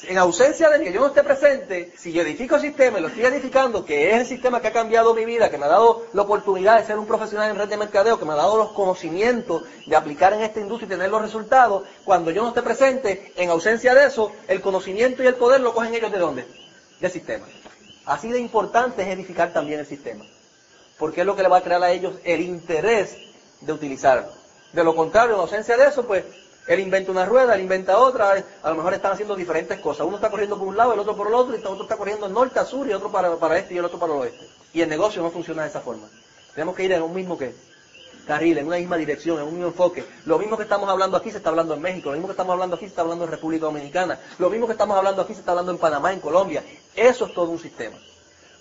En 0.04 0.16
ausencia 0.18 0.70
de 0.70 0.82
que 0.82 0.92
yo 0.92 1.00
no 1.00 1.08
esté 1.08 1.22
presente, 1.22 1.92
si 1.98 2.12
yo 2.12 2.22
edifico 2.22 2.54
el 2.54 2.62
sistema 2.62 2.98
y 2.98 3.02
lo 3.02 3.08
estoy 3.08 3.24
edificando, 3.24 3.84
que 3.84 4.10
es 4.10 4.20
el 4.20 4.26
sistema 4.26 4.60
que 4.60 4.68
ha 4.68 4.72
cambiado 4.72 5.14
mi 5.14 5.24
vida, 5.24 5.50
que 5.50 5.58
me 5.58 5.66
ha 5.66 5.68
dado 5.68 6.06
la 6.14 6.22
oportunidad 6.22 6.78
de 6.78 6.86
ser 6.86 6.98
un 6.98 7.06
profesional 7.06 7.50
en 7.50 7.56
red 7.56 7.68
de 7.68 7.76
mercadeo, 7.76 8.18
que 8.18 8.24
me 8.24 8.32
ha 8.32 8.36
dado 8.36 8.56
los 8.56 8.72
conocimientos 8.72 9.64
de 9.86 9.96
aplicar 9.96 10.32
en 10.32 10.40
esta 10.40 10.60
industria 10.60 10.86
y 10.86 10.90
tener 10.90 11.10
los 11.10 11.20
resultados, 11.20 11.84
cuando 12.04 12.30
yo 12.30 12.42
no 12.42 12.48
esté 12.48 12.62
presente, 12.62 13.32
en 13.36 13.50
ausencia 13.50 13.94
de 13.94 14.06
eso, 14.06 14.32
el 14.48 14.60
conocimiento 14.62 15.22
y 15.22 15.26
el 15.26 15.34
poder 15.34 15.60
lo 15.60 15.74
cogen 15.74 15.94
ellos 15.94 16.12
de 16.12 16.18
dónde? 16.18 16.46
Del 16.98 17.10
sistema. 17.10 17.46
Así 18.06 18.30
de 18.30 18.40
importante 18.40 19.02
es 19.02 19.08
edificar 19.08 19.52
también 19.52 19.80
el 19.80 19.86
sistema. 19.86 20.24
Porque 20.98 21.20
es 21.20 21.26
lo 21.26 21.36
que 21.36 21.42
le 21.42 21.48
va 21.48 21.58
a 21.58 21.62
crear 21.62 21.82
a 21.82 21.90
ellos 21.90 22.14
el 22.24 22.40
interés 22.40 23.16
de 23.60 23.72
utilizarlo. 23.72 24.28
De 24.72 24.84
lo 24.84 24.94
contrario, 24.94 25.34
en 25.34 25.40
ausencia 25.40 25.76
de 25.76 25.88
eso, 25.88 26.06
pues 26.06 26.24
él 26.66 26.80
inventa 26.80 27.10
una 27.10 27.24
rueda, 27.24 27.54
él 27.54 27.62
inventa 27.62 27.98
otra, 27.98 28.44
a 28.62 28.70
lo 28.70 28.76
mejor 28.76 28.94
están 28.94 29.12
haciendo 29.12 29.34
diferentes 29.34 29.80
cosas. 29.80 30.06
Uno 30.06 30.16
está 30.16 30.30
corriendo 30.30 30.58
por 30.58 30.68
un 30.68 30.76
lado, 30.76 30.92
el 30.92 31.00
otro 31.00 31.16
por 31.16 31.26
el 31.26 31.34
otro, 31.34 31.54
y 31.54 31.60
el 31.60 31.66
otro 31.66 31.82
está 31.82 31.96
corriendo 31.96 32.28
norte 32.28 32.58
a 32.60 32.64
sur, 32.64 32.86
y 32.88 32.92
otro 32.92 33.10
para, 33.10 33.58
este 33.58 33.74
y 33.74 33.78
el 33.78 33.84
otro 33.84 33.98
para 33.98 34.12
el 34.12 34.20
oeste. 34.20 34.46
Y 34.72 34.80
el 34.80 34.88
negocio 34.88 35.22
no 35.22 35.30
funciona 35.30 35.62
de 35.62 35.68
esa 35.68 35.80
forma. 35.80 36.08
Tenemos 36.54 36.76
que 36.76 36.84
ir 36.84 36.92
en 36.92 37.02
un 37.02 37.14
mismo 37.14 37.36
que 37.36 37.54
carril, 38.26 38.58
en 38.58 38.66
una 38.66 38.76
misma 38.76 38.96
dirección, 38.96 39.38
en 39.38 39.44
un 39.44 39.54
mismo 39.54 39.68
enfoque. 39.68 40.04
Lo 40.26 40.38
mismo 40.38 40.56
que 40.56 40.62
estamos 40.62 40.88
hablando 40.88 41.16
aquí 41.16 41.30
se 41.30 41.38
está 41.38 41.50
hablando 41.50 41.74
en 41.74 41.80
México, 41.80 42.10
lo 42.10 42.16
mismo 42.16 42.28
que 42.28 42.32
estamos 42.32 42.52
hablando 42.52 42.76
aquí 42.76 42.84
se 42.84 42.90
está 42.90 43.02
hablando 43.02 43.24
en 43.24 43.30
República 43.30 43.66
Dominicana, 43.66 44.20
lo 44.38 44.50
mismo 44.50 44.66
que 44.66 44.72
estamos 44.72 44.96
hablando 44.96 45.22
aquí 45.22 45.34
se 45.34 45.40
está 45.40 45.52
hablando 45.52 45.72
en 45.72 45.78
Panamá, 45.78 46.12
en 46.12 46.20
Colombia. 46.20 46.62
Eso 46.94 47.26
es 47.26 47.34
todo 47.34 47.50
un 47.50 47.58
sistema. 47.58 47.96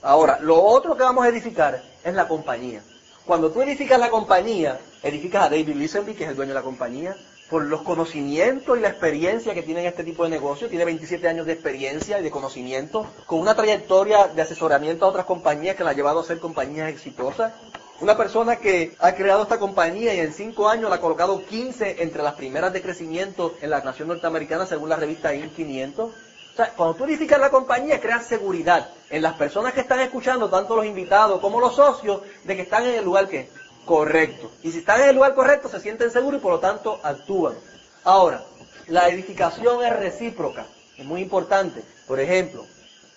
Ahora, 0.01 0.39
lo 0.41 0.61
otro 0.63 0.95
que 0.95 1.03
vamos 1.03 1.25
a 1.25 1.29
edificar 1.29 1.83
es 2.03 2.13
la 2.13 2.27
compañía. 2.27 2.81
Cuando 3.25 3.51
tú 3.51 3.61
edificas 3.61 3.99
la 3.99 4.09
compañía, 4.09 4.79
edificas 5.03 5.43
a 5.43 5.49
David 5.49 5.75
Lisenby, 5.75 6.15
que 6.15 6.23
es 6.23 6.29
el 6.31 6.35
dueño 6.35 6.49
de 6.49 6.59
la 6.59 6.63
compañía, 6.63 7.15
por 7.49 7.65
los 7.65 7.81
conocimientos 7.81 8.77
y 8.77 8.81
la 8.81 8.89
experiencia 8.89 9.53
que 9.53 9.63
tiene 9.63 9.81
en 9.81 9.87
este 9.87 10.03
tipo 10.03 10.23
de 10.23 10.29
negocio. 10.29 10.69
Tiene 10.69 10.85
27 10.85 11.27
años 11.27 11.45
de 11.45 11.53
experiencia 11.53 12.19
y 12.19 12.23
de 12.23 12.31
conocimiento, 12.31 13.07
con 13.25 13.39
una 13.39 13.55
trayectoria 13.55 14.27
de 14.27 14.41
asesoramiento 14.41 15.05
a 15.05 15.09
otras 15.09 15.25
compañías 15.25 15.75
que 15.75 15.83
la 15.83 15.91
ha 15.91 15.93
llevado 15.93 16.19
a 16.19 16.23
ser 16.23 16.39
compañías 16.39 16.89
exitosas. 16.89 17.53
Una 18.01 18.15
persona 18.15 18.55
que 18.57 18.95
ha 18.99 19.13
creado 19.13 19.43
esta 19.43 19.59
compañía 19.59 20.13
y 20.13 20.19
en 20.19 20.31
5 20.31 20.69
años 20.69 20.89
la 20.89 20.97
ha 20.97 21.01
colocado 21.01 21.43
15 21.43 22.01
entre 22.01 22.23
las 22.23 22.35
primeras 22.35 22.71
de 22.71 22.81
crecimiento 22.81 23.55
en 23.61 23.71
la 23.71 23.81
nación 23.81 24.07
norteamericana 24.07 24.65
según 24.65 24.87
la 24.87 24.95
revista 24.95 25.33
IN 25.33 25.49
500. 25.49 26.09
O 26.09 26.55
sea, 26.55 26.73
cuando 26.75 26.95
tú 26.95 27.05
edificas 27.05 27.39
la 27.39 27.49
compañía, 27.49 27.99
creas 27.99 28.25
seguridad 28.25 28.89
en 29.09 29.21
las 29.21 29.33
personas 29.33 29.73
que 29.73 29.81
están 29.81 29.99
escuchando, 29.99 30.49
tanto 30.49 30.75
los 30.75 30.85
invitados 30.85 31.41
como 31.41 31.59
los 31.59 31.75
socios, 31.75 32.21
de 32.43 32.55
que 32.55 32.61
están 32.61 32.85
en 32.85 32.95
el 32.95 33.03
lugar 33.03 33.27
que 33.27 33.49
correcto. 33.89 34.51
Y 34.61 34.71
si 34.71 34.77
están 34.79 35.01
en 35.01 35.09
el 35.09 35.15
lugar 35.15 35.33
correcto, 35.33 35.67
se 35.67 35.79
sienten 35.79 36.11
seguros 36.11 36.39
y 36.39 36.43
por 36.43 36.51
lo 36.51 36.59
tanto 36.59 36.99
actúan. 37.01 37.55
Ahora, 38.03 38.43
la 38.87 39.09
edificación 39.09 39.83
es 39.83 39.97
recíproca, 39.97 40.67
es 40.95 41.03
muy 41.03 41.21
importante. 41.21 41.81
Por 42.07 42.19
ejemplo, 42.19 42.67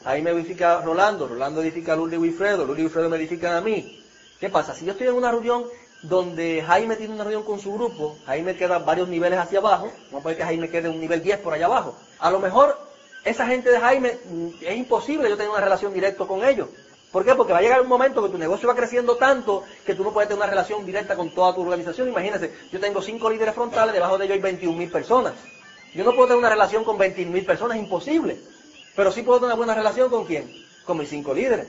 ahí 0.03 0.23
me 0.23 0.31
edifica 0.31 0.81
Rolando, 0.81 1.29
Rolando 1.29 1.61
edifica 1.61 1.93
a 1.93 1.97
y 1.97 2.17
Wilfredo, 2.17 2.65
y 2.75 2.81
Wilfredo 2.85 3.11
me 3.11 3.19
edifican 3.19 3.55
a 3.55 3.61
mí. 3.61 4.03
¿Qué 4.41 4.49
pasa? 4.49 4.75
Si 4.75 4.87
yo 4.87 4.93
estoy 4.93 5.09
en 5.09 5.15
una 5.15 5.31
reunión 5.31 5.65
donde 6.05 6.65
Jaime 6.67 6.97
tiene 6.97 7.13
una 7.13 7.25
reunión 7.25 7.45
con 7.45 7.61
su 7.61 7.75
grupo, 7.75 8.17
Jaime 8.25 8.57
queda 8.57 8.79
varios 8.79 9.11
niveles 9.11 9.39
hacia 9.39 9.59
abajo, 9.59 9.93
vamos 10.07 10.21
a 10.21 10.23
poner 10.23 10.39
que 10.39 10.45
Jaime 10.45 10.71
quede 10.71 10.89
un 10.89 11.01
nivel 11.01 11.23
10 11.23 11.41
por 11.41 11.53
allá 11.53 11.67
abajo. 11.67 11.95
A 12.19 12.31
lo 12.31 12.41
mejor 12.41 12.79
esa 13.27 13.47
gente 13.47 13.71
de 13.71 13.79
Jaime 13.79 14.19
mm, 14.25 14.49
es 14.63 14.77
imposible 14.79 15.29
yo 15.29 15.37
tener 15.37 15.51
una 15.51 15.61
relación 15.61 15.93
directa 15.93 16.25
con 16.25 16.43
ellos. 16.43 16.69
¿Por 17.13 17.27
qué? 17.27 17.35
Porque 17.35 17.53
va 17.53 17.59
a 17.59 17.63
llegar 17.63 17.83
un 17.83 17.89
momento 17.89 18.23
que 18.23 18.31
tu 18.31 18.39
negocio 18.39 18.67
va 18.67 18.75
creciendo 18.75 19.17
tanto 19.17 19.65
que 19.85 19.95
tú 19.95 20.03
no 20.03 20.13
puedes 20.13 20.29
tener 20.29 20.43
una 20.43 20.51
relación 20.51 20.85
directa 20.87 21.15
con 21.15 21.31
toda 21.31 21.55
tu 21.55 21.61
organización. 21.61 22.09
Imagínense, 22.09 22.51
yo 22.73 22.81
tengo 22.81 23.03
cinco 23.03 23.29
líderes 23.29 23.55
frontales, 23.55 23.93
debajo 23.93 24.17
de 24.17 24.25
ellos 24.25 24.37
hay 24.37 24.41
21 24.41 24.79
mil 24.79 24.91
personas. 24.91 25.35
Yo 25.95 26.05
no 26.05 26.13
puedo 26.13 26.29
tener 26.29 26.39
una 26.39 26.49
relación 26.49 26.85
con 26.85 26.97
21 26.97 27.31
mil 27.31 27.45
personas, 27.45 27.77
es 27.77 27.83
imposible. 27.83 28.41
Pero 28.97 29.13
sí 29.13 29.23
puedo 29.23 29.41
tener 29.41 29.51
una 29.51 29.57
buena 29.57 29.75
relación 29.75 30.09
con 30.09 30.25
quién? 30.25 30.51
Con 30.87 30.97
mis 30.97 31.11
cinco 31.11 31.35
líderes. 31.35 31.67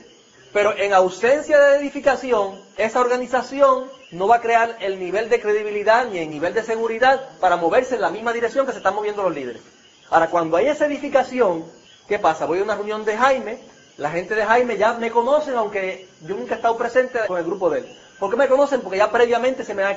Pero 0.54 0.74
en 0.78 0.94
ausencia 0.94 1.58
de 1.58 1.76
edificación, 1.76 2.58
esa 2.78 3.00
organización 3.00 3.84
no 4.12 4.26
va 4.26 4.36
a 4.36 4.40
crear 4.40 4.78
el 4.80 4.98
nivel 4.98 5.28
de 5.28 5.40
credibilidad 5.40 6.06
ni 6.08 6.18
el 6.18 6.30
nivel 6.30 6.54
de 6.54 6.62
seguridad 6.62 7.28
para 7.40 7.56
moverse 7.56 7.96
en 7.96 8.00
la 8.00 8.10
misma 8.10 8.32
dirección 8.32 8.64
que 8.64 8.72
se 8.72 8.78
están 8.78 8.94
moviendo 8.94 9.22
los 9.22 9.34
líderes. 9.34 9.60
Ahora, 10.08 10.30
cuando 10.30 10.56
hay 10.56 10.68
esa 10.68 10.86
edificación, 10.86 11.64
¿qué 12.08 12.18
pasa? 12.18 12.46
Voy 12.46 12.60
a 12.60 12.62
una 12.62 12.76
reunión 12.76 13.04
de 13.04 13.16
Jaime, 13.16 13.58
la 13.96 14.10
gente 14.10 14.34
de 14.34 14.44
Jaime 14.44 14.76
ya 14.76 14.94
me 14.94 15.10
conocen, 15.10 15.54
aunque 15.56 16.08
yo 16.26 16.34
nunca 16.34 16.54
he 16.54 16.56
estado 16.56 16.76
presente 16.76 17.20
con 17.26 17.38
el 17.38 17.44
grupo 17.44 17.70
de 17.70 17.80
él. 17.80 17.96
¿Por 18.18 18.30
qué 18.30 18.36
me 18.36 18.48
conocen? 18.48 18.80
Porque 18.80 18.98
ya 18.98 19.10
previamente 19.10 19.64
se 19.64 19.74
me 19.74 19.84
ha 19.84 19.96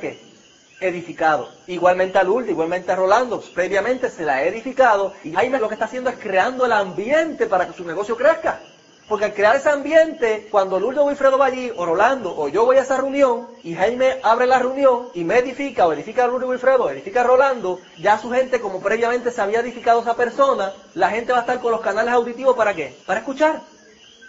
edificado. 0.80 1.50
Igualmente 1.66 2.18
a 2.18 2.24
Lourdes, 2.24 2.52
igualmente 2.52 2.92
a 2.92 2.96
Rolando, 2.96 3.42
previamente 3.56 4.10
se 4.10 4.24
la 4.24 4.36
ha 4.36 4.44
edificado. 4.44 5.14
Y 5.24 5.34
Jaime 5.34 5.60
lo 5.60 5.68
que 5.68 5.76
está 5.76 5.86
haciendo 5.86 6.10
es 6.10 6.18
creando 6.18 6.66
el 6.66 6.74
ambiente 6.74 7.48
para 7.48 7.66
que 7.68 7.74
su 7.74 7.86
negocio 7.86 8.16
crezca. 8.16 8.60
Porque 9.08 9.26
al 9.26 9.34
crear 9.34 9.56
ese 9.56 9.70
ambiente, 9.70 10.50
cuando 10.52 10.80
Lourdes 10.80 11.00
o 11.00 11.06
Wilfredo 11.06 11.38
va 11.38 11.46
allí, 11.46 11.72
o 11.74 11.86
Rolando, 11.86 12.38
o 12.38 12.50
yo 12.50 12.66
voy 12.66 12.76
a 12.76 12.82
esa 12.82 12.98
reunión, 12.98 13.48
y 13.64 13.74
Jaime 13.74 14.20
abre 14.22 14.46
la 14.46 14.60
reunión 14.60 15.08
y 15.14 15.24
me 15.24 15.38
edifica, 15.38 15.88
o 15.88 15.94
edifica 15.94 16.26
a 16.26 16.28
Lourdes 16.28 16.48
o 16.48 16.52
Wilfredo, 16.52 16.84
o 16.84 16.90
edifica 16.90 17.22
a 17.22 17.24
Rolando, 17.24 17.80
ya 17.98 18.20
su 18.20 18.30
gente, 18.30 18.60
como 18.60 18.82
previamente 18.82 19.32
se 19.32 19.42
había 19.42 19.62
edificado 19.62 20.02
esa 20.02 20.18
persona, 20.18 20.74
la 20.94 21.10
gente 21.10 21.32
va 21.32 21.38
a 21.38 21.42
estar 21.42 21.62
con 21.62 21.72
los 21.72 21.80
canales 21.80 22.14
auditivos 22.14 22.58
para 22.58 22.74
qué? 22.74 22.98
Para 23.06 23.22
escuchar 23.22 23.62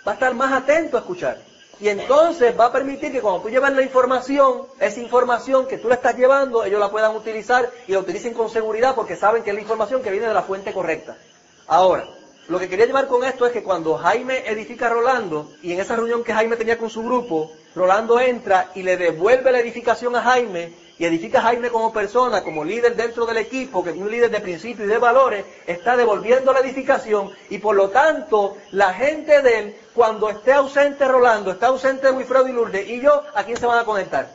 va 0.08 0.12
a 0.12 0.14
estar 0.14 0.34
más 0.34 0.52
atento 0.54 0.96
a 0.96 1.00
escuchar. 1.00 1.36
Y 1.80 1.90
entonces 1.90 2.58
va 2.58 2.66
a 2.66 2.72
permitir 2.72 3.12
que 3.12 3.20
cuando 3.20 3.42
tú 3.42 3.50
llevas 3.50 3.72
la 3.74 3.82
información, 3.82 4.62
esa 4.80 5.00
información 5.00 5.66
que 5.68 5.76
tú 5.76 5.88
le 5.88 5.94
estás 5.94 6.16
llevando, 6.16 6.64
ellos 6.64 6.80
la 6.80 6.90
puedan 6.90 7.14
utilizar 7.14 7.70
y 7.86 7.92
la 7.92 7.98
utilicen 7.98 8.32
con 8.32 8.48
seguridad 8.48 8.94
porque 8.94 9.16
saben 9.16 9.42
que 9.42 9.50
es 9.50 9.54
la 9.54 9.60
información 9.60 10.02
que 10.02 10.10
viene 10.10 10.26
de 10.26 10.32
la 10.32 10.42
fuente 10.42 10.72
correcta. 10.72 11.18
Ahora, 11.66 12.08
lo 12.48 12.58
que 12.58 12.70
quería 12.70 12.86
llevar 12.86 13.06
con 13.06 13.22
esto 13.22 13.46
es 13.46 13.52
que 13.52 13.62
cuando 13.62 13.98
Jaime 13.98 14.48
edifica 14.48 14.86
a 14.86 14.90
Rolando, 14.90 15.52
y 15.62 15.72
en 15.72 15.80
esa 15.80 15.94
reunión 15.94 16.24
que 16.24 16.32
Jaime 16.32 16.56
tenía 16.56 16.78
con 16.78 16.88
su 16.88 17.02
grupo, 17.02 17.52
Rolando 17.76 18.18
entra 18.18 18.70
y 18.74 18.82
le 18.82 18.96
devuelve 18.96 19.52
la 19.52 19.60
edificación 19.60 20.16
a 20.16 20.22
Jaime, 20.22 20.72
y 20.98 21.04
edifica 21.04 21.38
a 21.38 21.42
Jaime 21.42 21.70
como 21.70 21.92
persona, 21.92 22.42
como 22.42 22.64
líder 22.64 22.96
dentro 22.96 23.24
del 23.24 23.36
equipo, 23.38 23.84
que 23.84 23.90
es 23.90 23.96
un 23.96 24.10
líder 24.10 24.30
de 24.30 24.40
principios 24.40 24.86
y 24.88 24.90
de 24.90 24.98
valores, 24.98 25.44
está 25.66 25.96
devolviendo 25.96 26.52
la 26.52 26.60
edificación 26.60 27.30
y 27.50 27.58
por 27.58 27.76
lo 27.76 27.90
tanto 27.90 28.56
la 28.72 28.92
gente 28.92 29.40
de 29.42 29.58
él, 29.58 29.76
cuando 29.94 30.28
esté 30.28 30.52
ausente 30.52 31.06
Rolando, 31.06 31.52
está 31.52 31.68
ausente 31.68 32.10
Wilfredo 32.10 32.48
y 32.48 32.52
Lourdes 32.52 32.88
y 32.88 33.00
yo, 33.00 33.22
¿a 33.34 33.44
quién 33.44 33.56
se 33.56 33.66
van 33.66 33.78
a 33.78 33.84
conectar? 33.84 34.28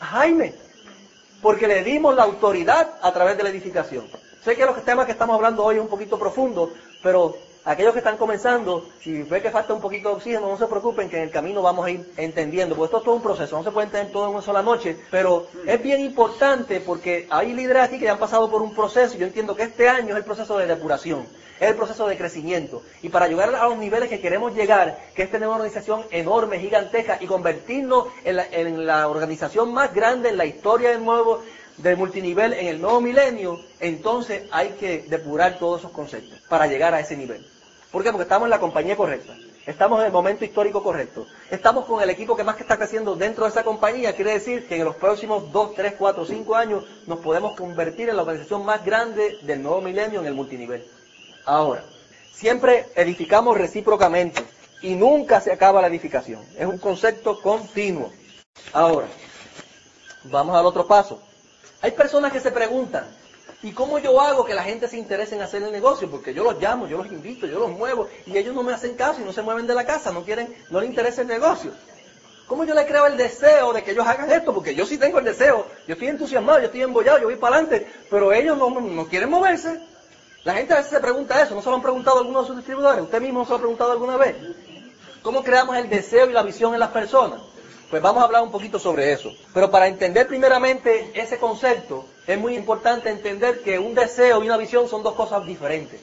A 0.00 0.06
Jaime, 0.06 0.54
porque 1.42 1.68
le 1.68 1.84
dimos 1.84 2.14
la 2.16 2.22
autoridad 2.22 2.98
a 3.02 3.12
través 3.12 3.36
de 3.36 3.42
la 3.42 3.50
edificación. 3.50 4.06
Sé 4.42 4.56
que 4.56 4.64
los 4.64 4.82
temas 4.84 5.06
que 5.06 5.12
estamos 5.12 5.36
hablando 5.36 5.64
hoy 5.64 5.76
es 5.76 5.82
un 5.82 5.88
poquito 5.88 6.18
profundo, 6.18 6.72
pero 7.02 7.36
aquellos 7.64 7.92
que 7.92 7.98
están 7.98 8.16
comenzando, 8.16 8.88
si 9.00 9.22
ve 9.22 9.40
que 9.40 9.50
falta 9.50 9.74
un 9.74 9.80
poquito 9.80 10.08
de 10.08 10.14
oxígeno, 10.16 10.48
no 10.48 10.58
se 10.58 10.66
preocupen 10.66 11.08
que 11.08 11.18
en 11.18 11.24
el 11.24 11.30
camino 11.30 11.62
vamos 11.62 11.86
a 11.86 11.90
ir 11.90 12.12
entendiendo, 12.16 12.74
porque 12.74 12.86
esto 12.86 12.98
es 12.98 13.04
todo 13.04 13.14
un 13.14 13.22
proceso, 13.22 13.56
no 13.56 13.64
se 13.64 13.70
puede 13.70 13.86
entender 13.86 14.12
todo 14.12 14.26
en 14.26 14.32
una 14.32 14.42
sola 14.42 14.62
noche, 14.62 14.96
pero 15.10 15.46
es 15.66 15.82
bien 15.82 16.00
importante 16.00 16.80
porque 16.80 17.26
hay 17.30 17.52
líderes 17.52 17.84
aquí 17.84 17.98
que 17.98 18.06
ya 18.06 18.12
han 18.12 18.18
pasado 18.18 18.50
por 18.50 18.62
un 18.62 18.74
proceso, 18.74 19.14
y 19.14 19.18
yo 19.18 19.26
entiendo 19.26 19.54
que 19.54 19.64
este 19.64 19.88
año 19.88 20.10
es 20.10 20.16
el 20.16 20.24
proceso 20.24 20.58
de 20.58 20.66
depuración, 20.66 21.26
es 21.60 21.68
el 21.68 21.76
proceso 21.76 22.08
de 22.08 22.16
crecimiento, 22.16 22.82
y 23.02 23.08
para 23.08 23.28
llegar 23.28 23.54
a 23.54 23.68
los 23.68 23.78
niveles 23.78 24.08
que 24.08 24.20
queremos 24.20 24.54
llegar, 24.54 24.98
que 25.14 25.22
es 25.22 25.30
tener 25.30 25.46
una 25.46 25.56
organización 25.56 26.04
enorme, 26.10 26.58
gigantesca, 26.58 27.18
y 27.20 27.26
convertirnos 27.26 28.08
en 28.24 28.36
la, 28.36 28.46
en 28.50 28.86
la 28.86 29.08
organización 29.08 29.72
más 29.72 29.94
grande 29.94 30.30
en 30.30 30.36
la 30.36 30.46
historia 30.46 30.90
del 30.90 31.04
nuevo 31.04 31.42
del 31.78 31.96
multinivel 31.96 32.52
en 32.52 32.66
el 32.66 32.80
nuevo 32.80 33.00
milenio, 33.00 33.58
entonces 33.80 34.42
hay 34.50 34.70
que 34.78 35.04
depurar 35.08 35.58
todos 35.58 35.80
esos 35.80 35.90
conceptos 35.90 36.38
para 36.48 36.66
llegar 36.66 36.94
a 36.94 37.00
ese 37.00 37.16
nivel. 37.16 37.44
¿Por 37.92 38.02
qué? 38.02 38.10
Porque 38.10 38.22
estamos 38.22 38.46
en 38.46 38.50
la 38.50 38.58
compañía 38.58 38.96
correcta. 38.96 39.36
Estamos 39.66 40.00
en 40.00 40.06
el 40.06 40.12
momento 40.12 40.44
histórico 40.44 40.82
correcto. 40.82 41.26
Estamos 41.50 41.84
con 41.84 42.02
el 42.02 42.08
equipo 42.08 42.34
que 42.34 42.42
más 42.42 42.56
que 42.56 42.62
está 42.62 42.78
creciendo 42.78 43.14
dentro 43.14 43.44
de 43.44 43.50
esa 43.50 43.62
compañía. 43.62 44.16
Quiere 44.16 44.32
decir 44.32 44.66
que 44.66 44.76
en 44.76 44.84
los 44.86 44.96
próximos 44.96 45.52
2, 45.52 45.74
3, 45.76 45.94
4, 45.98 46.24
5 46.24 46.56
años 46.56 46.84
nos 47.06 47.20
podemos 47.20 47.54
convertir 47.54 48.08
en 48.08 48.16
la 48.16 48.22
organización 48.22 48.64
más 48.64 48.84
grande 48.84 49.38
del 49.42 49.62
nuevo 49.62 49.82
milenio 49.82 50.20
en 50.20 50.26
el 50.26 50.34
multinivel. 50.34 50.84
Ahora, 51.44 51.84
siempre 52.32 52.86
edificamos 52.96 53.58
recíprocamente 53.58 54.42
y 54.80 54.94
nunca 54.94 55.40
se 55.40 55.52
acaba 55.52 55.82
la 55.82 55.88
edificación. 55.88 56.42
Es 56.58 56.66
un 56.66 56.78
concepto 56.78 57.40
continuo. 57.40 58.10
Ahora, 58.72 59.06
vamos 60.24 60.56
al 60.56 60.64
otro 60.64 60.86
paso. 60.86 61.22
Hay 61.82 61.90
personas 61.90 62.32
que 62.32 62.40
se 62.40 62.50
preguntan, 62.50 63.06
¿y 63.62 63.72
cómo 63.72 63.98
yo 63.98 64.20
hago 64.20 64.44
que 64.44 64.54
la 64.54 64.64
gente 64.64 64.88
se 64.88 64.98
interese 64.98 65.34
en 65.34 65.42
hacer 65.42 65.62
el 65.62 65.72
negocio? 65.72 66.10
Porque 66.10 66.34
yo 66.34 66.44
los 66.44 66.60
llamo, 66.60 66.88
yo 66.88 66.98
los 66.98 67.06
invito, 67.06 67.46
yo 67.46 67.58
los 67.58 67.70
muevo 67.70 68.08
y 68.26 68.36
ellos 68.36 68.54
no 68.54 68.62
me 68.62 68.72
hacen 68.72 68.94
caso 68.94 69.20
y 69.20 69.24
no 69.24 69.32
se 69.32 69.42
mueven 69.42 69.66
de 69.66 69.74
la 69.74 69.84
casa, 69.84 70.10
no 70.12 70.24
quieren, 70.24 70.54
no 70.70 70.80
les 70.80 70.90
interesa 70.90 71.22
el 71.22 71.28
negocio. 71.28 71.70
¿Cómo 72.46 72.64
yo 72.64 72.74
le 72.74 72.86
creo 72.86 73.06
el 73.06 73.16
deseo 73.16 73.72
de 73.72 73.82
que 73.82 73.92
ellos 73.92 74.06
hagan 74.06 74.30
esto? 74.30 74.52
Porque 74.52 74.74
yo 74.74 74.84
sí 74.84 74.98
tengo 74.98 75.18
el 75.18 75.24
deseo, 75.24 75.66
yo 75.86 75.94
estoy 75.94 76.08
entusiasmado, 76.08 76.58
yo 76.58 76.66
estoy 76.66 76.82
embollado, 76.82 77.18
yo 77.18 77.24
voy 77.26 77.36
para 77.36 77.56
adelante, 77.56 77.86
pero 78.10 78.32
ellos 78.32 78.58
no, 78.58 78.68
no 78.68 79.06
quieren 79.06 79.30
moverse. 79.30 79.80
La 80.44 80.54
gente 80.54 80.74
a 80.74 80.78
veces 80.78 80.90
se 80.90 81.00
pregunta 81.00 81.40
eso, 81.40 81.54
¿no 81.54 81.62
se 81.62 81.70
lo 81.70 81.76
han 81.76 81.82
preguntado 81.82 82.18
algunos 82.18 82.42
de 82.42 82.46
sus 82.48 82.56
distribuidores? 82.56 83.04
¿Usted 83.04 83.20
mismo 83.20 83.44
se 83.44 83.50
lo 83.50 83.56
ha 83.56 83.60
preguntado 83.60 83.92
alguna 83.92 84.16
vez? 84.16 84.36
¿Cómo 85.22 85.44
creamos 85.44 85.76
el 85.76 85.88
deseo 85.88 86.28
y 86.28 86.32
la 86.32 86.42
visión 86.42 86.74
en 86.74 86.80
las 86.80 86.90
personas? 86.90 87.40
Pues 87.88 88.02
vamos 88.02 88.22
a 88.22 88.26
hablar 88.26 88.42
un 88.42 88.50
poquito 88.50 88.78
sobre 88.80 89.12
eso. 89.12 89.30
Pero 89.54 89.70
para 89.70 89.86
entender 89.86 90.26
primeramente 90.26 91.12
ese 91.14 91.38
concepto, 91.38 92.06
es 92.26 92.38
muy 92.38 92.54
importante 92.54 93.10
entender 93.10 93.62
que 93.62 93.78
un 93.78 93.94
deseo 93.94 94.42
y 94.42 94.46
una 94.46 94.56
visión 94.56 94.88
son 94.88 95.02
dos 95.02 95.14
cosas 95.14 95.44
diferentes. 95.44 96.00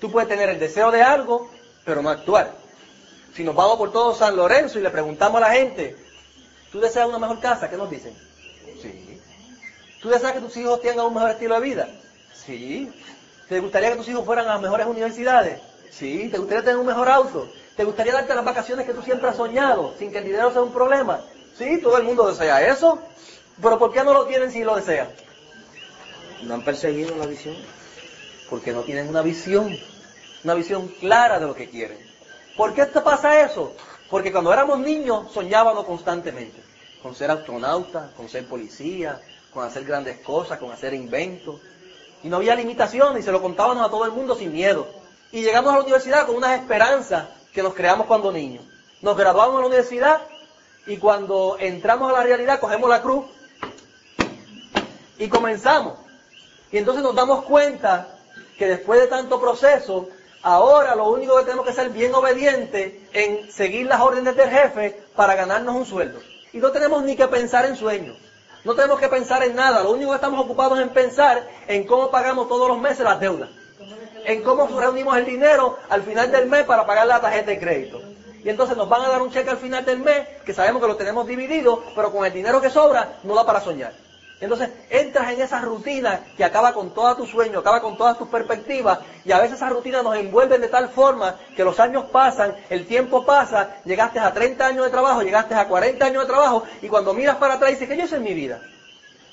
Tú 0.00 0.10
puedes 0.10 0.28
tener 0.28 0.48
el 0.48 0.58
deseo 0.58 0.90
de 0.90 1.02
algo, 1.02 1.50
pero 1.84 2.02
no 2.02 2.10
actuar. 2.10 2.52
Si 3.34 3.42
nos 3.44 3.54
vamos 3.54 3.78
por 3.78 3.92
todo 3.92 4.14
San 4.14 4.36
Lorenzo 4.36 4.78
y 4.78 4.82
le 4.82 4.90
preguntamos 4.90 5.42
a 5.42 5.48
la 5.48 5.54
gente, 5.54 5.96
¿tú 6.70 6.80
deseas 6.80 7.08
una 7.08 7.18
mejor 7.18 7.40
casa? 7.40 7.70
¿Qué 7.70 7.76
nos 7.76 7.90
dicen? 7.90 8.14
Sí. 8.80 9.20
¿Tú 10.02 10.10
deseas 10.10 10.32
que 10.32 10.40
tus 10.40 10.56
hijos 10.56 10.80
tengan 10.80 11.06
un 11.06 11.14
mejor 11.14 11.30
estilo 11.30 11.54
de 11.54 11.60
vida? 11.60 11.88
Sí. 12.34 12.92
¿Te 13.48 13.60
gustaría 13.60 13.90
que 13.90 13.96
tus 13.96 14.08
hijos 14.08 14.24
fueran 14.24 14.46
a 14.46 14.54
las 14.54 14.60
mejores 14.60 14.86
universidades? 14.86 15.60
Sí. 15.90 16.28
¿Te 16.30 16.38
gustaría 16.38 16.62
tener 16.62 16.78
un 16.78 16.86
mejor 16.86 17.08
auto? 17.08 17.48
¿Te 17.76 17.84
gustaría 17.84 18.12
darte 18.12 18.34
las 18.34 18.44
vacaciones 18.44 18.86
que 18.86 18.92
tú 18.92 19.02
siempre 19.02 19.28
has 19.28 19.36
soñado, 19.36 19.94
sin 19.98 20.12
que 20.12 20.18
el 20.18 20.24
dinero 20.24 20.52
sea 20.52 20.62
un 20.62 20.72
problema? 20.72 21.20
Sí, 21.56 21.80
todo 21.80 21.96
el 21.96 22.04
mundo 22.04 22.28
desea 22.28 22.66
eso. 22.68 22.98
Pero 23.60 23.78
¿por 23.78 23.92
qué 23.92 24.04
no 24.04 24.12
lo 24.12 24.26
tienen 24.26 24.52
si 24.52 24.62
lo 24.62 24.76
desean? 24.76 25.08
No 26.42 26.54
han 26.54 26.62
perseguido 26.62 27.16
la 27.16 27.26
visión. 27.26 27.56
Porque 28.48 28.72
no 28.72 28.82
tienen 28.82 29.08
una 29.08 29.22
visión, 29.22 29.76
una 30.44 30.54
visión 30.54 30.88
clara 31.00 31.38
de 31.38 31.46
lo 31.46 31.54
que 31.54 31.68
quieren. 31.68 31.98
¿Por 32.56 32.74
qué 32.74 32.86
te 32.86 33.00
pasa 33.00 33.42
eso? 33.42 33.74
Porque 34.10 34.32
cuando 34.32 34.52
éramos 34.52 34.78
niños 34.78 35.32
soñábamos 35.32 35.84
constantemente, 35.84 36.60
con 37.02 37.14
ser 37.14 37.30
astronauta, 37.30 38.10
con 38.16 38.28
ser 38.28 38.46
policía, 38.46 39.20
con 39.52 39.64
hacer 39.64 39.84
grandes 39.84 40.18
cosas, 40.20 40.58
con 40.58 40.72
hacer 40.72 40.94
inventos. 40.94 41.60
Y 42.22 42.28
no 42.28 42.36
había 42.36 42.54
limitaciones 42.54 43.22
y 43.22 43.24
se 43.24 43.32
lo 43.32 43.42
contábamos 43.42 43.86
a 43.86 43.90
todo 43.90 44.04
el 44.06 44.12
mundo 44.12 44.34
sin 44.34 44.52
miedo. 44.52 44.88
Y 45.30 45.42
llegamos 45.42 45.72
a 45.72 45.76
la 45.76 45.82
universidad 45.82 46.26
con 46.26 46.36
unas 46.36 46.58
esperanzas 46.58 47.28
que 47.52 47.62
nos 47.62 47.74
creamos 47.74 48.06
cuando 48.06 48.32
niños. 48.32 48.64
Nos 49.02 49.16
graduamos 49.16 49.56
en 49.56 49.60
la 49.60 49.66
universidad 49.66 50.22
y 50.86 50.96
cuando 50.96 51.56
entramos 51.60 52.10
a 52.10 52.14
la 52.14 52.22
realidad 52.22 52.60
cogemos 52.60 52.88
la 52.88 53.02
cruz 53.02 53.26
y 55.18 55.28
comenzamos. 55.28 56.07
Y 56.70 56.78
entonces 56.78 57.02
nos 57.02 57.14
damos 57.14 57.44
cuenta 57.44 58.08
que 58.58 58.66
después 58.66 59.00
de 59.00 59.06
tanto 59.06 59.40
proceso, 59.40 60.08
ahora 60.42 60.94
lo 60.94 61.08
único 61.08 61.36
que 61.38 61.44
tenemos 61.44 61.66
que 61.66 61.72
ser 61.72 61.90
bien 61.90 62.14
obedientes 62.14 62.94
en 63.12 63.50
seguir 63.50 63.86
las 63.86 64.00
órdenes 64.00 64.36
del 64.36 64.50
jefe 64.50 65.00
para 65.14 65.34
ganarnos 65.34 65.74
un 65.74 65.86
sueldo. 65.86 66.20
Y 66.52 66.58
no 66.58 66.70
tenemos 66.70 67.02
ni 67.04 67.16
que 67.16 67.28
pensar 67.28 67.64
en 67.66 67.76
sueños. 67.76 68.16
No 68.64 68.74
tenemos 68.74 68.98
que 68.98 69.08
pensar 69.08 69.42
en 69.44 69.54
nada. 69.54 69.82
Lo 69.82 69.92
único 69.92 70.10
que 70.10 70.16
estamos 70.16 70.44
ocupados 70.44 70.78
es 70.78 70.84
en 70.84 70.90
pensar 70.90 71.48
en 71.66 71.86
cómo 71.86 72.10
pagamos 72.10 72.48
todos 72.48 72.68
los 72.68 72.78
meses 72.78 73.04
las 73.04 73.20
deudas 73.20 73.48
en 74.28 74.42
cómo 74.42 74.68
reunimos 74.78 75.16
el 75.16 75.24
dinero 75.24 75.78
al 75.88 76.02
final 76.02 76.30
del 76.30 76.46
mes 76.46 76.64
para 76.64 76.86
pagar 76.86 77.06
la 77.06 77.18
tarjeta 77.18 77.50
de 77.50 77.58
crédito. 77.58 78.00
Y 78.44 78.50
entonces 78.50 78.76
nos 78.76 78.88
van 78.88 79.02
a 79.02 79.08
dar 79.08 79.22
un 79.22 79.30
cheque 79.30 79.48
al 79.48 79.56
final 79.56 79.84
del 79.86 80.00
mes, 80.00 80.28
que 80.44 80.52
sabemos 80.52 80.82
que 80.82 80.88
lo 80.88 80.96
tenemos 80.96 81.26
dividido, 81.26 81.82
pero 81.94 82.12
con 82.12 82.26
el 82.26 82.32
dinero 82.32 82.60
que 82.60 82.68
sobra 82.68 83.16
no 83.24 83.34
da 83.34 83.46
para 83.46 83.62
soñar. 83.62 83.92
Entonces 84.40 84.70
entras 84.88 85.32
en 85.32 85.40
esa 85.40 85.60
rutina 85.60 86.20
que 86.36 86.44
acaba 86.44 86.72
con 86.72 86.94
todo 86.94 87.16
tu 87.16 87.26
sueño, 87.26 87.58
acaba 87.58 87.80
con 87.80 87.96
todas 87.96 88.16
tus 88.16 88.28
perspectivas, 88.28 89.00
y 89.24 89.32
a 89.32 89.40
veces 89.40 89.56
esa 89.56 89.68
rutina 89.68 90.02
nos 90.02 90.16
envuelve 90.16 90.58
de 90.58 90.68
tal 90.68 90.88
forma 90.90 91.36
que 91.56 91.64
los 91.64 91.80
años 91.80 92.04
pasan, 92.12 92.54
el 92.70 92.86
tiempo 92.86 93.26
pasa, 93.26 93.76
llegaste 93.84 94.20
a 94.20 94.32
30 94.32 94.64
años 94.64 94.84
de 94.84 94.90
trabajo, 94.90 95.22
llegaste 95.22 95.54
a 95.54 95.66
40 95.66 96.04
años 96.04 96.22
de 96.22 96.32
trabajo, 96.32 96.62
y 96.80 96.88
cuando 96.88 97.14
miras 97.14 97.36
para 97.36 97.54
atrás 97.54 97.70
dices 97.70 97.88
que 97.88 97.96
yo 97.96 98.04
hice 98.04 98.16
en 98.16 98.22
mi 98.22 98.34
vida. 98.34 98.60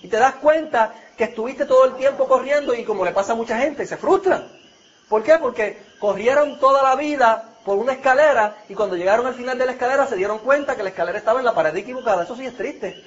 Y 0.01 0.07
te 0.07 0.17
das 0.17 0.35
cuenta 0.35 0.93
que 1.15 1.25
estuviste 1.25 1.65
todo 1.65 1.85
el 1.85 1.95
tiempo 1.95 2.27
corriendo 2.27 2.73
y 2.73 2.83
como 2.83 3.05
le 3.05 3.11
pasa 3.11 3.33
a 3.33 3.35
mucha 3.35 3.57
gente, 3.59 3.85
se 3.85 3.97
frustran. 3.97 4.47
¿Por 5.07 5.23
qué? 5.23 5.37
Porque 5.37 5.83
corrieron 5.99 6.59
toda 6.59 6.81
la 6.81 6.95
vida 6.95 7.54
por 7.65 7.77
una 7.77 7.93
escalera 7.93 8.57
y 8.69 8.75
cuando 8.75 8.95
llegaron 8.95 9.25
al 9.25 9.33
final 9.33 9.57
de 9.57 9.65
la 9.65 9.71
escalera 9.71 10.05
se 10.05 10.15
dieron 10.15 10.37
cuenta 10.37 10.75
que 10.75 10.83
la 10.83 10.89
escalera 10.89 11.17
estaba 11.17 11.39
en 11.39 11.45
la 11.45 11.55
pared 11.55 11.75
equivocada. 11.75 12.23
Eso 12.23 12.35
sí 12.35 12.45
es 12.45 12.55
triste. 12.55 13.03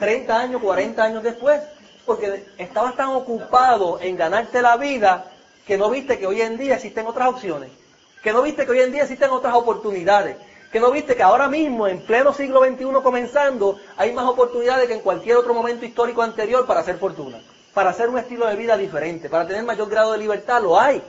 30 0.00 0.36
años, 0.36 0.62
40 0.62 1.04
años 1.04 1.22
después. 1.22 1.60
Porque 2.06 2.46
estabas 2.56 2.96
tan 2.96 3.10
ocupado 3.10 4.00
en 4.00 4.16
ganarte 4.16 4.62
la 4.62 4.78
vida 4.78 5.26
que 5.66 5.76
no 5.76 5.90
viste 5.90 6.18
que 6.18 6.26
hoy 6.26 6.40
en 6.40 6.56
día 6.56 6.76
existen 6.76 7.06
otras 7.06 7.28
opciones. 7.28 7.70
Que 8.22 8.32
no 8.32 8.40
viste 8.40 8.64
que 8.64 8.72
hoy 8.72 8.80
en 8.80 8.92
día 8.92 9.02
existen 9.02 9.30
otras 9.30 9.54
oportunidades. 9.54 10.38
Que 10.72 10.80
no 10.80 10.90
viste 10.90 11.14
que 11.14 11.22
ahora 11.22 11.48
mismo, 11.48 11.86
en 11.86 12.00
pleno 12.00 12.32
siglo 12.32 12.64
XXI 12.64 12.84
comenzando, 13.02 13.78
hay 13.98 14.12
más 14.12 14.24
oportunidades 14.24 14.88
que 14.88 14.94
en 14.94 15.00
cualquier 15.00 15.36
otro 15.36 15.52
momento 15.52 15.84
histórico 15.84 16.22
anterior 16.22 16.66
para 16.66 16.80
hacer 16.80 16.96
fortuna. 16.96 17.40
Para 17.74 17.90
hacer 17.90 18.08
un 18.08 18.18
estilo 18.18 18.46
de 18.46 18.56
vida 18.56 18.76
diferente, 18.78 19.28
para 19.28 19.46
tener 19.46 19.64
mayor 19.64 19.90
grado 19.90 20.12
de 20.12 20.18
libertad, 20.18 20.62
lo 20.62 20.80
hay. 20.80 21.02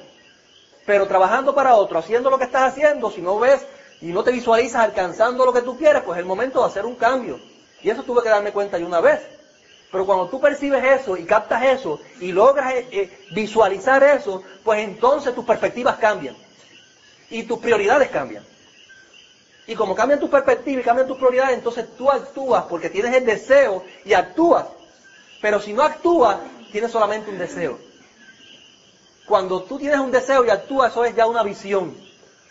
Pero 0.90 1.06
trabajando 1.06 1.54
para 1.54 1.76
otro, 1.76 2.00
haciendo 2.00 2.32
lo 2.32 2.40
que 2.40 2.46
estás 2.46 2.64
haciendo, 2.64 3.12
si 3.12 3.22
no 3.22 3.38
ves 3.38 3.64
y 4.02 4.08
no 4.08 4.24
te 4.24 4.32
visualizas 4.32 4.82
alcanzando 4.82 5.46
lo 5.46 5.54
que 5.54 5.62
tú 5.62 5.78
quieres, 5.78 6.02
pues 6.02 6.18
es 6.18 6.22
el 6.22 6.26
momento 6.26 6.62
de 6.62 6.66
hacer 6.66 6.84
un 6.84 6.96
cambio. 6.96 7.40
Y 7.84 7.92
eso 7.92 8.02
tuve 8.02 8.24
que 8.24 8.30
darme 8.30 8.52
cuenta 8.52 8.80
de 8.80 8.86
una 8.86 9.00
vez. 9.00 9.22
Pero 9.92 10.08
cuando 10.08 10.30
tú 10.30 10.42
percibes 10.42 10.84
eso 10.84 11.16
y 11.16 11.26
captas 11.26 11.64
eso 11.64 12.00
y 12.20 12.32
logras 12.32 12.74
eh, 12.74 12.88
eh, 12.92 13.28
visualizar 13.36 14.04
eso, 14.04 14.42
pues 14.64 14.80
entonces 14.80 15.36
tus 15.36 15.46
perspectivas 15.46 15.98
cambian. 15.98 16.36
Y 17.30 17.44
tus 17.44 17.60
prioridades 17.60 18.10
cambian. 18.10 18.44
Y 19.68 19.76
como 19.76 19.94
cambian 19.94 20.20
tus 20.20 20.32
perspectivas 20.32 20.82
y 20.82 20.86
cambian 20.86 21.08
tus 21.08 21.18
prioridades, 21.18 21.56
entonces 21.56 21.86
tú 21.96 22.10
actúas 22.10 22.64
porque 22.64 22.90
tienes 22.90 23.16
el 23.16 23.26
deseo 23.26 23.84
y 24.06 24.14
actúas. 24.14 24.66
Pero 25.40 25.62
si 25.62 25.72
no 25.72 25.84
actúas, 25.84 26.38
tienes 26.72 26.92
solamente 26.92 27.30
un 27.30 27.38
deseo. 27.38 27.89
Cuando 29.30 29.62
tú 29.62 29.78
tienes 29.78 30.00
un 30.00 30.10
deseo 30.10 30.44
y 30.44 30.50
actúas, 30.50 30.92
eso 30.92 31.06
es 31.06 31.16
ya 31.16 31.28
una 31.28 31.44
visión. 31.44 31.96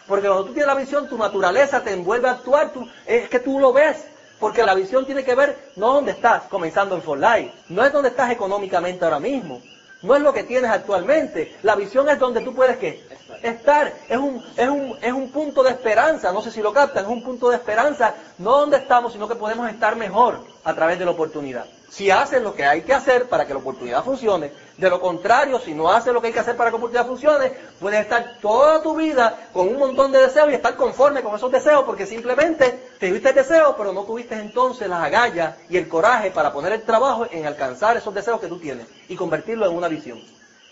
Porque 0.06 0.28
cuando 0.28 0.44
tú 0.44 0.52
tienes 0.52 0.68
la 0.68 0.78
visión, 0.78 1.08
tu 1.08 1.18
naturaleza 1.18 1.82
te 1.82 1.92
envuelve 1.92 2.28
a 2.28 2.32
actuar, 2.32 2.72
tú, 2.72 2.88
es 3.04 3.28
que 3.28 3.40
tú 3.40 3.58
lo 3.58 3.72
ves. 3.72 3.96
Porque 4.38 4.64
la 4.64 4.76
visión 4.76 5.04
tiene 5.04 5.24
que 5.24 5.34
ver 5.34 5.58
no 5.74 5.92
dónde 5.94 6.12
estás 6.12 6.44
comenzando 6.44 6.94
en 6.94 7.02
For 7.02 7.18
Life, 7.18 7.52
no 7.70 7.84
es 7.84 7.92
donde 7.92 8.10
estás 8.10 8.30
económicamente 8.30 9.04
ahora 9.04 9.18
mismo, 9.18 9.60
no 10.02 10.14
es 10.14 10.22
lo 10.22 10.32
que 10.32 10.44
tienes 10.44 10.70
actualmente. 10.70 11.56
La 11.64 11.74
visión 11.74 12.08
es 12.08 12.20
donde 12.20 12.42
tú 12.42 12.54
puedes 12.54 12.76
¿qué? 12.76 13.04
estar. 13.42 13.92
Es 14.08 14.16
un, 14.16 14.40
es, 14.56 14.68
un, 14.68 14.96
es 15.02 15.12
un 15.12 15.32
punto 15.32 15.64
de 15.64 15.70
esperanza, 15.70 16.30
no 16.30 16.42
sé 16.42 16.52
si 16.52 16.62
lo 16.62 16.72
captan, 16.72 17.06
es 17.06 17.10
un 17.10 17.24
punto 17.24 17.50
de 17.50 17.56
esperanza, 17.56 18.14
no 18.38 18.60
donde 18.60 18.76
estamos, 18.76 19.12
sino 19.12 19.26
que 19.26 19.34
podemos 19.34 19.68
estar 19.68 19.96
mejor 19.96 20.44
a 20.62 20.74
través 20.74 21.00
de 21.00 21.04
la 21.04 21.10
oportunidad. 21.10 21.66
Si 21.90 22.10
haces 22.12 22.40
lo 22.40 22.54
que 22.54 22.64
hay 22.64 22.82
que 22.82 22.94
hacer 22.94 23.28
para 23.28 23.46
que 23.46 23.54
la 23.54 23.58
oportunidad 23.58 24.04
funcione, 24.04 24.52
de 24.78 24.88
lo 24.88 25.00
contrario, 25.00 25.58
si 25.58 25.74
no 25.74 25.90
haces 25.90 26.12
lo 26.12 26.20
que 26.20 26.28
hay 26.28 26.32
que 26.32 26.38
hacer 26.38 26.56
para 26.56 26.70
que 26.70 26.74
la 26.74 26.78
oportunidad 26.78 27.06
funcione, 27.06 27.52
puedes 27.80 28.00
estar 28.00 28.36
toda 28.40 28.80
tu 28.80 28.96
vida 28.96 29.48
con 29.52 29.66
un 29.66 29.76
montón 29.76 30.12
de 30.12 30.20
deseos 30.20 30.50
y 30.50 30.54
estar 30.54 30.76
conforme 30.76 31.20
con 31.20 31.34
esos 31.34 31.50
deseos 31.50 31.82
porque 31.82 32.06
simplemente 32.06 32.92
te 33.00 33.08
tuviste 33.08 33.30
el 33.30 33.34
deseo, 33.34 33.74
pero 33.76 33.92
no 33.92 34.04
tuviste 34.04 34.36
entonces 34.36 34.88
las 34.88 35.02
agallas 35.02 35.56
y 35.68 35.76
el 35.76 35.88
coraje 35.88 36.30
para 36.30 36.52
poner 36.52 36.72
el 36.72 36.82
trabajo 36.82 37.26
en 37.28 37.44
alcanzar 37.44 37.96
esos 37.96 38.14
deseos 38.14 38.40
que 38.40 38.46
tú 38.46 38.60
tienes 38.60 38.86
y 39.08 39.16
convertirlo 39.16 39.66
en 39.66 39.76
una 39.76 39.88
visión. 39.88 40.20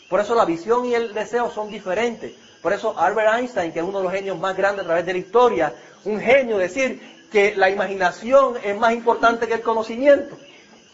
Por 0.08 0.20
eso 0.20 0.36
la 0.36 0.44
visión 0.44 0.86
y 0.86 0.94
el 0.94 1.12
deseo 1.12 1.50
son 1.50 1.68
diferentes. 1.68 2.32
Por 2.62 2.72
eso 2.72 2.96
Albert 2.96 3.38
Einstein, 3.38 3.72
que 3.72 3.80
es 3.80 3.84
uno 3.84 3.98
de 3.98 4.04
los 4.04 4.12
genios 4.12 4.38
más 4.38 4.56
grandes 4.56 4.84
a 4.84 4.86
través 4.86 5.04
de 5.04 5.14
la 5.14 5.18
historia, 5.18 5.74
un 6.04 6.20
genio 6.20 6.58
decir 6.58 7.26
que 7.32 7.56
la 7.56 7.70
imaginación 7.70 8.54
es 8.62 8.78
más 8.78 8.92
importante 8.92 9.48
que 9.48 9.54
el 9.54 9.62
conocimiento. 9.62 10.36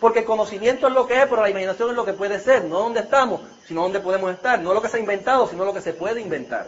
Porque 0.02 0.18
el 0.18 0.24
conocimiento 0.24 0.88
es 0.88 0.94
lo 0.94 1.06
que 1.06 1.22
es, 1.22 1.28
pero 1.28 1.42
la 1.42 1.50
imaginación 1.50 1.90
es 1.90 1.94
lo 1.94 2.04
que 2.04 2.12
puede 2.12 2.40
ser, 2.40 2.64
no 2.64 2.80
donde 2.80 2.98
estamos, 2.98 3.40
sino 3.68 3.82
donde 3.84 4.00
podemos 4.00 4.32
estar, 4.32 4.58
no 4.58 4.74
lo 4.74 4.82
que 4.82 4.88
se 4.88 4.96
ha 4.96 5.00
inventado, 5.00 5.46
sino 5.46 5.64
lo 5.64 5.72
que 5.72 5.80
se 5.80 5.92
puede 5.92 6.20
inventar. 6.20 6.66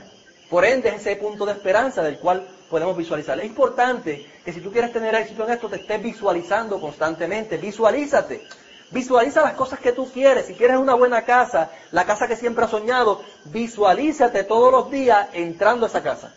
Por 0.49 0.64
ende, 0.64 0.91
es 0.91 1.01
ese 1.01 1.16
punto 1.16 1.45
de 1.45 1.51
esperanza 1.51 2.01
del 2.01 2.20
cual 2.20 2.47
podemos 2.70 2.97
visualizar. 2.97 3.37
Es 3.41 3.47
importante 3.47 4.24
que 4.45 4.53
si 4.53 4.61
tú 4.61 4.70
quieres 4.70 4.93
tener 4.93 5.16
éxito 5.16 5.45
en 5.45 5.51
esto, 5.51 5.68
te 5.68 5.80
estés 5.80 6.01
visualizando 6.01 6.80
constantemente. 6.80 7.57
Visualízate. 7.57 8.47
Visualiza 8.93 9.43
las 9.43 9.55
cosas 9.55 9.80
que 9.80 9.91
tú 9.91 10.09
quieres. 10.12 10.47
Si 10.47 10.55
quieres 10.55 10.76
una 10.76 10.95
buena 10.95 11.22
casa, 11.22 11.72
la 11.91 12.05
casa 12.05 12.28
que 12.28 12.37
siempre 12.37 12.66
has 12.66 12.70
soñado, 12.70 13.20
visualízate 13.47 14.45
todos 14.45 14.70
los 14.70 14.93
días 14.93 15.26
entrando 15.32 15.87
a 15.87 15.89
esa 15.89 16.05
casa, 16.05 16.32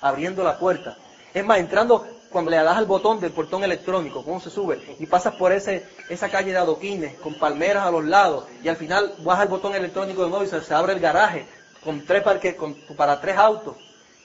abriendo 0.00 0.42
la 0.42 0.58
puerta. 0.58 0.96
Es 1.34 1.44
más, 1.44 1.58
entrando 1.58 2.06
cuando 2.34 2.50
le 2.50 2.56
das 2.56 2.76
al 2.76 2.86
botón 2.86 3.20
del 3.20 3.30
portón 3.30 3.62
electrónico, 3.62 4.24
cómo 4.24 4.40
se 4.40 4.50
sube, 4.50 4.96
y 4.98 5.06
pasas 5.06 5.36
por 5.36 5.52
ese, 5.52 5.86
esa 6.08 6.28
calle 6.28 6.50
de 6.50 6.58
adoquines, 6.58 7.14
con 7.18 7.34
palmeras 7.34 7.86
a 7.86 7.92
los 7.92 8.04
lados, 8.04 8.46
y 8.60 8.66
al 8.66 8.74
final 8.74 9.14
vas 9.20 9.38
al 9.38 9.46
botón 9.46 9.72
electrónico 9.72 10.24
de 10.24 10.30
nuevo 10.30 10.44
y 10.44 10.48
se, 10.48 10.74
abre 10.74 10.94
el 10.94 10.98
garaje, 10.98 11.46
con 11.84 12.04
tres 12.04 12.24
parques, 12.24 12.56
con, 12.56 12.74
para 12.96 13.20
tres 13.20 13.36
autos, 13.36 13.76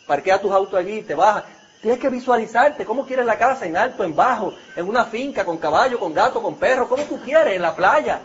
parquea 0.07 0.41
tus 0.41 0.51
autos 0.51 0.74
allí, 0.74 1.03
te 1.03 1.14
bajas. 1.14 1.43
Tienes 1.84 1.99
que 1.99 2.10
visualizarte, 2.10 2.84
cómo 2.84 3.05
quieres 3.05 3.28
la 3.28 3.38
casa, 3.38 3.68
en 3.68 3.78
alto, 3.78 4.03
en 4.03 4.16
bajo, 4.16 4.55
en 4.76 4.89
una 4.89 5.05
finca, 5.05 5.45
con 5.45 5.60
caballo, 5.60 5.99
con 5.99 6.12
gato, 6.12 6.41
con 6.41 6.55
perro, 6.55 6.89
como 6.89 7.03
tú 7.03 7.22
quieres, 7.22 7.55
en 7.55 7.62
la 7.62 7.76
playa. 7.76 8.22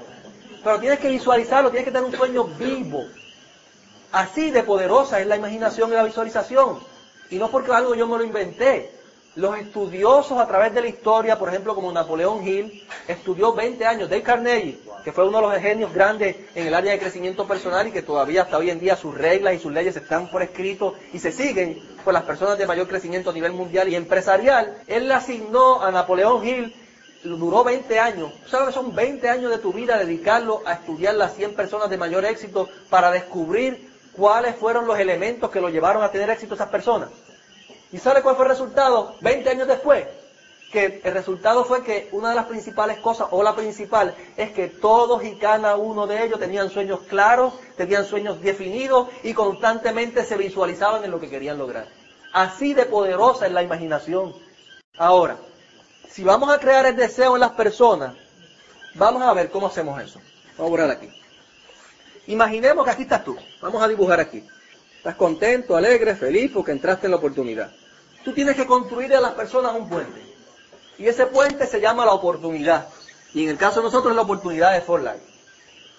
Pero 0.64 0.80
tienes 0.80 0.98
que 0.98 1.08
visualizarlo, 1.08 1.68
tienes 1.68 1.84
que 1.84 1.92
tener 1.92 2.08
un 2.08 2.16
sueño 2.16 2.44
vivo. 2.44 3.04
Así 4.12 4.50
de 4.50 4.62
poderosa 4.62 5.20
es 5.20 5.26
la 5.26 5.36
imaginación 5.36 5.92
y 5.92 5.94
la 5.94 6.04
visualización. 6.04 6.80
Y 7.28 7.36
no 7.36 7.50
porque 7.50 7.70
algo 7.70 7.94
yo 7.94 8.06
me 8.06 8.16
lo 8.16 8.24
inventé. 8.24 9.03
Los 9.36 9.58
estudiosos 9.58 10.38
a 10.38 10.46
través 10.46 10.72
de 10.74 10.80
la 10.80 10.86
historia, 10.86 11.36
por 11.36 11.48
ejemplo, 11.48 11.74
como 11.74 11.90
Napoleón 11.90 12.46
Hill, 12.46 12.86
estudió 13.08 13.52
20 13.52 13.84
años. 13.84 14.08
Dale 14.08 14.22
Carnegie, 14.22 14.78
que 15.02 15.10
fue 15.10 15.26
uno 15.26 15.38
de 15.40 15.48
los 15.48 15.60
genios 15.60 15.92
grandes 15.92 16.36
en 16.54 16.68
el 16.68 16.74
área 16.74 16.92
de 16.92 17.00
crecimiento 17.00 17.44
personal 17.44 17.88
y 17.88 17.90
que 17.90 18.02
todavía 18.02 18.42
hasta 18.42 18.58
hoy 18.58 18.70
en 18.70 18.78
día 18.78 18.94
sus 18.94 19.12
reglas 19.12 19.54
y 19.54 19.58
sus 19.58 19.72
leyes 19.72 19.96
están 19.96 20.30
por 20.30 20.42
escrito 20.44 20.94
y 21.12 21.18
se 21.18 21.32
siguen 21.32 21.82
por 22.04 22.14
las 22.14 22.22
personas 22.22 22.58
de 22.58 22.66
mayor 22.68 22.86
crecimiento 22.86 23.30
a 23.30 23.32
nivel 23.32 23.52
mundial 23.52 23.88
y 23.88 23.96
empresarial. 23.96 24.76
Él 24.86 25.08
le 25.08 25.14
asignó 25.14 25.82
a 25.82 25.90
Napoleón 25.90 26.46
Hill, 26.46 26.72
duró 27.24 27.64
20 27.64 27.98
años. 27.98 28.32
¿Sabes? 28.46 28.72
Son 28.72 28.94
20 28.94 29.28
años 29.28 29.50
de 29.50 29.58
tu 29.58 29.72
vida 29.72 29.98
dedicarlo 29.98 30.62
a 30.64 30.74
estudiar 30.74 31.16
las 31.16 31.34
100 31.34 31.56
personas 31.56 31.90
de 31.90 31.96
mayor 31.96 32.24
éxito 32.24 32.68
para 32.88 33.10
descubrir 33.10 33.90
cuáles 34.16 34.54
fueron 34.54 34.86
los 34.86 34.96
elementos 34.96 35.50
que 35.50 35.60
lo 35.60 35.70
llevaron 35.70 36.04
a 36.04 36.12
tener 36.12 36.30
éxito 36.30 36.54
esas 36.54 36.68
personas. 36.68 37.08
¿Y 37.94 37.98
sabe 37.98 38.22
cuál 38.22 38.34
fue 38.34 38.46
el 38.46 38.50
resultado? 38.50 39.14
20 39.20 39.50
años 39.50 39.68
después. 39.68 40.04
Que 40.72 41.00
el 41.04 41.14
resultado 41.14 41.64
fue 41.64 41.84
que 41.84 42.08
una 42.10 42.30
de 42.30 42.34
las 42.34 42.46
principales 42.46 42.98
cosas, 42.98 43.28
o 43.30 43.40
la 43.44 43.54
principal, 43.54 44.12
es 44.36 44.50
que 44.50 44.66
todos 44.66 45.22
y 45.22 45.36
cada 45.36 45.76
uno 45.76 46.08
de 46.08 46.24
ellos 46.24 46.40
tenían 46.40 46.70
sueños 46.70 47.02
claros, 47.08 47.54
tenían 47.76 48.04
sueños 48.04 48.40
definidos 48.42 49.10
y 49.22 49.32
constantemente 49.32 50.24
se 50.24 50.36
visualizaban 50.36 51.04
en 51.04 51.12
lo 51.12 51.20
que 51.20 51.30
querían 51.30 51.56
lograr. 51.56 51.86
Así 52.32 52.74
de 52.74 52.84
poderosa 52.86 53.46
es 53.46 53.52
la 53.52 53.62
imaginación. 53.62 54.34
Ahora, 54.98 55.36
si 56.10 56.24
vamos 56.24 56.50
a 56.50 56.58
crear 56.58 56.86
el 56.86 56.96
deseo 56.96 57.36
en 57.36 57.42
las 57.42 57.52
personas, 57.52 58.16
vamos 58.96 59.22
a 59.22 59.32
ver 59.34 59.52
cómo 59.52 59.68
hacemos 59.68 60.02
eso. 60.02 60.18
Vamos 60.58 60.66
a 60.66 60.70
borrar 60.70 60.90
aquí. 60.90 61.08
Imaginemos 62.26 62.84
que 62.84 62.90
aquí 62.90 63.02
estás 63.02 63.22
tú. 63.22 63.36
Vamos 63.62 63.80
a 63.80 63.86
dibujar 63.86 64.18
aquí. 64.18 64.44
Estás 64.96 65.14
contento, 65.14 65.76
alegre, 65.76 66.16
feliz 66.16 66.50
porque 66.52 66.72
entraste 66.72 67.06
en 67.06 67.12
la 67.12 67.18
oportunidad. 67.18 67.70
Tú 68.24 68.32
tienes 68.32 68.56
que 68.56 68.66
construir 68.66 69.14
a 69.14 69.20
las 69.20 69.32
personas 69.32 69.74
un 69.74 69.88
puente. 69.88 70.22
Y 70.98 71.06
ese 71.06 71.26
puente 71.26 71.66
se 71.66 71.80
llama 71.80 72.06
la 72.06 72.12
oportunidad. 72.12 72.88
Y 73.34 73.44
en 73.44 73.50
el 73.50 73.58
caso 73.58 73.80
de 73.80 73.84
nosotros 73.84 74.14
la 74.14 74.22
oportunidad 74.22 74.72
de 74.72 74.80
For 74.80 75.00
Life. 75.00 75.20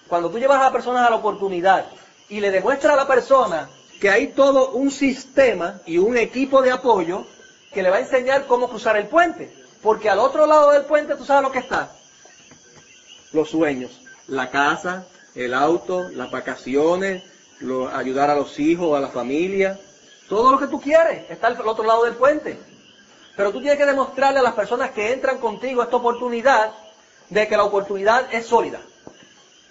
Cuando 0.08 0.30
tú 0.30 0.38
llevas 0.38 0.58
a 0.58 0.64
las 0.64 0.72
personas 0.72 1.06
a 1.06 1.10
la 1.10 1.16
oportunidad 1.16 1.86
y 2.28 2.40
le 2.40 2.50
demuestras 2.50 2.94
a 2.94 2.96
la 2.96 3.06
persona 3.06 3.68
que 4.00 4.10
hay 4.10 4.28
todo 4.28 4.70
un 4.70 4.90
sistema 4.90 5.80
y 5.86 5.98
un 5.98 6.16
equipo 6.16 6.62
de 6.62 6.72
apoyo 6.72 7.26
que 7.72 7.82
le 7.82 7.90
va 7.90 7.96
a 7.96 8.00
enseñar 8.00 8.46
cómo 8.46 8.68
cruzar 8.68 8.96
el 8.96 9.06
puente. 9.06 9.52
Porque 9.82 10.10
al 10.10 10.18
otro 10.18 10.46
lado 10.46 10.72
del 10.72 10.84
puente 10.84 11.14
tú 11.14 11.24
sabes 11.24 11.42
lo 11.42 11.52
que 11.52 11.58
está. 11.60 11.92
Los 13.32 13.50
sueños, 13.50 14.00
la 14.26 14.50
casa, 14.50 15.06
el 15.34 15.54
auto, 15.54 16.08
las 16.08 16.30
vacaciones, 16.30 17.22
ayudar 17.92 18.30
a 18.30 18.34
los 18.34 18.58
hijos, 18.58 18.96
a 18.96 19.00
la 19.00 19.08
familia, 19.08 19.78
todo 20.28 20.52
lo 20.52 20.58
que 20.58 20.66
tú 20.66 20.80
quieres 20.80 21.30
está 21.30 21.48
al 21.48 21.68
otro 21.68 21.84
lado 21.84 22.04
del 22.04 22.14
puente. 22.14 22.58
Pero 23.36 23.52
tú 23.52 23.60
tienes 23.60 23.78
que 23.78 23.86
demostrarle 23.86 24.40
a 24.40 24.42
las 24.42 24.54
personas 24.54 24.90
que 24.90 25.12
entran 25.12 25.38
contigo 25.38 25.82
esta 25.82 25.96
oportunidad 25.96 26.72
de 27.28 27.46
que 27.46 27.56
la 27.56 27.64
oportunidad 27.64 28.32
es 28.32 28.46
sólida, 28.46 28.80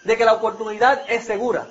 de 0.03 0.17
que 0.17 0.25
la 0.25 0.33
oportunidad 0.33 1.03
es 1.09 1.25
segura, 1.25 1.67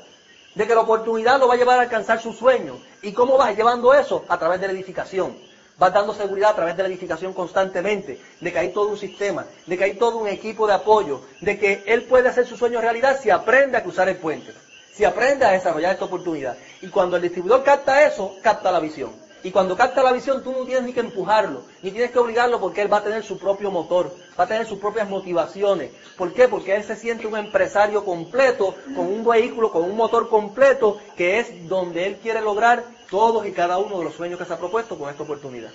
de 0.55 0.67
que 0.67 0.75
la 0.75 0.81
oportunidad 0.81 1.39
lo 1.39 1.49
va 1.49 1.55
a 1.55 1.57
llevar 1.57 1.79
a 1.79 1.83
alcanzar 1.83 2.21
sus 2.21 2.37
sueños. 2.37 2.79
¿Y 3.01 3.13
cómo 3.13 3.37
vas 3.37 3.57
llevando 3.57 3.95
eso? 3.95 4.25
A 4.29 4.39
través 4.39 4.61
de 4.61 4.67
la 4.67 4.73
edificación. 4.73 5.37
Vas 5.79 5.93
dando 5.93 6.15
seguridad 6.15 6.51
a 6.51 6.57
través 6.57 6.77
de 6.77 6.83
la 6.83 6.89
edificación 6.89 7.33
constantemente, 7.33 8.21
de 8.41 8.53
que 8.53 8.59
hay 8.59 8.73
todo 8.73 8.89
un 8.89 8.99
sistema, 8.99 9.45
de 9.67 9.79
que 9.79 9.85
hay 9.85 9.95
todo 9.95 10.19
un 10.19 10.29
equipo 10.29 10.67
de 10.67 10.75
apoyo, 10.75 11.23
de 11.41 11.59
que 11.59 11.85
él 11.87 12.05
puede 12.05 12.29
hacer 12.29 12.47
su 12.47 12.57
sueño 12.57 12.81
realidad 12.81 13.19
si 13.21 13.31
aprende 13.31 13.77
a 13.77 13.83
cruzar 13.83 14.09
el 14.09 14.17
puente 14.17 14.53
si 14.95 15.05
aprende 15.05 15.45
a 15.45 15.53
desarrollar 15.53 15.93
esta 15.93 16.05
oportunidad. 16.05 16.57
Y 16.81 16.89
cuando 16.89 17.17
el 17.17 17.23
distribuidor 17.23 17.65
capta 17.65 18.07
eso, 18.07 18.37
capta 18.43 18.71
la 18.71 18.81
visión. 18.81 19.11
Y 19.43 19.51
cuando 19.51 19.77
capta 19.77 20.03
la 20.03 20.13
visión, 20.13 20.43
tú 20.43 20.53
no 20.53 20.65
tienes 20.65 20.85
ni 20.85 20.95
que 20.95 21.01
empujarlo, 21.01 21.65
ni 21.83 21.91
tienes 21.91 22.13
que 22.13 22.19
obligarlo 22.19 22.59
porque 22.61 22.81
él 22.81 22.91
va 22.91 22.99
a 22.99 23.05
tener 23.05 23.23
su 23.23 23.39
propio 23.39 23.71
motor, 23.71 24.11
va 24.41 24.45
a 24.45 24.47
tener 24.47 24.67
sus 24.67 24.79
propias 24.79 25.07
motivaciones. 25.07 25.91
¿Por 26.17 26.33
qué? 26.33 26.49
Porque 26.49 26.75
él 26.75 26.83
se 26.83 26.97
siente 26.97 27.27
un 27.27 27.37
empresario 27.37 28.07
completo, 28.07 28.75
con 28.97 29.07
un 29.07 29.23
vehículo, 29.23 29.71
con 29.71 29.83
un 29.83 29.97
motor 29.97 30.31
completo, 30.31 30.99
que 31.15 31.41
es 31.41 31.69
donde 31.69 32.07
él 32.07 32.17
quiere 32.23 32.41
lograr 32.41 32.85
todos 33.11 33.47
y 33.47 33.53
cada 33.53 33.77
uno 33.77 33.99
de 33.99 34.05
los 34.05 34.15
sueños 34.15 34.39
que 34.39 34.47
se 34.47 34.55
ha 34.55 34.59
propuesto 34.59 34.97
con 34.97 35.11
esta 35.11 35.25
oportunidad. 35.25 35.73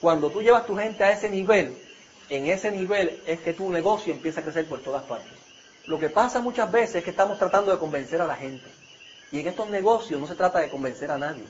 Cuando 0.00 0.30
tú 0.30 0.40
llevas 0.40 0.64
tu 0.64 0.76
gente 0.76 1.02
a 1.02 1.10
ese 1.10 1.28
nivel, 1.28 1.76
en 2.28 2.46
ese 2.46 2.70
nivel 2.70 3.20
es 3.26 3.40
que 3.40 3.52
tu 3.52 3.68
negocio 3.68 4.12
empieza 4.12 4.40
a 4.40 4.44
crecer 4.44 4.68
por 4.68 4.78
todas 4.78 5.02
partes. 5.02 5.39
Lo 5.90 5.98
que 5.98 6.08
pasa 6.08 6.38
muchas 6.38 6.70
veces 6.70 6.94
es 6.94 7.04
que 7.04 7.10
estamos 7.10 7.36
tratando 7.36 7.72
de 7.72 7.78
convencer 7.78 8.22
a 8.22 8.24
la 8.24 8.36
gente. 8.36 8.64
Y 9.32 9.40
en 9.40 9.48
estos 9.48 9.68
negocios 9.68 10.20
no 10.20 10.28
se 10.28 10.36
trata 10.36 10.60
de 10.60 10.70
convencer 10.70 11.10
a 11.10 11.18
nadie. 11.18 11.42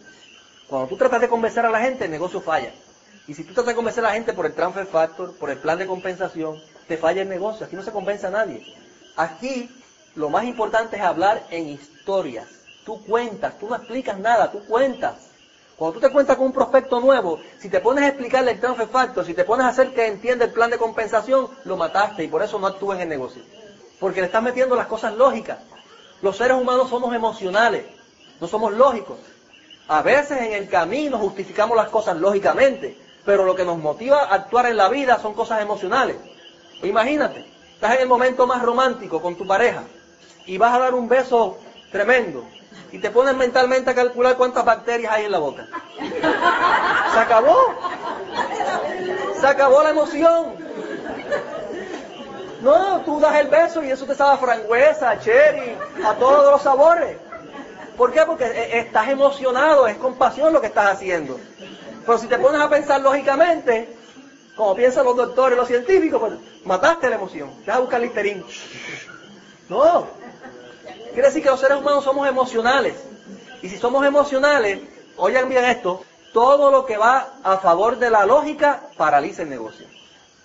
Cuando 0.67 0.89
tú 0.89 0.97
tratas 0.97 1.21
de 1.21 1.29
convencer 1.29 1.67
a 1.67 1.71
la 1.71 1.79
gente, 1.79 2.07
el 2.07 2.11
negocio 2.11 2.41
falla. 2.41 2.73
Y 3.27 3.35
si 3.35 3.45
tú 3.45 3.53
tratas 3.53 3.73
de 3.73 3.75
convencer 3.75 4.03
a 4.03 4.09
la 4.09 4.15
gente 4.15 4.33
por 4.33 4.47
el 4.47 4.55
transfer 4.55 4.87
factor, 4.87 5.37
por 5.37 5.51
el 5.51 5.59
plan 5.59 5.77
de 5.77 5.87
compensación, 5.87 6.59
te 6.89 6.97
falla 6.97 7.21
el 7.21 7.29
negocio. 7.29 7.67
Aquí 7.67 7.77
no 7.77 7.83
se 7.83 7.93
convence 7.93 8.29
a 8.29 8.31
nadie. 8.31 8.65
Aquí 9.15 9.69
lo 10.15 10.31
más 10.31 10.45
importante 10.45 10.97
es 10.97 11.03
hablar 11.03 11.47
en 11.51 11.69
historias. 11.69 12.47
Tú 12.87 13.05
cuentas, 13.05 13.59
tú 13.59 13.69
no 13.69 13.77
explicas 13.77 14.19
nada, 14.19 14.51
tú 14.51 14.65
cuentas. 14.65 15.17
Cuando 15.77 16.01
tú 16.01 16.01
te 16.01 16.11
cuentas 16.11 16.39
con 16.39 16.47
un 16.47 16.55
prospecto 16.55 16.99
nuevo, 16.99 17.41
si 17.59 17.69
te 17.69 17.81
pones 17.81 18.05
a 18.05 18.09
explicarle 18.09 18.53
el 18.53 18.61
transfer 18.61 18.89
factor, 18.89 19.23
si 19.23 19.35
te 19.35 19.45
pones 19.45 19.67
a 19.67 19.69
hacer 19.69 19.93
que 19.93 20.07
entienda 20.07 20.47
el 20.47 20.53
plan 20.53 20.71
de 20.71 20.79
compensación, 20.79 21.47
lo 21.65 21.77
mataste 21.77 22.25
y 22.25 22.29
por 22.29 22.43
eso 22.43 22.59
no 22.59 22.69
actúas 22.69 22.97
en 22.97 23.03
el 23.03 23.09
negocio 23.11 23.60
porque 24.01 24.21
le 24.21 24.27
estás 24.27 24.43
metiendo 24.43 24.75
las 24.75 24.87
cosas 24.87 25.15
lógicas. 25.15 25.59
Los 26.23 26.37
seres 26.37 26.57
humanos 26.57 26.89
somos 26.91 27.15
emocionales, 27.15 27.85
no 28.41 28.49
somos 28.49 28.73
lógicos. 28.73 29.19
A 29.89 30.03
veces 30.03 30.41
en 30.41 30.53
el 30.55 30.69
camino 30.69 31.19
justificamos 31.19 31.77
las 31.77 31.89
cosas 31.89 32.17
lógicamente, 32.17 32.97
pero 33.25 33.45
lo 33.45 33.55
que 33.55 33.65
nos 33.65 33.79
motiva 33.79 34.23
a 34.25 34.35
actuar 34.35 34.67
en 34.67 34.77
la 34.77 34.89
vida 34.89 35.19
son 35.21 35.35
cosas 35.35 35.61
emocionales. 35.61 36.17
Imagínate, 36.83 37.45
estás 37.75 37.97
en 37.97 38.03
el 38.03 38.09
momento 38.09 38.47
más 38.47 38.63
romántico 38.63 39.21
con 39.21 39.37
tu 39.37 39.47
pareja 39.47 39.85
y 40.47 40.57
vas 40.57 40.75
a 40.75 40.79
dar 40.79 40.95
un 40.95 41.09
beso 41.09 41.59
tremendo 41.93 42.45
y 42.93 42.99
te 42.99 43.11
pones 43.11 43.37
mentalmente 43.37 43.91
a 43.91 43.95
calcular 43.95 44.37
cuántas 44.37 44.65
bacterias 44.65 45.13
hay 45.13 45.27
en 45.27 45.33
la 45.33 45.39
boca. 45.39 45.67
Se 47.13 47.19
acabó. 47.19 47.57
Se 49.41 49.47
acabó 49.47 49.83
la 49.83 49.91
emoción. 49.91 50.55
No, 52.61 53.01
tú 53.03 53.21
das 53.21 53.37
el 53.37 53.49
beso 53.49 53.83
y 53.83 53.91
eso 53.91 54.05
te 54.05 54.15
sabe 54.15 54.35
a 54.35 54.37
frangüesa, 54.37 55.19
cherry, 55.21 55.77
a 56.05 56.15
todos 56.15 56.51
los 56.51 56.63
sabores. 56.63 57.17
¿Por 57.97 58.13
qué? 58.13 58.23
Porque 58.27 58.45
e, 58.45 58.79
estás 58.81 59.09
emocionado, 59.09 59.87
es 59.87 59.97
compasión 59.97 60.53
lo 60.53 60.61
que 60.61 60.67
estás 60.67 60.93
haciendo. 60.93 61.39
Pero 62.05 62.19
si 62.19 62.27
te 62.27 62.39
pones 62.39 62.61
a 62.61 62.69
pensar 62.69 63.01
lógicamente, 63.01 63.95
como 64.57 64.75
piensan 64.75 65.05
los 65.05 65.17
doctores, 65.17 65.57
los 65.57 65.69
científicos, 65.69 66.21
pues 66.21 66.33
mataste 66.65 67.09
la 67.09 67.17
emoción. 67.17 67.51
Te 67.65 67.71
vas 67.71 67.77
a 67.77 67.81
buscar 67.81 68.01
listerín. 68.01 68.45
No. 69.69 70.07
Quiere 71.13 71.29
decir 71.29 71.43
que 71.43 71.51
los 71.51 71.61
seres 71.61 71.79
humanos 71.79 72.05
somos 72.05 72.29
emocionales. 72.29 72.95
Y 73.63 73.69
si 73.69 73.79
somos 73.79 74.05
emocionales, 74.07 74.81
oigan 75.17 75.49
bien 75.49 75.65
esto, 75.65 76.03
todo 76.33 76.71
lo 76.71 76.87
que 76.87 76.97
va 76.97 77.35
a 77.43 77.59
favor 77.59 77.99
de 77.99 78.11
la 78.11 78.27
lógica 78.27 78.83
paraliza 78.97 79.43
el 79.43 79.51
negocio. 79.51 79.87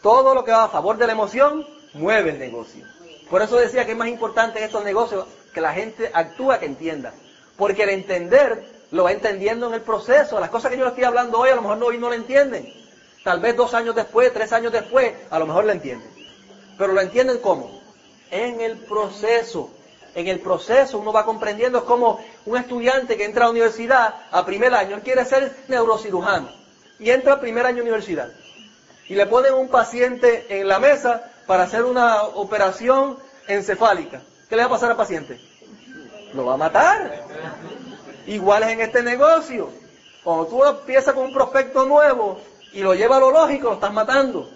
Todo 0.01 0.33
lo 0.33 0.43
que 0.43 0.51
va 0.51 0.65
a 0.65 0.69
favor 0.69 0.97
de 0.97 1.07
la 1.07 1.13
emoción 1.13 1.65
mueve 1.95 2.31
el 2.31 2.39
negocio. 2.39 2.85
Por 3.29 3.41
eso 3.41 3.57
decía 3.57 3.85
que 3.85 3.93
es 3.93 3.97
más 3.97 4.07
importante 4.07 4.59
en 4.59 4.65
estos 4.65 4.83
negocios 4.83 5.25
que 5.53 5.61
la 5.61 5.73
gente 5.73 6.11
actúa 6.13 6.59
que 6.59 6.65
entienda. 6.65 7.13
Porque 7.57 7.83
al 7.83 7.89
entender 7.89 8.65
lo 8.91 9.05
va 9.05 9.11
entendiendo 9.11 9.67
en 9.67 9.73
el 9.73 9.81
proceso. 9.81 10.39
Las 10.39 10.49
cosas 10.49 10.71
que 10.71 10.77
yo 10.77 10.83
le 10.83 10.89
estoy 10.89 11.05
hablando 11.05 11.39
hoy, 11.39 11.49
a 11.49 11.55
lo 11.55 11.61
mejor 11.61 11.77
no, 11.77 11.85
hoy 11.87 11.97
no 11.97 12.09
lo 12.09 12.15
entienden. 12.15 12.71
Tal 13.23 13.39
vez 13.39 13.55
dos 13.55 13.73
años 13.73 13.95
después, 13.95 14.31
tres 14.33 14.53
años 14.53 14.71
después, 14.71 15.13
a 15.31 15.39
lo 15.39 15.47
mejor 15.47 15.65
lo 15.65 15.71
entienden. 15.71 16.07
Pero 16.77 16.93
lo 16.93 17.01
entienden 17.01 17.39
cómo? 17.39 17.81
En 18.29 18.61
el 18.61 18.77
proceso. 18.77 19.71
En 20.13 20.27
el 20.27 20.39
proceso 20.39 20.99
uno 20.99 21.11
va 21.11 21.25
comprendiendo, 21.25 21.79
es 21.79 21.83
como 21.83 22.23
un 22.45 22.57
estudiante 22.57 23.17
que 23.17 23.25
entra 23.25 23.43
a 23.43 23.47
la 23.47 23.51
universidad 23.51 24.15
a 24.31 24.45
primer 24.45 24.73
año, 24.73 24.95
él 24.95 25.01
quiere 25.01 25.25
ser 25.25 25.53
neurocirujano 25.67 26.47
y 26.99 27.09
entra 27.09 27.33
a 27.33 27.39
primer 27.41 27.65
año 27.65 27.77
de 27.77 27.81
universidad. 27.81 28.29
Y 29.09 29.15
le 29.15 29.25
ponen 29.25 29.53
un 29.53 29.67
paciente 29.67 30.45
en 30.47 30.69
la 30.69 30.79
mesa 30.79 31.31
para 31.47 31.63
hacer 31.63 31.83
una 31.83 32.23
operación 32.23 33.17
encefálica. 33.47 34.21
¿Qué 34.49 34.55
le 34.55 34.63
va 34.63 34.67
a 34.67 34.71
pasar 34.71 34.91
al 34.91 34.97
paciente? 34.97 35.39
Lo 36.33 36.45
va 36.45 36.55
a 36.55 36.57
matar. 36.57 37.23
Igual 38.27 38.63
es 38.63 38.69
en 38.69 38.81
este 38.81 39.03
negocio. 39.03 39.69
Cuando 40.23 40.47
tú 40.47 40.65
empiezas 40.65 41.13
con 41.13 41.25
un 41.25 41.33
prospecto 41.33 41.85
nuevo 41.85 42.39
y 42.73 42.81
lo 42.81 42.95
llevas 42.95 43.17
a 43.17 43.21
lo 43.21 43.31
lógico, 43.31 43.69
lo 43.69 43.73
estás 43.75 43.93
matando. 43.93 44.49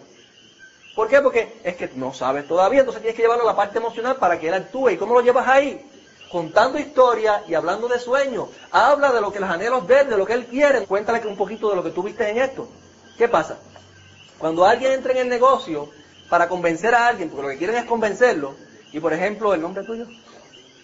¿Por 0.96 1.08
qué? 1.08 1.22
Porque 1.22 1.62
es 1.64 1.76
que 1.76 1.90
no 1.96 2.14
sabes 2.14 2.48
todavía, 2.48 2.80
entonces 2.80 3.02
tienes 3.02 3.16
que 3.16 3.22
llevarlo 3.22 3.44
a 3.44 3.52
la 3.52 3.56
parte 3.56 3.78
emocional 3.78 4.16
para 4.18 4.40
que 4.40 4.48
él 4.48 4.54
actúe. 4.54 4.90
¿Y 4.90 4.98
cómo 4.98 5.14
lo 5.14 5.22
llevas 5.22 5.48
ahí? 5.48 5.88
Contando 6.32 6.78
historias 6.78 7.44
y 7.48 7.54
hablando 7.54 7.88
de 7.88 8.00
sueños. 8.00 8.50
Habla 8.72 9.12
de 9.12 9.22
lo 9.22 9.32
que 9.32 9.40
los 9.40 9.50
anhelos 9.50 9.86
ver, 9.88 10.08
de 10.08 10.18
lo 10.18 10.26
que 10.26 10.34
él 10.34 10.48
quiere. 10.48 10.86
Cuéntale 10.86 11.26
un 11.28 11.38
poquito 11.38 11.70
de 11.70 11.76
lo 11.76 11.84
que 11.84 11.92
tú 11.92 12.04
viste 12.04 12.28
en 12.30 12.40
esto. 12.40 12.68
¿Qué 13.18 13.28
pasa? 13.28 13.58
Cuando 14.38 14.66
alguien 14.66 14.94
entra 14.94 15.12
en 15.12 15.20
el 15.20 15.30
negocio 15.30 15.90
para 16.30 16.48
convencer 16.48 16.94
a 16.94 17.08
alguien, 17.08 17.30
porque 17.30 17.44
lo 17.44 17.50
que 17.50 17.58
quieren 17.58 17.76
es 17.78 17.86
convencerlo, 17.86 18.56
y 18.92 19.00
por 19.00 19.14
ejemplo, 19.14 19.54
¿el 19.54 19.62
nombre 19.62 19.84
tuyo? 19.84 20.06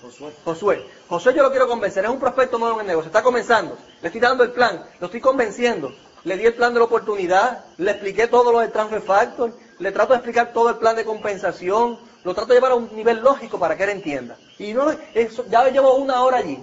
Josué. 0.02 0.32
Josué. 0.44 0.86
Josué 1.08 1.34
yo 1.34 1.44
lo 1.44 1.52
quiero 1.52 1.68
convencer, 1.68 2.06
es 2.06 2.12
un 2.12 2.20
prospecto 2.20 2.58
nuevo 2.58 2.76
en 2.76 2.82
el 2.82 2.88
negocio, 2.88 3.08
está 3.08 3.24
comenzando, 3.24 3.78
le 4.02 4.08
estoy 4.08 4.22
dando 4.22 4.44
el 4.44 4.52
plan, 4.52 4.84
lo 5.00 5.06
estoy 5.06 5.22
convenciendo, 5.22 5.94
le 6.24 6.38
di 6.38 6.46
el 6.46 6.54
plan 6.54 6.74
de 6.74 6.80
la 6.80 6.86
oportunidad, 6.86 7.66
le 7.78 7.92
expliqué 7.92 8.28
todo 8.28 8.52
lo 8.52 8.60
del 8.60 8.72
transfer 8.72 9.02
factor, 9.02 9.54
le 9.80 9.92
trato 9.92 10.14
de 10.14 10.18
explicar 10.18 10.54
todo 10.54 10.70
el 10.70 10.78
plan 10.78 10.96
de 10.96 11.06
compensación, 11.06 12.00
lo 12.24 12.34
trato 12.34 12.50
de 12.50 12.56
llevar 12.56 12.72
a 12.72 12.76
un 12.76 12.96
nivel 12.96 13.20
lógico 13.20 13.60
para 13.60 13.78
que 13.78 13.84
él 13.84 13.92
entienda. 13.92 14.36
Y 14.58 14.74
no, 14.74 14.92
eso, 15.14 15.46
ya 15.50 15.68
llevo 15.70 15.96
una 15.96 16.24
hora 16.24 16.38
allí, 16.38 16.62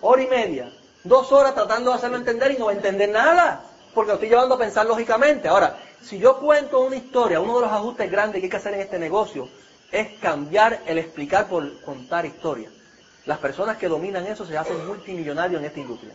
hora 0.00 0.22
y 0.22 0.26
media, 0.26 0.70
dos 1.04 1.30
horas 1.32 1.54
tratando 1.54 1.90
de 1.90 1.96
hacerlo 1.96 2.16
entender 2.16 2.52
y 2.52 2.58
no 2.58 2.66
va 2.66 2.72
a 2.72 2.74
entender 2.74 3.08
nada, 3.08 3.62
porque 3.94 4.08
lo 4.08 4.14
estoy 4.14 4.28
llevando 4.28 4.56
a 4.56 4.58
pensar 4.58 4.86
lógicamente. 4.86 5.48
Ahora, 5.48 5.78
si 6.02 6.18
yo 6.18 6.38
cuento 6.38 6.80
una 6.80 6.96
historia, 6.96 7.40
uno 7.40 7.56
de 7.56 7.62
los 7.62 7.72
ajustes 7.72 8.10
grandes 8.10 8.40
que 8.40 8.46
hay 8.46 8.50
que 8.50 8.56
hacer 8.56 8.74
en 8.74 8.80
este 8.80 8.98
negocio 8.98 9.48
es 9.90 10.18
cambiar 10.20 10.82
el 10.86 10.98
explicar 10.98 11.48
por 11.48 11.80
contar 11.80 12.26
historias. 12.26 12.72
Las 13.24 13.38
personas 13.38 13.76
que 13.76 13.88
dominan 13.88 14.26
eso 14.26 14.46
se 14.46 14.56
hacen 14.56 14.86
multimillonarios 14.86 15.60
en 15.60 15.66
esta 15.66 15.80
industria. 15.80 16.12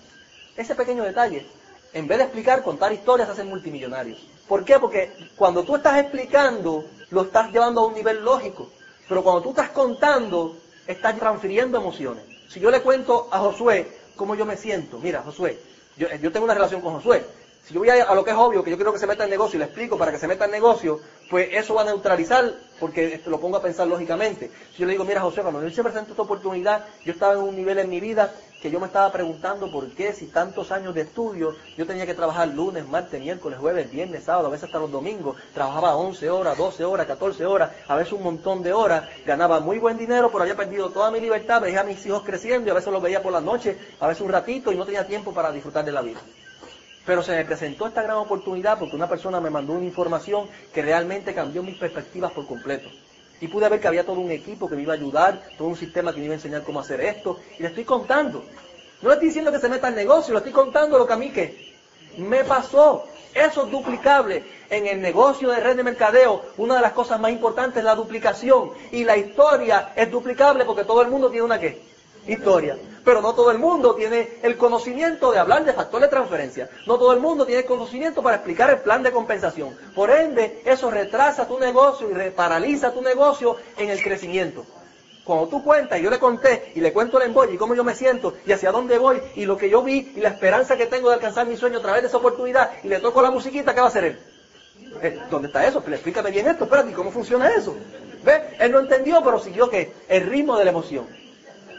Ese 0.55 0.75
pequeño 0.75 1.03
detalle, 1.03 1.45
en 1.93 2.07
vez 2.07 2.19
de 2.19 2.23
explicar, 2.25 2.63
contar 2.63 2.93
historias, 2.93 3.27
se 3.27 3.34
hacen 3.34 3.49
multimillonarios. 3.49 4.19
¿Por 4.47 4.63
qué? 4.63 4.79
Porque 4.79 5.11
cuando 5.36 5.63
tú 5.63 5.75
estás 5.75 5.99
explicando, 5.99 6.86
lo 7.09 7.23
estás 7.23 7.51
llevando 7.51 7.82
a 7.82 7.88
un 7.88 7.93
nivel 7.93 8.23
lógico. 8.23 8.69
Pero 9.09 9.23
cuando 9.23 9.41
tú 9.41 9.49
estás 9.49 9.69
contando, 9.69 10.57
estás 10.88 11.17
transfiriendo 11.17 11.77
emociones. 11.77 12.23
Si 12.49 12.59
yo 12.59 12.71
le 12.71 12.82
cuento 12.82 13.27
a 13.32 13.39
Josué 13.39 13.91
cómo 14.15 14.36
yo 14.36 14.45
me 14.45 14.55
siento, 14.55 14.99
mira, 14.99 15.21
Josué, 15.21 15.59
yo, 15.97 16.07
yo 16.15 16.32
tengo 16.32 16.45
una 16.45 16.53
relación 16.53 16.82
con 16.82 16.93
Josué. 16.95 17.25
Si 17.66 17.74
yo 17.76 17.80
voy 17.80 17.89
a, 17.89 18.14
lo 18.16 18.24
que 18.24 18.32
es 18.32 18.38
obvio, 18.38 18.64
que 18.64 18.72
yo 18.72 18.76
quiero 18.76 18.91
que 18.91 18.99
se 18.99 19.07
meta 19.07 19.24
en 19.24 19.30
negocio 19.30 19.57
y 19.57 19.59
le 19.59 19.66
explico 19.66 19.97
para 19.97 20.12
que 20.12 20.18
se 20.18 20.28
meta 20.28 20.45
en 20.45 20.51
negocio, 20.51 20.99
pues 21.30 21.49
eso 21.51 21.76
va 21.76 21.84
a 21.84 21.86
neutralizar 21.86 22.53
porque 22.80 23.22
lo 23.28 23.39
pongo 23.39 23.57
a 23.57 23.62
pensar 23.62 23.88
lógicamente. 23.88 24.51
Si 24.74 24.80
yo 24.80 24.88
le 24.88 24.93
digo, 24.93 25.05
mira 25.05 25.22
José, 25.22 25.41
cuando 25.41 25.62
yo 25.62 25.70
se 25.70 25.84
presentó 25.84 26.12
esta 26.12 26.24
oportunidad, 26.24 26.86
yo 27.05 27.14
estaba 27.14 27.34
en 27.34 27.39
un 27.39 27.55
nivel 27.55 27.78
en 27.80 27.89
mi 27.89 27.99
vida 27.99 28.34
que 28.62 28.70
yo 28.70 28.80
me 28.80 28.88
estaba 28.88 29.12
preguntando 29.12 29.72
por 29.72 29.89
qué 29.91 30.14
si 30.14 30.28
tantos 30.28 30.72
años 30.72 30.93
de 30.93 31.01
estudio 31.01 31.55
yo 31.78 31.88
tenía 31.88 32.05
que 32.05 32.14
trabajar 32.14 32.47
lunes, 32.47 32.88
martes, 32.88 33.20
miércoles, 33.20 33.59
jueves, 33.59 33.91
viernes, 33.91 34.24
sábado, 34.24 34.47
a 34.47 34.51
veces 34.51 34.66
hasta 34.66 34.80
los 34.80 34.91
domingos, 34.91 35.38
trabajaba 35.53 35.95
11 35.95 36.30
horas, 36.30 36.57
12 36.57 36.84
horas, 36.84 37.07
14 37.07 37.45
horas, 37.45 37.72
a 37.88 37.95
veces 37.95 38.14
un 38.14 38.24
montón 38.24 38.62
de 38.62 38.74
horas, 38.74 39.05
ganaba 39.26 39.59
muy 39.59 39.80
buen 39.80 39.97
dinero, 39.97 40.30
pero 40.32 40.43
había 40.43 40.55
perdido 40.55 40.89
toda 40.89 41.09
mi 41.09 41.20
libertad, 41.20 41.62
veía 41.62 41.82
a 41.82 41.84
mis 41.84 42.05
hijos 42.05 42.24
creciendo 42.24 42.68
y 42.68 42.72
a 42.72 42.76
veces 42.76 42.91
los 42.93 43.01
veía 43.01 43.24
por 43.24 43.32
la 43.32 43.41
noche, 43.41 43.78
a 43.99 44.07
veces 44.07 44.22
un 44.22 44.30
ratito 44.30 44.72
y 44.72 44.78
no 44.78 44.86
tenía 44.86 45.07
tiempo 45.07 45.34
para 45.34 45.51
disfrutar 45.51 45.84
de 45.84 45.91
la 45.91 46.01
vida. 46.01 46.20
Pero 47.06 47.24
se 47.24 47.36
me 47.36 47.45
presentó 47.45 47.88
esta 47.88 48.04
gran 48.04 48.18
oportunidad 48.18 48.78
porque 48.78 48.95
una 48.95 49.10
persona 49.10 49.39
me 49.39 49.49
mandó 49.49 49.74
una 49.74 49.86
información 49.86 50.47
que 50.74 50.82
realmente 50.82 51.34
cambió 51.34 51.64
mis 51.64 51.78
perspectivas 51.78 52.32
por 52.32 52.45
completo. 52.45 52.89
Y 53.39 53.47
pude 53.47 53.68
ver 53.70 53.80
que 53.80 53.88
había 53.88 54.06
todo 54.06 54.20
un 54.20 54.30
equipo 54.30 54.70
que 54.70 54.76
me 54.76 54.84
iba 54.84 54.93
a 54.93 54.97
ayudar, 54.97 55.41
todo 55.58 55.68
un 55.68 55.76
sistema 55.76 56.14
que 56.14 56.20
me 56.20 56.26
iba 56.26 56.34
a 56.34 56.38
enseñar 56.38 56.62
cómo 56.62 56.80
hacer 56.80 57.02
esto. 57.02 57.39
Y 57.58 57.64
le 57.64 57.70
estoy 57.70 57.86
contando. 57.86 58.43
No 59.02 59.10
le 59.10 59.16
estoy 59.16 59.30
diciendo 59.30 59.52
que 59.52 59.60
se 59.60 59.68
meta 59.68 59.88
al 59.88 59.95
negocio, 59.95 60.32
le 60.34 60.38
estoy 60.38 60.54
contando 60.54 60.99
lo 60.99 61.08
que 61.08 61.14
a 61.14 61.18
mí 61.18 61.32
que 61.32 61.74
me 62.18 62.43
pasó. 62.43 63.06
Eso 63.34 63.66
es 63.66 63.72
duplicable. 63.72 64.43
En 64.70 64.86
el 64.86 65.02
negocio 65.02 65.49
de 65.49 65.60
red 65.60 65.76
de 65.76 65.84
mercadeo, 65.84 66.43
una 66.58 66.76
de 66.76 66.82
las 66.82 66.91
cosas 66.91 67.20
más 67.20 67.32
importantes 67.32 67.78
es 67.80 67.84
la 67.84 67.95
duplicación. 67.95 68.72
Y 68.91 69.04
la 69.04 69.18
historia 69.18 69.91
es 69.95 70.12
duplicable 70.12 70.66
porque 70.66 70.84
todo 70.84 71.02
el 71.02 71.10
mundo 71.10 71.32
tiene 71.32 71.45
una 71.45 71.60
qué? 71.60 71.82
Historia. 72.28 72.78
Pero 73.03 73.22
no 73.22 73.34
todo 73.34 73.49
el 73.49 73.57
mundo 73.57 73.95
tiene 73.95 74.30
el 74.43 74.57
conocimiento 74.57 75.32
de 75.32 75.39
hablar 75.39 75.65
de 75.65 75.74
factor 75.74 76.01
de 76.01 76.07
transferencia. 76.07 76.69
No 76.86 76.97
todo 76.99 77.13
el 77.13 77.19
mundo 77.19 77.45
tiene 77.45 77.65
conocimiento 77.65 78.22
para 78.22 78.36
explicar 78.36 78.69
el 78.69 78.80
plan 78.80 79.01
de 79.01 79.11
compensación. 79.11 79.76
Por 79.95 80.11
ende, 80.11 80.61
eso 80.65 80.91
retrasa 80.91 81.47
tu 81.47 81.59
negocio 81.59 82.07
y 82.09 82.30
paraliza 82.30 82.93
tu 82.93 83.01
negocio 83.01 83.55
en 83.78 83.89
el 83.89 84.03
crecimiento. 84.03 84.65
Cuando 85.24 85.47
tú 85.47 85.63
cuentas, 85.63 85.99
y 85.99 86.03
yo 86.03 86.09
le 86.09 86.19
conté, 86.19 86.72
y 86.76 86.82
le 86.82 86.93
cuento 86.93 87.19
el 87.19 87.28
embollo, 87.28 87.53
y 87.53 87.57
cómo 87.57 87.76
yo 87.76 87.84
me 87.84 87.95
siento, 87.95 88.34
y 88.45 88.51
hacia 88.51 88.72
dónde 88.72 88.97
voy, 88.97 89.22
y 89.36 89.45
lo 89.45 89.55
que 89.55 89.69
yo 89.69 89.84
vi, 89.84 90.11
y 90.15 90.19
la 90.19 90.30
esperanza 90.30 90.78
que 90.78 90.88
tengo 90.88 91.09
de 91.09 91.15
alcanzar 91.15 91.45
mi 91.45 91.55
sueño 91.55 91.78
a 91.78 91.82
través 91.82 92.01
de 92.01 92.07
esa 92.07 92.17
oportunidad, 92.17 92.72
y 92.84 92.88
le 92.88 92.99
toco 92.99 93.22
la 93.22 93.30
musiquita, 93.30 93.74
¿qué 93.74 93.82
va 93.82 93.86
a 93.86 93.89
hacer 93.89 94.03
él? 94.03 94.19
Eh, 95.01 95.19
¿Dónde 95.30 95.47
está 95.47 95.65
eso? 95.65 95.80
Pues 95.82 95.93
explícame 95.93 96.32
bien 96.32 96.47
esto, 96.47 96.63
espérate, 96.63 96.91
¿cómo 96.93 97.11
funciona 97.11 97.49
eso? 97.49 97.76
¿Ves? 98.24 98.41
Él 98.59 98.72
no 98.72 98.80
entendió, 98.80 99.22
pero 99.24 99.39
siguió 99.39 99.69
que 99.69 99.93
el 100.09 100.26
ritmo 100.26 100.57
de 100.57 100.65
la 100.65 100.72
emoción. 100.72 101.07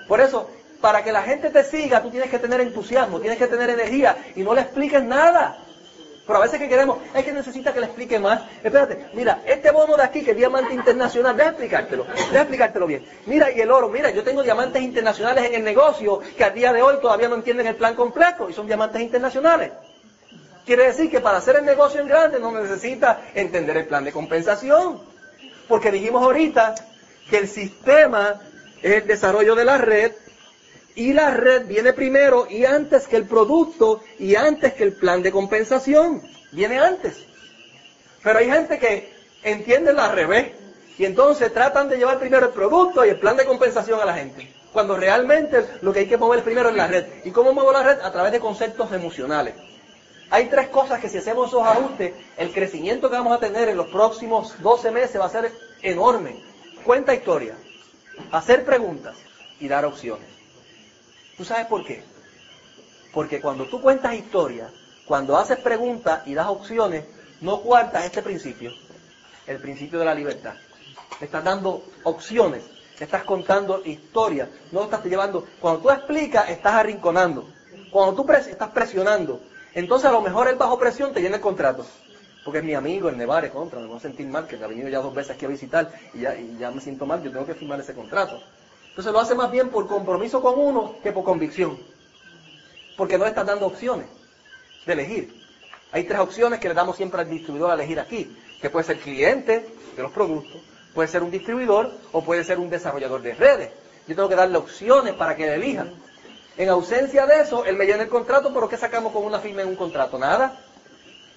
Por 0.08 0.20
eso, 0.20 0.48
para 0.80 1.02
que 1.02 1.12
la 1.12 1.22
gente 1.22 1.50
te 1.50 1.64
siga, 1.64 2.02
tú 2.02 2.10
tienes 2.10 2.30
que 2.30 2.38
tener 2.38 2.60
entusiasmo, 2.60 3.20
tienes 3.20 3.38
que 3.38 3.46
tener 3.46 3.70
energía 3.70 4.16
y 4.34 4.42
no 4.42 4.54
le 4.54 4.62
expliques 4.62 5.02
nada. 5.02 5.58
Pero 6.26 6.38
a 6.38 6.42
veces 6.42 6.60
que 6.60 6.68
queremos, 6.68 6.98
es 7.14 7.24
que 7.24 7.32
necesita 7.32 7.72
que 7.72 7.80
le 7.80 7.86
explique 7.86 8.18
más. 8.18 8.42
Espérate, 8.62 9.06
mira, 9.12 9.42
este 9.44 9.70
bono 9.72 9.96
de 9.96 10.04
aquí, 10.04 10.22
que 10.22 10.30
es 10.30 10.36
diamante 10.36 10.72
internacional, 10.72 11.36
deja 11.36 11.50
explicártelo, 11.50 12.04
deja 12.04 12.42
explicártelo 12.42 12.86
bien. 12.86 13.04
Mira, 13.26 13.50
y 13.50 13.60
el 13.60 13.70
oro, 13.70 13.88
mira, 13.88 14.10
yo 14.10 14.22
tengo 14.22 14.42
diamantes 14.42 14.82
internacionales 14.82 15.46
en 15.46 15.54
el 15.54 15.64
negocio 15.64 16.20
que 16.36 16.44
a 16.44 16.50
día 16.50 16.72
de 16.72 16.80
hoy 16.80 16.98
todavía 17.00 17.28
no 17.28 17.34
entienden 17.34 17.66
el 17.66 17.76
plan 17.76 17.94
completo 17.94 18.48
y 18.48 18.52
son 18.52 18.66
diamantes 18.66 19.02
internacionales. 19.02 19.72
Quiere 20.64 20.86
decir 20.86 21.10
que 21.10 21.20
para 21.20 21.38
hacer 21.38 21.56
el 21.56 21.64
negocio 21.64 22.00
en 22.00 22.06
grande 22.06 22.38
no 22.38 22.52
necesita 22.52 23.20
entender 23.34 23.76
el 23.78 23.86
plan 23.86 24.04
de 24.04 24.12
compensación. 24.12 25.00
Porque 25.66 25.90
dijimos 25.90 26.22
ahorita 26.22 26.74
que 27.28 27.38
el 27.38 27.48
sistema 27.48 28.40
es 28.82 29.02
el 29.02 29.06
desarrollo 29.06 29.54
de 29.54 29.64
la 29.64 29.78
red 29.78 30.12
y 30.94 31.12
la 31.12 31.30
red 31.30 31.66
viene 31.66 31.92
primero 31.92 32.46
y 32.48 32.64
antes 32.64 33.06
que 33.06 33.16
el 33.16 33.26
producto 33.26 34.02
y 34.18 34.34
antes 34.34 34.74
que 34.74 34.84
el 34.84 34.92
plan 34.92 35.22
de 35.22 35.32
compensación. 35.32 36.22
Viene 36.50 36.78
antes. 36.78 37.24
Pero 38.22 38.38
hay 38.38 38.50
gente 38.50 38.78
que 38.78 39.12
entiende 39.42 39.90
al 39.90 40.12
revés 40.12 40.52
y 40.98 41.06
entonces 41.06 41.52
tratan 41.52 41.88
de 41.88 41.96
llevar 41.96 42.18
primero 42.18 42.46
el 42.46 42.52
producto 42.52 43.04
y 43.06 43.08
el 43.08 43.18
plan 43.18 43.36
de 43.36 43.46
compensación 43.46 44.00
a 44.00 44.04
la 44.04 44.14
gente. 44.14 44.52
Cuando 44.72 44.96
realmente 44.96 45.64
lo 45.80 45.92
que 45.92 46.00
hay 46.00 46.06
que 46.06 46.18
mover 46.18 46.42
primero 46.42 46.68
es 46.68 46.76
la 46.76 46.86
red. 46.86 47.06
¿Y 47.24 47.30
cómo 47.30 47.52
muevo 47.52 47.72
la 47.72 47.82
red? 47.82 48.00
A 48.00 48.12
través 48.12 48.32
de 48.32 48.40
conceptos 48.40 48.92
emocionales. 48.92 49.54
Hay 50.30 50.46
tres 50.46 50.68
cosas 50.68 51.00
que 51.00 51.08
si 51.08 51.18
hacemos 51.18 51.48
esos 51.48 51.62
ajustes, 51.62 52.14
el 52.38 52.52
crecimiento 52.52 53.10
que 53.10 53.16
vamos 53.16 53.36
a 53.36 53.40
tener 53.40 53.68
en 53.68 53.76
los 53.76 53.88
próximos 53.88 54.54
12 54.62 54.90
meses 54.90 55.20
va 55.20 55.26
a 55.26 55.30
ser 55.30 55.52
enorme. 55.82 56.42
Cuenta 56.84 57.14
historia, 57.14 57.54
hacer 58.30 58.64
preguntas 58.64 59.16
y 59.60 59.68
dar 59.68 59.84
opciones. 59.84 60.26
¿Tú 61.36 61.44
sabes 61.44 61.66
por 61.66 61.84
qué? 61.84 62.02
Porque 63.12 63.40
cuando 63.40 63.66
tú 63.66 63.80
cuentas 63.80 64.14
historias, 64.14 64.70
cuando 65.06 65.36
haces 65.36 65.58
preguntas 65.58 66.26
y 66.26 66.34
das 66.34 66.48
opciones, 66.48 67.04
no 67.40 67.60
cuartas 67.60 68.04
este 68.04 68.22
principio, 68.22 68.72
el 69.46 69.58
principio 69.58 69.98
de 69.98 70.04
la 70.04 70.14
libertad. 70.14 70.54
Estás 71.20 71.44
dando 71.44 71.84
opciones, 72.04 72.62
estás 72.98 73.24
contando 73.24 73.82
historias, 73.84 74.48
no 74.70 74.84
estás 74.84 75.04
llevando. 75.04 75.46
Cuando 75.60 75.80
tú 75.80 75.90
explicas, 75.90 76.48
estás 76.48 76.74
arrinconando. 76.74 77.48
Cuando 77.90 78.14
tú 78.14 78.24
pres 78.24 78.46
estás 78.46 78.70
presionando, 78.70 79.40
entonces 79.74 80.08
a 80.08 80.12
lo 80.12 80.22
mejor 80.22 80.48
el 80.48 80.56
bajo 80.56 80.78
presión 80.78 81.12
te 81.12 81.20
llena 81.20 81.36
el 81.36 81.42
contrato. 81.42 81.84
Porque 82.44 82.58
es 82.58 82.64
mi 82.64 82.74
amigo, 82.74 83.08
el 83.08 83.16
Nevare, 83.16 83.50
contra, 83.50 83.78
me 83.78 83.86
voy 83.86 83.98
a 83.98 84.00
sentir 84.00 84.26
mal, 84.26 84.46
que 84.46 84.56
me 84.56 84.64
ha 84.64 84.68
venido 84.68 84.88
ya 84.88 84.98
dos 84.98 85.14
veces 85.14 85.36
aquí 85.36 85.44
a 85.44 85.48
visitar 85.48 85.90
y 86.12 86.22
ya, 86.58 86.70
me 86.70 86.80
siento 86.80 87.06
mal, 87.06 87.22
yo 87.22 87.30
tengo 87.30 87.46
que 87.46 87.54
firmar 87.54 87.78
ese 87.78 87.94
contrato. 87.94 88.40
Entonces 88.88 89.12
lo 89.12 89.20
hace 89.20 89.34
más 89.34 89.50
bien 89.50 89.68
por 89.68 89.86
compromiso 89.86 90.42
con 90.42 90.58
uno 90.58 90.96
que 91.02 91.12
por 91.12 91.24
convicción. 91.24 91.78
Porque 92.96 93.16
no 93.16 93.24
le 93.24 93.30
estás 93.30 93.46
dando 93.46 93.66
opciones 93.66 94.06
de 94.84 94.92
elegir. 94.92 95.42
Hay 95.92 96.04
tres 96.04 96.18
opciones 96.18 96.58
que 96.58 96.68
le 96.68 96.74
damos 96.74 96.96
siempre 96.96 97.20
al 97.20 97.30
distribuidor 97.30 97.70
a 97.70 97.74
elegir 97.74 98.00
aquí, 98.00 98.36
que 98.60 98.70
puede 98.70 98.86
ser 98.86 98.98
cliente 98.98 99.66
de 99.96 100.02
los 100.02 100.10
productos, 100.10 100.60
puede 100.94 101.08
ser 101.08 101.22
un 101.22 101.30
distribuidor 101.30 101.92
o 102.10 102.22
puede 102.24 102.42
ser 102.44 102.58
un 102.58 102.68
desarrollador 102.68 103.22
de 103.22 103.34
redes. 103.34 103.70
Yo 104.08 104.16
tengo 104.16 104.28
que 104.28 104.34
darle 104.34 104.58
opciones 104.58 105.14
para 105.14 105.36
que 105.36 105.46
le 105.46 105.54
elijan. 105.54 105.92
En 106.56 106.68
ausencia 106.68 107.24
de 107.24 107.40
eso, 107.40 107.64
él 107.64 107.76
me 107.76 107.86
llena 107.86 108.02
el 108.02 108.08
contrato, 108.08 108.52
pero 108.52 108.68
¿qué 108.68 108.76
sacamos 108.76 109.12
con 109.12 109.24
una 109.24 109.38
firma 109.38 109.62
en 109.62 109.68
un 109.68 109.76
contrato? 109.76 110.18
Nada. 110.18 110.58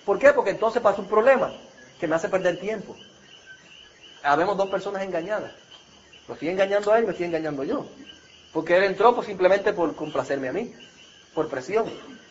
¿Por 0.05 0.19
qué? 0.19 0.31
Porque 0.33 0.51
entonces 0.51 0.81
pasa 0.81 1.01
un 1.01 1.07
problema 1.07 1.51
que 1.99 2.07
me 2.07 2.15
hace 2.15 2.29
perder 2.29 2.59
tiempo. 2.59 2.95
Habemos 4.23 4.55
dos 4.57 4.69
personas 4.69 5.01
engañadas. 5.03 5.51
Lo 6.27 6.33
estoy 6.35 6.49
engañando 6.49 6.91
a 6.91 6.97
él 6.97 7.03
y 7.03 7.07
me 7.07 7.11
estoy 7.11 7.27
engañando 7.27 7.63
yo. 7.63 7.85
Porque 8.53 8.77
él 8.77 8.83
entró 8.83 9.13
pues, 9.15 9.27
simplemente 9.27 9.73
por 9.73 9.95
complacerme 9.95 10.49
a 10.49 10.53
mí, 10.53 10.73
por 11.33 11.49
presión, 11.49 11.85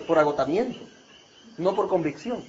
por 0.06 0.18
agotamiento, 0.18 0.80
no 1.58 1.74
por 1.74 1.88
convicción. 1.88 2.42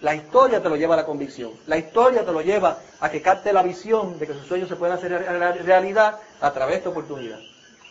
La 0.00 0.14
historia 0.14 0.62
te 0.62 0.68
lo 0.68 0.76
lleva 0.76 0.94
a 0.94 0.98
la 0.98 1.06
convicción. 1.06 1.52
La 1.66 1.76
historia 1.76 2.24
te 2.24 2.32
lo 2.32 2.40
lleva 2.40 2.80
a 2.98 3.10
que 3.10 3.22
capte 3.22 3.52
la 3.52 3.62
visión 3.62 4.18
de 4.18 4.26
que 4.26 4.34
sus 4.34 4.46
sueños 4.46 4.68
se 4.68 4.76
pueden 4.76 4.96
hacer 4.96 5.12
realidad 5.64 6.18
a 6.40 6.52
través 6.52 6.82
de 6.82 6.90
oportunidad. 6.90 7.38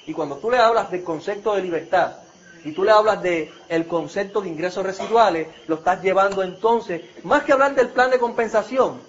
Y 0.05 0.13
cuando 0.13 0.37
tú 0.37 0.51
le 0.51 0.57
hablas 0.57 0.91
del 0.91 1.03
concepto 1.03 1.55
de 1.55 1.61
libertad 1.61 2.17
y 2.63 2.71
tú 2.73 2.83
le 2.83 2.91
hablas 2.91 3.21
del 3.21 3.49
el 3.69 3.87
concepto 3.87 4.41
de 4.41 4.49
ingresos 4.49 4.85
residuales, 4.85 5.47
lo 5.67 5.75
estás 5.75 6.01
llevando 6.01 6.43
entonces, 6.43 7.01
más 7.23 7.43
que 7.43 7.53
hablar 7.53 7.73
del 7.75 7.89
plan 7.89 8.11
de 8.11 8.19
compensación, 8.19 9.01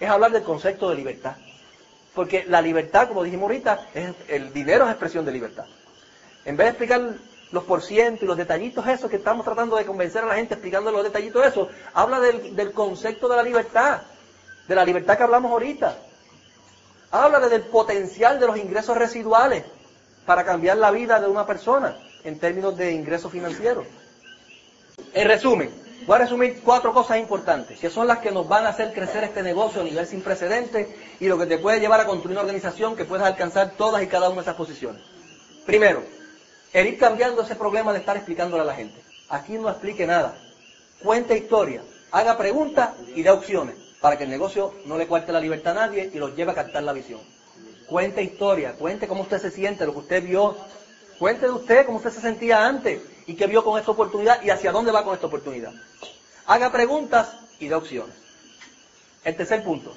es 0.00 0.08
hablar 0.08 0.32
del 0.32 0.42
concepto 0.42 0.88
de 0.88 0.96
libertad. 0.96 1.36
Porque 2.14 2.44
la 2.48 2.62
libertad, 2.62 3.08
como 3.08 3.22
dijimos 3.22 3.44
ahorita, 3.44 3.88
es, 3.92 4.14
el 4.28 4.52
dinero 4.52 4.84
es 4.84 4.90
expresión 4.90 5.24
de 5.24 5.32
libertad. 5.32 5.66
En 6.46 6.56
vez 6.56 6.66
de 6.66 6.70
explicar 6.70 7.14
los 7.52 7.64
porcientos 7.64 8.22
y 8.22 8.26
los 8.26 8.36
detallitos 8.36 8.86
esos 8.86 9.10
que 9.10 9.16
estamos 9.16 9.44
tratando 9.44 9.76
de 9.76 9.84
convencer 9.84 10.24
a 10.24 10.26
la 10.26 10.36
gente 10.36 10.54
explicando 10.54 10.90
los 10.90 11.02
detallitos 11.02 11.44
eso, 11.44 11.68
habla 11.92 12.20
del, 12.20 12.56
del 12.56 12.72
concepto 12.72 13.28
de 13.28 13.36
la 13.36 13.42
libertad, 13.42 14.02
de 14.66 14.74
la 14.74 14.84
libertad 14.84 15.18
que 15.18 15.22
hablamos 15.22 15.52
ahorita. 15.52 15.98
Habla 17.10 17.40
del 17.40 17.62
potencial 17.62 18.40
de 18.40 18.46
los 18.46 18.56
ingresos 18.56 18.96
residuales 18.96 19.64
para 20.24 20.44
cambiar 20.44 20.78
la 20.78 20.90
vida 20.90 21.20
de 21.20 21.28
una 21.28 21.46
persona 21.46 21.96
en 22.26 22.38
términos 22.38 22.76
de 22.76 22.92
ingresos 22.92 23.30
financieros. 23.30 23.86
En 25.14 25.28
resumen, 25.28 25.70
voy 26.06 26.16
a 26.16 26.20
resumir 26.20 26.60
cuatro 26.64 26.92
cosas 26.92 27.18
importantes, 27.18 27.78
que 27.78 27.90
son 27.90 28.06
las 28.06 28.18
que 28.18 28.32
nos 28.32 28.48
van 28.48 28.66
a 28.66 28.70
hacer 28.70 28.92
crecer 28.92 29.24
este 29.24 29.42
negocio 29.42 29.80
a 29.80 29.84
nivel 29.84 30.06
sin 30.06 30.22
precedentes 30.22 30.88
y 31.20 31.26
lo 31.26 31.38
que 31.38 31.46
te 31.46 31.58
puede 31.58 31.80
llevar 31.80 32.00
a 32.00 32.06
construir 32.06 32.36
una 32.36 32.42
organización 32.42 32.96
que 32.96 33.04
puedas 33.04 33.26
alcanzar 33.26 33.72
todas 33.76 34.02
y 34.02 34.06
cada 34.06 34.28
una 34.28 34.36
de 34.36 34.42
esas 34.42 34.56
posiciones. 34.56 35.02
Primero, 35.64 36.02
el 36.72 36.86
ir 36.86 36.98
cambiando 36.98 37.42
ese 37.42 37.54
problema 37.54 37.92
de 37.92 38.00
estar 38.00 38.16
explicándole 38.16 38.62
a 38.62 38.66
la 38.66 38.74
gente. 38.74 39.00
Aquí 39.28 39.54
no 39.54 39.68
explique 39.68 40.06
nada. 40.06 40.36
Cuente 41.02 41.36
historia, 41.36 41.82
haga 42.10 42.36
preguntas 42.36 42.90
y 43.14 43.22
dé 43.22 43.30
opciones 43.30 43.76
para 44.00 44.18
que 44.18 44.24
el 44.24 44.30
negocio 44.30 44.74
no 44.84 44.98
le 44.98 45.06
cuarte 45.06 45.32
la 45.32 45.40
libertad 45.40 45.76
a 45.78 45.86
nadie 45.86 46.10
y 46.12 46.18
los 46.18 46.34
lleve 46.36 46.52
a 46.52 46.54
captar 46.54 46.82
la 46.82 46.92
visión. 46.92 47.20
Cuente 47.86 48.22
historia, 48.22 48.72
cuente 48.72 49.06
cómo 49.06 49.22
usted 49.22 49.40
se 49.40 49.50
siente, 49.50 49.86
lo 49.86 49.92
que 49.92 50.00
usted 50.00 50.22
vio. 50.22 50.56
Cuente 51.18 51.46
de 51.46 51.52
usted 51.52 51.86
cómo 51.86 51.98
usted 51.98 52.10
se 52.10 52.20
sentía 52.20 52.66
antes 52.66 53.00
y 53.26 53.34
qué 53.34 53.46
vio 53.46 53.64
con 53.64 53.78
esta 53.78 53.90
oportunidad 53.90 54.42
y 54.42 54.50
hacia 54.50 54.72
dónde 54.72 54.92
va 54.92 55.04
con 55.04 55.14
esta 55.14 55.26
oportunidad. 55.26 55.72
Haga 56.46 56.70
preguntas 56.70 57.36
y 57.58 57.68
dé 57.68 57.74
opciones. 57.74 58.14
El 59.24 59.34
tercer 59.36 59.64
punto, 59.64 59.94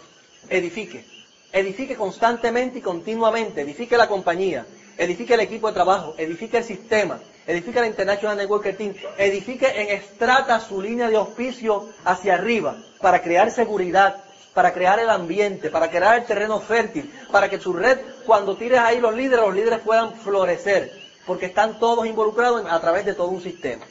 edifique. 0.49 1.05
Edifique 1.51 1.95
constantemente 1.95 2.79
y 2.79 2.81
continuamente. 2.81 3.61
Edifique 3.61 3.97
la 3.97 4.07
compañía. 4.07 4.65
Edifique 4.97 5.33
el 5.33 5.41
equipo 5.41 5.67
de 5.67 5.73
trabajo. 5.73 6.15
Edifique 6.17 6.57
el 6.57 6.63
sistema. 6.63 7.19
Edifique 7.45 7.79
la 7.79 7.87
International 7.87 8.37
Network 8.37 8.77
Team. 8.77 8.93
Edifique 9.17 9.67
en 9.67 9.89
estrata 9.89 10.59
su 10.59 10.81
línea 10.81 11.09
de 11.09 11.17
auspicio 11.17 11.89
hacia 12.05 12.35
arriba 12.35 12.77
para 13.01 13.21
crear 13.21 13.51
seguridad, 13.51 14.23
para 14.53 14.73
crear 14.73 14.99
el 14.99 15.09
ambiente, 15.09 15.69
para 15.69 15.89
crear 15.89 16.17
el 16.17 16.25
terreno 16.25 16.59
fértil, 16.59 17.11
para 17.31 17.49
que 17.49 17.59
su 17.59 17.73
red, 17.73 17.97
cuando 18.25 18.55
tires 18.55 18.79
ahí 18.79 18.99
los 18.99 19.15
líderes, 19.15 19.45
los 19.45 19.55
líderes 19.55 19.79
puedan 19.79 20.15
florecer, 20.15 20.98
porque 21.29 21.45
están 21.45 21.77
todos 21.77 22.07
involucrados 22.07 22.65
a 22.67 22.81
través 22.81 23.05
de 23.05 23.13
todo 23.13 23.27
un 23.27 23.39
sistema. 23.39 23.85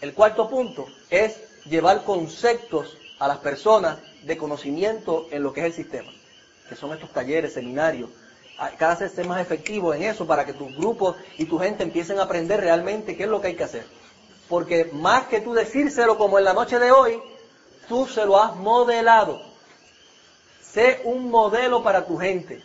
El 0.00 0.14
cuarto 0.14 0.50
punto 0.50 0.88
es 1.10 1.38
llevar 1.64 2.02
conceptos 2.02 2.98
a 3.20 3.28
las 3.28 3.38
personas 3.38 3.98
de 4.24 4.36
conocimiento 4.36 5.28
en 5.30 5.44
lo 5.44 5.52
que 5.52 5.60
es 5.60 5.66
el 5.66 5.72
sistema, 5.74 6.10
que 6.68 6.74
son 6.74 6.92
estos 6.92 7.12
talleres, 7.12 7.54
seminarios. 7.54 8.10
Cada 8.78 8.96
vez 8.96 9.12
ser 9.12 9.28
más 9.28 9.40
efectivo 9.40 9.94
en 9.94 10.02
eso 10.02 10.26
para 10.26 10.44
que 10.44 10.54
tus 10.54 10.76
grupos 10.76 11.14
y 11.38 11.44
tu 11.44 11.56
gente 11.56 11.84
empiecen 11.84 12.18
a 12.18 12.24
aprender 12.24 12.60
realmente 12.60 13.16
qué 13.16 13.22
es 13.22 13.28
lo 13.28 13.40
que 13.40 13.46
hay 13.46 13.54
que 13.54 13.62
hacer. 13.62 13.86
Porque 14.48 14.90
más 14.92 15.28
que 15.28 15.40
tú 15.40 15.54
decírselo 15.54 16.18
como 16.18 16.36
en 16.36 16.46
la 16.46 16.52
noche 16.52 16.80
de 16.80 16.90
hoy, 16.90 17.22
tú 17.88 18.08
se 18.08 18.26
lo 18.26 18.42
has 18.42 18.56
modelado. 18.56 19.40
Sé 20.60 21.00
un 21.04 21.30
modelo 21.30 21.84
para 21.84 22.04
tu 22.06 22.18
gente. 22.18 22.60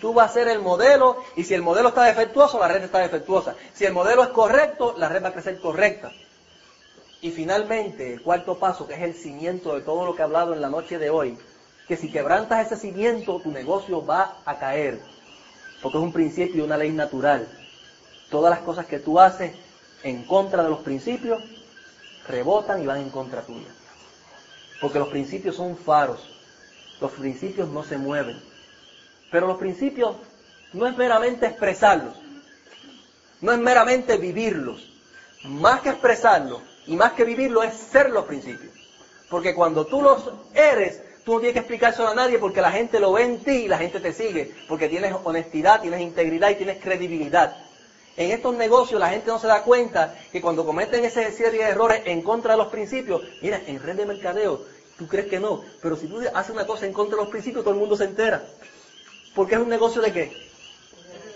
Tú 0.00 0.14
vas 0.14 0.30
a 0.30 0.34
ser 0.34 0.48
el 0.48 0.60
modelo 0.60 1.18
y 1.36 1.44
si 1.44 1.54
el 1.54 1.62
modelo 1.62 1.88
está 1.88 2.04
defectuoso, 2.04 2.58
la 2.58 2.68
red 2.68 2.82
está 2.82 3.00
defectuosa. 3.00 3.54
Si 3.74 3.84
el 3.84 3.92
modelo 3.92 4.22
es 4.22 4.30
correcto, 4.30 4.94
la 4.96 5.08
red 5.08 5.22
va 5.22 5.28
a 5.28 5.32
crecer 5.32 5.60
correcta. 5.60 6.10
Y 7.20 7.30
finalmente, 7.30 8.14
el 8.14 8.22
cuarto 8.22 8.58
paso, 8.58 8.86
que 8.86 8.94
es 8.94 9.02
el 9.02 9.14
cimiento 9.14 9.74
de 9.74 9.82
todo 9.82 10.06
lo 10.06 10.14
que 10.14 10.22
he 10.22 10.24
hablado 10.24 10.54
en 10.54 10.62
la 10.62 10.70
noche 10.70 10.98
de 10.98 11.10
hoy, 11.10 11.36
que 11.86 11.96
si 11.96 12.10
quebrantas 12.10 12.66
ese 12.66 12.80
cimiento, 12.80 13.40
tu 13.40 13.50
negocio 13.50 14.04
va 14.04 14.38
a 14.46 14.58
caer. 14.58 15.00
Porque 15.82 15.98
es 15.98 16.04
un 16.04 16.12
principio 16.12 16.62
y 16.62 16.64
una 16.64 16.78
ley 16.78 16.90
natural. 16.90 17.46
Todas 18.30 18.50
las 18.50 18.60
cosas 18.60 18.86
que 18.86 19.00
tú 19.00 19.20
haces 19.20 19.52
en 20.02 20.24
contra 20.24 20.62
de 20.62 20.70
los 20.70 20.80
principios, 20.80 21.42
rebotan 22.26 22.82
y 22.82 22.86
van 22.86 23.00
en 23.00 23.10
contra 23.10 23.42
tuya. 23.42 23.68
Porque 24.80 24.98
los 24.98 25.08
principios 25.08 25.56
son 25.56 25.76
faros. 25.76 26.20
Los 27.00 27.12
principios 27.12 27.68
no 27.68 27.82
se 27.82 27.98
mueven. 27.98 28.49
Pero 29.30 29.46
los 29.46 29.58
principios 29.58 30.16
no 30.72 30.86
es 30.86 30.96
meramente 30.96 31.46
expresarlos, 31.46 32.14
no 33.40 33.52
es 33.52 33.58
meramente 33.58 34.16
vivirlos. 34.16 34.86
Más 35.44 35.80
que 35.80 35.90
expresarlos 35.90 36.60
y 36.86 36.96
más 36.96 37.12
que 37.12 37.24
vivirlos 37.24 37.64
es 37.64 37.74
ser 37.74 38.10
los 38.10 38.26
principios. 38.26 38.74
Porque 39.30 39.54
cuando 39.54 39.86
tú 39.86 40.02
los 40.02 40.30
eres, 40.54 41.00
tú 41.24 41.34
no 41.34 41.38
tienes 41.38 41.54
que 41.54 41.60
explicárselo 41.60 42.08
a 42.08 42.14
nadie 42.14 42.38
porque 42.38 42.60
la 42.60 42.72
gente 42.72 43.00
lo 43.00 43.12
ve 43.12 43.22
en 43.22 43.42
ti 43.42 43.52
y 43.52 43.68
la 43.68 43.78
gente 43.78 44.00
te 44.00 44.12
sigue. 44.12 44.54
Porque 44.68 44.88
tienes 44.88 45.14
honestidad, 45.24 45.80
tienes 45.80 46.00
integridad 46.00 46.50
y 46.50 46.56
tienes 46.56 46.82
credibilidad. 46.82 47.56
En 48.16 48.32
estos 48.32 48.54
negocios 48.54 49.00
la 49.00 49.08
gente 49.08 49.28
no 49.28 49.38
se 49.38 49.46
da 49.46 49.62
cuenta 49.62 50.14
que 50.30 50.42
cuando 50.42 50.66
cometen 50.66 51.04
ese 51.04 51.30
serie 51.32 51.64
de 51.64 51.70
errores 51.70 52.02
en 52.04 52.22
contra 52.22 52.52
de 52.52 52.58
los 52.58 52.68
principios, 52.68 53.22
mira, 53.40 53.60
en 53.66 53.80
red 53.80 53.96
de 53.96 54.04
mercadeo 54.04 54.66
Tú 55.00 55.08
crees 55.08 55.28
que 55.28 55.40
no, 55.40 55.64
pero 55.80 55.96
si 55.96 56.08
tú 56.08 56.20
haces 56.34 56.54
una 56.54 56.66
cosa 56.66 56.84
en 56.84 56.92
contra 56.92 57.16
de 57.16 57.22
los 57.22 57.30
principios, 57.30 57.64
todo 57.64 57.72
el 57.72 57.80
mundo 57.80 57.96
se 57.96 58.04
entera. 58.04 58.44
Porque 59.34 59.54
es 59.54 59.60
un 59.60 59.68
negocio 59.68 60.02
de 60.02 60.12
qué? 60.12 60.50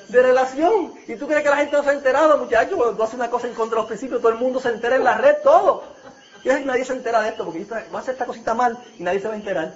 De 0.09 0.23
relación. 0.23 0.95
Y 1.07 1.17
tú 1.17 1.27
crees 1.27 1.43
que 1.43 1.51
la 1.51 1.57
gente 1.57 1.77
no 1.77 1.83
se 1.83 1.91
ha 1.91 1.93
enterado, 1.93 2.39
muchachos, 2.39 2.77
cuando 2.77 2.97
tú 2.97 3.03
haces 3.03 3.15
una 3.15 3.31
cosa 3.31 3.47
en 3.47 3.55
contra 3.55 3.77
de 3.77 3.83
los 3.83 3.89
principios, 3.89 4.21
todo 4.21 4.33
el 4.33 4.39
mundo 4.39 4.61
se 4.61 4.69
entera 4.69 4.97
en 4.97 5.05
la 5.05 5.17
red, 5.17 5.37
todo. 5.43 5.85
Y 6.45 6.49
nadie 6.49 6.85
se 6.85 6.93
entera 6.93 7.23
de 7.23 7.31
esto, 7.31 7.45
porque 7.45 7.65
va 7.65 7.99
a 7.99 8.03
hacer 8.03 8.15
esta 8.15 8.27
cosita 8.27 8.53
mal 8.55 8.77
y 8.99 9.03
nadie 9.03 9.21
se 9.21 9.29
va 9.29 9.35
a 9.35 9.37
enterar. 9.39 9.75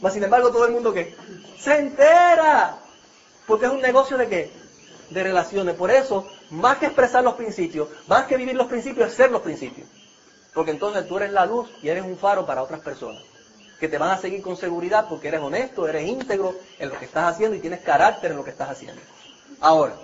Mas 0.00 0.14
sin 0.14 0.22
embargo, 0.22 0.50
todo 0.50 0.64
el 0.64 0.72
mundo 0.72 0.94
qué? 0.94 1.14
Se 1.58 1.76
entera. 1.76 2.78
Porque 3.46 3.66
es 3.66 3.72
un 3.72 3.82
negocio 3.82 4.16
de 4.16 4.28
qué? 4.28 4.50
De 5.10 5.22
relaciones. 5.22 5.74
Por 5.74 5.90
eso, 5.90 6.26
más 6.50 6.78
que 6.78 6.86
expresar 6.86 7.22
los 7.22 7.34
principios, 7.34 7.88
más 8.06 8.24
que 8.24 8.36
vivir 8.36 8.54
los 8.54 8.66
principios, 8.66 9.08
es 9.08 9.14
ser 9.14 9.30
los 9.30 9.42
principios. 9.42 9.86
Porque 10.54 10.70
entonces 10.70 11.06
tú 11.06 11.18
eres 11.18 11.32
la 11.32 11.44
luz 11.44 11.68
y 11.82 11.88
eres 11.88 12.04
un 12.04 12.16
faro 12.16 12.46
para 12.46 12.62
otras 12.62 12.80
personas. 12.80 13.22
Que 13.80 13.88
te 13.88 13.98
van 13.98 14.10
a 14.10 14.18
seguir 14.18 14.42
con 14.42 14.56
seguridad 14.56 15.06
porque 15.08 15.28
eres 15.28 15.40
honesto, 15.40 15.88
eres 15.88 16.06
íntegro 16.06 16.54
en 16.78 16.90
lo 16.90 16.98
que 16.98 17.06
estás 17.06 17.32
haciendo 17.32 17.56
y 17.56 17.60
tienes 17.60 17.80
carácter 17.80 18.30
en 18.30 18.36
lo 18.36 18.44
que 18.44 18.50
estás 18.50 18.70
haciendo. 18.70 19.00
Ahora, 19.60 19.96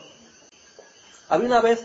había 1.29 1.47
una 1.47 1.61
vez 1.61 1.85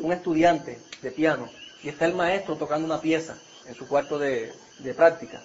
un 0.00 0.12
estudiante 0.12 0.80
de 1.02 1.10
piano 1.10 1.48
y 1.82 1.88
está 1.88 2.06
el 2.06 2.14
maestro 2.14 2.56
tocando 2.56 2.86
una 2.86 3.00
pieza 3.00 3.36
en 3.66 3.74
su 3.74 3.88
cuarto 3.88 4.18
de, 4.18 4.54
práctica. 4.96 5.42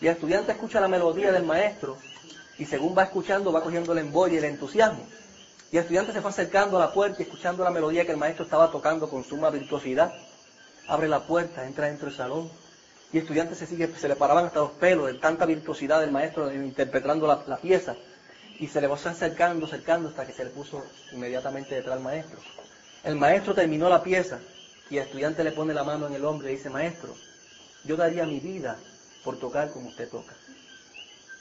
Y 0.00 0.06
el 0.06 0.14
estudiante 0.14 0.52
escucha 0.52 0.80
la 0.80 0.88
melodía 0.88 1.30
del 1.32 1.44
maestro 1.44 1.96
y 2.58 2.64
según 2.64 2.96
va 2.96 3.04
escuchando 3.04 3.52
va 3.52 3.62
cogiendo 3.62 3.92
el 3.92 3.98
embolle 3.98 4.34
y 4.34 4.38
el 4.38 4.44
entusiasmo. 4.44 5.06
Y 5.70 5.76
el 5.76 5.82
estudiante 5.82 6.12
se 6.12 6.20
fue 6.20 6.30
acercando 6.30 6.76
a 6.76 6.80
la 6.80 6.92
puerta 6.92 7.20
y 7.20 7.22
escuchando 7.22 7.62
la 7.62 7.70
melodía 7.70 8.04
que 8.04 8.12
el 8.12 8.18
maestro 8.18 8.44
estaba 8.44 8.70
tocando 8.70 9.08
con 9.08 9.22
suma 9.22 9.50
virtuosidad 9.50 10.12
abre 10.90 11.06
la 11.06 11.20
puerta, 11.20 11.66
entra 11.66 11.86
dentro 11.86 12.06
del 12.08 12.16
salón. 12.16 12.50
Y 13.12 13.18
estudiantes 13.18 13.58
se, 13.58 13.66
sigue, 13.66 13.88
se 13.88 14.08
le 14.08 14.16
paraban 14.16 14.46
hasta 14.46 14.60
los 14.60 14.70
pelos 14.72 15.08
de 15.08 15.14
tanta 15.14 15.44
virtuosidad 15.44 16.00
del 16.00 16.12
maestro 16.12 16.52
interpretando 16.52 17.26
la, 17.26 17.56
pieza. 17.56 17.96
Y 18.58 18.68
se 18.68 18.80
le 18.80 18.86
va 18.86 18.94
acercando, 18.94 19.66
acercando 19.66 20.08
hasta 20.08 20.26
que 20.26 20.32
se 20.32 20.44
le 20.44 20.50
puso 20.50 20.84
inmediatamente 21.12 21.74
detrás 21.74 21.96
al 21.96 22.02
maestro. 22.02 22.38
El 23.02 23.16
maestro 23.16 23.54
terminó 23.54 23.88
la 23.88 24.02
pieza 24.02 24.38
y 24.90 24.98
el 24.98 25.04
estudiante 25.04 25.42
le 25.42 25.52
pone 25.52 25.74
la 25.74 25.82
mano 25.82 26.06
en 26.06 26.14
el 26.14 26.24
hombro 26.24 26.48
y 26.48 26.52
dice, 26.52 26.70
maestro, 26.70 27.14
yo 27.84 27.96
daría 27.96 28.26
mi 28.26 28.38
vida 28.38 28.78
por 29.24 29.38
tocar 29.38 29.70
como 29.70 29.88
usted 29.88 30.08
toca. 30.08 30.34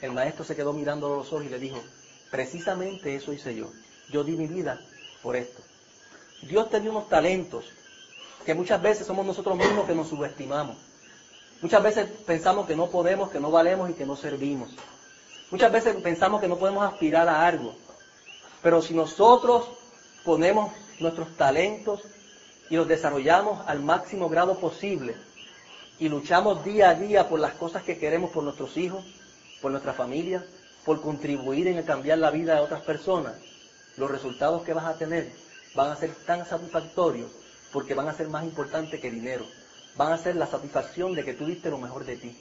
El 0.01 0.13
maestro 0.13 0.45
se 0.45 0.55
quedó 0.55 0.72
mirándolo 0.72 1.15
a 1.15 1.17
los 1.17 1.34
ojos 1.34 1.45
y 1.45 1.49
le 1.49 1.59
dijo, 1.59 1.84
precisamente 2.32 3.15
eso 3.15 3.34
hice 3.34 3.55
yo. 3.55 3.72
Yo 4.09 4.24
di 4.24 4.38
mi 4.38 4.47
vida 4.47 4.80
por 5.22 5.36
esto. 5.36 5.61
Dios 6.41 6.70
tenía 6.70 6.89
unos 6.89 7.09
talentos 7.09 7.65
que 8.45 8.53
muchas 8.53 8.82
veces 8.82 9.05
somos 9.05 9.26
nosotros 9.26 9.57
mismos 9.57 9.86
que 9.86 9.93
nos 9.93 10.07
subestimamos. 10.07 10.78
Muchas 11.62 11.84
veces 11.84 12.10
pensamos 12.26 12.68
que 12.68 12.76
no 12.76 12.89
podemos, 12.89 13.30
que 13.32 13.39
no 13.39 13.51
valemos 13.51 13.89
y 13.89 13.93
que 13.93 14.05
no 14.05 14.16
servimos. 14.16 14.70
Muchas 15.51 15.72
veces 15.72 15.95
pensamos 16.01 16.39
que 16.39 16.47
no 16.47 16.57
podemos 16.57 16.86
aspirar 16.86 17.28
a 17.28 17.45
algo. 17.45 17.76
Pero 18.62 18.82
si 18.82 18.93
nosotros 18.93 19.68
ponemos 20.24 20.72
nuestros 20.99 21.36
talentos 21.36 22.01
y 22.70 22.76
los 22.76 22.88
desarrollamos 22.88 23.68
al 23.68 23.82
máximo 23.82 24.30
grado 24.30 24.57
posible 24.60 25.16
y 25.97 26.07
luchamos 26.07 26.64
día 26.64 26.91
a 26.91 26.95
día 26.95 27.28
por 27.28 27.39
las 27.39 27.53
cosas 27.53 27.84
que 27.84 27.97
queremos 27.97 28.32
por 28.32 28.43
nuestros 28.43 28.78
hijos, 28.78 29.03
por 29.62 29.72
nuestra 29.72 29.93
familia, 29.93 30.45
por 30.86 31.01
contribuir 31.01 31.68
en 31.68 31.84
cambiar 31.84 32.20
la 32.20 32.32
vida 32.32 32.55
de 32.55 32.62
otras 32.62 32.82
personas, 32.82 33.34
los 33.97 34.10
resultados 34.10 34.64
que 34.64 34.74
vas 34.74 34.86
a 34.86 34.97
tener 34.97 35.30
van 35.76 35.91
a 35.91 35.95
ser 35.97 36.12
tan 36.26 36.45
satisfactorios 36.45 37.30
porque 37.74 37.93
van 37.93 38.07
a 38.07 38.14
ser 38.14 38.30
más 38.30 38.43
importantes 38.43 38.99
que 38.99 39.12
dinero. 39.12 39.45
Van 40.00 40.14
a 40.14 40.18
ser 40.18 40.38
la 40.38 40.47
satisfacción 40.47 41.14
de 41.14 41.26
que 41.26 41.34
tú 41.34 41.45
diste 41.45 41.70
lo 41.70 41.78
mejor 41.78 42.06
de 42.06 42.16
ti, 42.16 42.34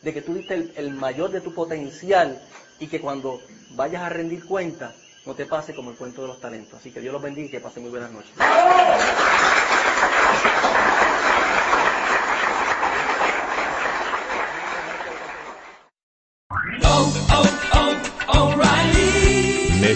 de 0.00 0.14
que 0.14 0.22
tú 0.22 0.32
diste 0.32 0.72
el, 0.76 0.94
mayor 0.94 1.30
de 1.30 1.42
tu 1.42 1.52
potencial 1.52 2.40
y 2.78 2.86
que 2.86 3.02
cuando 3.02 3.38
vayas 3.72 4.00
a 4.02 4.08
rendir 4.08 4.46
cuenta 4.46 4.94
no 5.26 5.34
te 5.34 5.44
pase 5.44 5.74
como 5.74 5.90
el 5.90 5.96
cuento 5.98 6.22
de 6.22 6.28
los 6.28 6.40
talentos. 6.40 6.80
Así 6.80 6.90
que 6.90 7.02
Dios 7.02 7.12
los 7.12 7.20
bendiga 7.20 7.48
y 7.48 7.50
que 7.50 7.60
pasen 7.60 7.82
muy 7.82 7.90
buenas 7.90 8.12
noches. 8.12 8.32